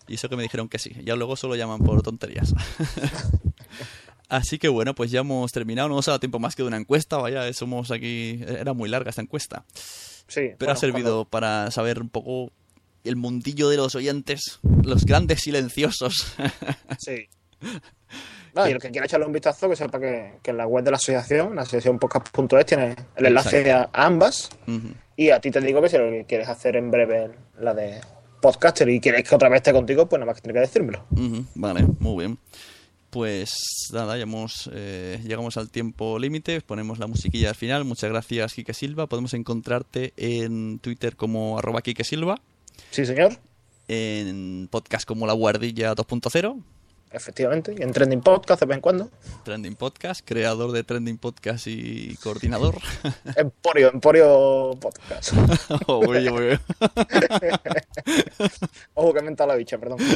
Y 0.06 0.14
eso 0.14 0.28
que 0.28 0.36
me 0.36 0.44
dijeron 0.44 0.68
que 0.68 0.78
sí. 0.78 0.94
Ya 1.04 1.16
luego 1.16 1.34
solo 1.34 1.56
llaman 1.56 1.80
por 1.80 2.02
tonterías. 2.02 2.54
Así 4.30 4.58
que 4.58 4.68
bueno, 4.68 4.94
pues 4.94 5.10
ya 5.10 5.20
hemos 5.20 5.52
terminado. 5.52 5.88
No 5.88 5.96
nos 5.96 6.08
ha 6.08 6.12
dado 6.12 6.20
tiempo 6.20 6.38
más 6.38 6.56
que 6.56 6.62
de 6.62 6.68
una 6.68 6.76
encuesta. 6.78 7.16
Vaya, 7.18 7.52
somos 7.52 7.90
aquí. 7.90 8.40
Era 8.46 8.72
muy 8.72 8.88
larga 8.88 9.10
esta 9.10 9.22
encuesta. 9.22 9.64
Sí. 9.74 10.52
Pero 10.56 10.56
bueno, 10.58 10.72
ha 10.72 10.76
servido 10.76 11.24
para 11.24 11.70
saber 11.70 12.00
un 12.00 12.08
poco 12.08 12.52
el 13.04 13.16
mundillo 13.16 13.68
de 13.68 13.76
los 13.78 13.94
oyentes, 13.94 14.60
los 14.84 15.04
grandes 15.04 15.40
silenciosos. 15.40 16.32
cuando- 16.36 16.96
Sí. 16.98 17.28
No, 18.54 18.68
y 18.68 18.72
el 18.72 18.78
que 18.80 18.90
quiera 18.90 19.06
echarle 19.06 19.26
un 19.26 19.32
vistazo, 19.32 19.68
que 19.68 19.76
sepa 19.76 20.00
que, 20.00 20.34
que 20.42 20.50
en 20.50 20.56
la 20.56 20.66
web 20.66 20.82
de 20.84 20.90
la 20.90 20.96
asociación, 20.96 21.54
la 21.54 21.62
asociación 21.62 21.98
podcast.es, 22.00 22.66
tiene 22.66 22.96
el 23.16 23.26
enlace 23.26 23.70
a 23.72 23.88
ambas. 23.92 24.50
Ujú. 24.66 24.88
Y 25.16 25.30
a 25.30 25.40
ti 25.40 25.50
te 25.52 25.60
digo 25.60 25.80
que 25.80 25.88
si 25.88 25.98
lo 25.98 26.10
que 26.10 26.24
quieres 26.26 26.48
hacer 26.48 26.74
en 26.76 26.90
breve 26.90 27.30
la 27.60 27.74
de 27.74 28.00
podcaster 28.42 28.88
y 28.88 28.98
quieres 29.00 29.28
que 29.28 29.34
otra 29.34 29.48
vez 29.48 29.58
esté 29.58 29.72
contigo, 29.72 30.08
pues 30.08 30.18
nada 30.18 30.32
más 30.32 30.36
que 30.40 30.42
tienes 30.42 30.60
que 30.62 30.66
decírmelo. 30.66 31.06
Ujú, 31.12 31.44
Vale, 31.54 31.86
muy 32.00 32.24
bien. 32.24 32.38
Pues 33.10 33.50
nada, 33.92 34.16
ya 34.16 34.22
hemos, 34.22 34.70
eh, 34.72 35.20
llegamos 35.24 35.56
al 35.56 35.68
tiempo 35.68 36.18
límite, 36.20 36.60
ponemos 36.60 36.98
la 37.00 37.08
musiquilla 37.08 37.48
al 37.48 37.54
final. 37.56 37.84
Muchas 37.84 38.08
gracias, 38.10 38.54
Quique 38.54 38.72
Silva. 38.72 39.08
Podemos 39.08 39.34
encontrarte 39.34 40.12
en 40.16 40.78
Twitter 40.78 41.16
como 41.16 41.58
arroba 41.58 41.82
Quique 41.82 42.04
Silva, 42.04 42.40
Sí, 42.90 43.04
señor. 43.04 43.32
en 43.88 44.68
podcast 44.70 45.04
como 45.06 45.26
La 45.26 45.32
Guardilla 45.32 45.94
2.0, 45.94 46.62
Efectivamente. 47.12 47.74
Y 47.76 47.82
en 47.82 47.90
Trending 47.92 48.20
Podcast 48.20 48.60
de 48.60 48.66
vez 48.66 48.76
en 48.76 48.80
cuando. 48.82 49.10
Trending 49.44 49.74
Podcast, 49.74 50.20
creador 50.24 50.70
de 50.70 50.84
Trending 50.84 51.18
Podcast 51.18 51.66
y 51.66 52.14
coordinador. 52.22 52.78
Emporio, 53.36 53.90
Emporio 53.92 54.78
Podcast. 54.80 55.32
Uy, 55.88 56.28
uy, 56.28 56.50
uy. 56.52 56.58
Ojo 58.94 59.12
que 59.12 59.18
he 59.18 59.22
mentado 59.22 59.48
la 59.48 59.56
bicha, 59.56 59.76
perdón. 59.78 59.98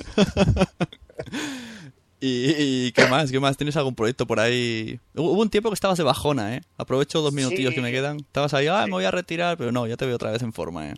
¿Y, 2.20 2.54
y 2.86 2.92
qué 2.92 3.06
más? 3.06 3.30
¿Qué 3.30 3.38
más? 3.40 3.56
¿Tienes 3.56 3.76
algún 3.76 3.94
proyecto 3.94 4.26
por 4.26 4.40
ahí? 4.40 4.98
Hubo 5.14 5.32
un 5.42 5.50
tiempo 5.50 5.68
que 5.70 5.74
estabas 5.74 5.98
de 5.98 6.04
bajona, 6.04 6.56
¿eh? 6.56 6.62
Aprovecho 6.78 7.20
dos 7.20 7.32
minutillos 7.34 7.70
Sí. 7.70 7.76
que 7.76 7.82
me 7.82 7.92
quedan. 7.92 8.18
Estabas 8.18 8.54
ahí, 8.54 8.66
ah, 8.66 8.84
me 8.86 8.92
voy 8.92 9.04
a 9.04 9.10
retirar, 9.10 9.56
pero 9.58 9.72
no, 9.72 9.86
ya 9.86 9.96
te 9.96 10.06
veo 10.06 10.14
otra 10.16 10.30
vez 10.30 10.42
en 10.42 10.52
forma, 10.52 10.88
¿eh? 10.90 10.94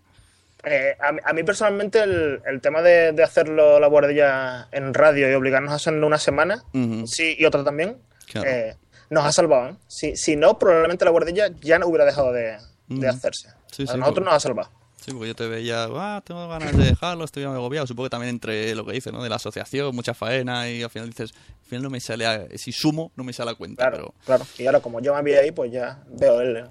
Eh, 0.65 0.97
a, 1.01 1.13
mí- 1.13 1.21
a 1.25 1.33
mí 1.33 1.43
personalmente 1.45 2.01
el, 2.03 2.41
el 2.47 2.61
tema 2.61 2.83
de, 2.83 3.13
de 3.13 3.23
hacerlo 3.23 3.79
la 3.81 3.87
guardilla 3.87 4.69
en 4.73 4.95
radio 4.95 5.31
y 5.31 5.35
obligarnos 5.35 5.71
a 5.73 5.77
hacerlo 5.77 6.07
una 6.07 6.19
semana, 6.19 6.65
sí, 7.07 7.37
y 7.39 7.45
otra 7.45 7.63
también, 7.65 7.99
Claro. 8.27 8.49
eh, 8.51 8.77
nos 9.11 9.25
ha 9.25 9.31
salvado. 9.33 9.69
¿eh? 9.71 9.75
Si, 9.87 10.17
si 10.17 10.35
no, 10.37 10.59
probablemente 10.59 11.05
la 11.05 11.13
guardilla 11.13 11.49
ya 11.61 11.79
no 11.79 11.87
hubiera 11.87 12.05
dejado 12.05 12.33
de, 12.33 12.57
hacerse. 13.09 13.51
Sí, 13.71 13.85
a 13.85 13.93
sí, 13.93 13.99
nosotros 13.99 14.25
nos 14.25 14.35
ha 14.35 14.41
salvado. 14.41 14.71
Sí, 15.07 15.13
porque 15.13 15.29
yo 15.29 15.35
te 15.37 15.47
veía, 15.47 15.85
ah, 15.89 16.21
tengo 16.27 16.49
ganas 16.49 16.77
de 16.77 16.85
dejarlo, 16.85 17.25
estoy 17.25 17.45
agobiado. 17.45 17.87
Supongo 17.87 18.07
que 18.07 18.11
también 18.11 18.31
entre 18.31 18.75
lo 18.75 18.85
que 18.85 18.91
dices, 18.93 19.13
¿no? 19.13 19.23
De 19.23 19.29
la 19.29 19.37
asociación, 19.37 19.95
mucha 19.95 20.15
faena 20.15 20.69
y 20.69 20.83
al 20.83 20.91
final 20.91 21.09
dices, 21.09 21.33
al 21.33 21.65
final 21.69 21.83
no 21.85 21.91
me 21.91 22.01
sale, 22.01 22.27
a- 22.27 22.47
si 22.57 22.73
sumo, 22.73 23.13
no 23.15 23.23
me 23.23 23.33
sale 23.33 23.53
a 23.53 23.55
cuenta. 23.55 23.89
Claro, 23.89 24.13
Pero 24.25 24.25
claro. 24.25 24.47
Y 24.59 24.67
ahora 24.67 24.81
como 24.81 25.01
yo 25.01 25.15
me 25.15 25.23
vi 25.23 25.35
ahí, 25.35 25.53
pues 25.53 25.71
ya 25.71 26.03
veo 26.11 26.41
el, 26.41 26.65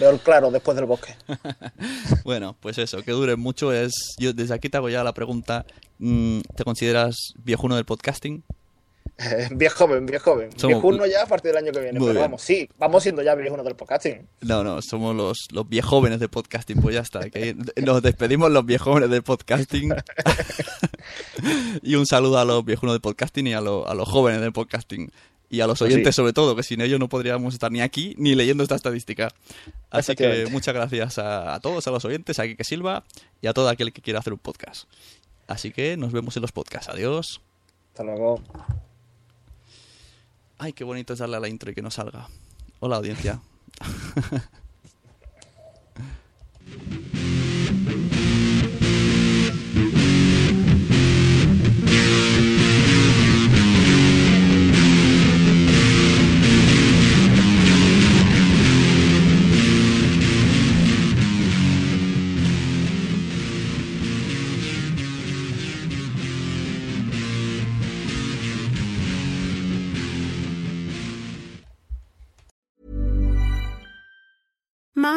veo 0.00 0.08
el 0.10 0.18
claro 0.20 0.50
después 0.50 0.74
del 0.74 0.86
bosque. 0.86 1.14
bueno, 2.24 2.56
pues 2.60 2.78
eso, 2.78 3.02
que 3.02 3.12
dure 3.12 3.36
mucho 3.36 3.72
es... 3.74 3.92
Yo 4.18 4.32
desde 4.32 4.54
aquí 4.54 4.70
te 4.70 4.78
hago 4.78 4.88
ya 4.88 5.04
la 5.04 5.12
pregunta, 5.12 5.66
mm, 5.98 6.40
¿te 6.56 6.64
consideras 6.64 7.34
viejuno 7.44 7.76
del 7.76 7.84
podcasting? 7.84 8.42
Bien 9.52 9.70
joven, 9.70 10.04
bien 10.04 10.20
joven. 10.20 10.50
Somos- 10.52 10.68
Viejuno 10.82 11.06
ya 11.06 11.22
a 11.22 11.26
partir 11.26 11.52
del 11.52 11.64
año 11.64 11.72
que 11.72 11.80
viene. 11.80 11.98
Muy 11.98 12.08
Pero 12.08 12.18
bien. 12.20 12.24
vamos, 12.24 12.42
sí, 12.42 12.68
vamos 12.78 13.02
siendo 13.02 13.22
ya 13.22 13.34
viejunos 13.34 13.64
del 13.64 13.74
podcasting. 13.74 14.28
No, 14.42 14.62
no, 14.62 14.82
somos 14.82 15.16
los, 15.16 15.48
los 15.52 15.66
viejóvenes 15.68 16.20
de 16.20 16.28
podcasting, 16.28 16.82
pues 16.82 16.94
ya 16.96 17.00
está. 17.00 17.30
Que 17.30 17.56
nos 17.82 18.02
despedimos 18.02 18.50
los 18.50 18.66
viejóvenes 18.66 19.08
del 19.08 19.22
podcasting. 19.22 19.94
y 21.82 21.94
un 21.94 22.06
saludo 22.06 22.38
a 22.38 22.44
los 22.44 22.64
viejunos 22.64 22.94
del 22.94 23.00
podcasting 23.00 23.46
y 23.46 23.54
a, 23.54 23.60
lo- 23.60 23.88
a 23.88 23.94
los 23.94 24.08
jóvenes 24.08 24.40
del 24.42 24.52
podcasting. 24.52 25.10
Y 25.48 25.60
a 25.60 25.66
los 25.68 25.78
Pues 25.78 25.92
oyentes 25.92 26.14
sí. 26.14 26.16
sobre 26.16 26.32
todo, 26.32 26.56
que 26.56 26.64
sin 26.64 26.80
ellos 26.80 26.98
no 26.98 27.08
podríamos 27.08 27.54
estar 27.54 27.70
ni 27.70 27.80
aquí 27.80 28.14
ni 28.18 28.34
leyendo 28.34 28.64
esta 28.64 28.74
estadística. 28.74 29.28
Así 29.90 30.16
que 30.16 30.46
muchas 30.50 30.74
gracias 30.74 31.18
a, 31.18 31.54
a 31.54 31.60
todos, 31.60 31.86
a 31.86 31.92
los 31.92 32.04
oyentes, 32.04 32.38
a 32.40 32.42
Kike 32.46 32.64
Silva 32.64 33.04
y 33.40 33.46
a 33.46 33.52
todo 33.54 33.68
aquel 33.68 33.92
que 33.92 34.02
quiera 34.02 34.18
hacer 34.18 34.32
un 34.32 34.40
podcast. 34.40 34.88
Así 35.46 35.70
que 35.70 35.96
nos 35.96 36.10
vemos 36.12 36.36
en 36.36 36.42
los 36.42 36.50
podcasts. 36.50 36.88
Adiós. 36.88 37.40
Hasta 37.92 38.02
luego. 38.02 38.42
Ay, 40.58 40.72
qué 40.72 40.84
bonito 40.84 41.12
es 41.12 41.18
darle 41.18 41.36
a 41.36 41.40
la 41.40 41.48
intro 41.48 41.70
y 41.70 41.74
que 41.74 41.82
no 41.82 41.90
salga. 41.90 42.28
Hola, 42.80 42.96
audiencia. 42.96 43.40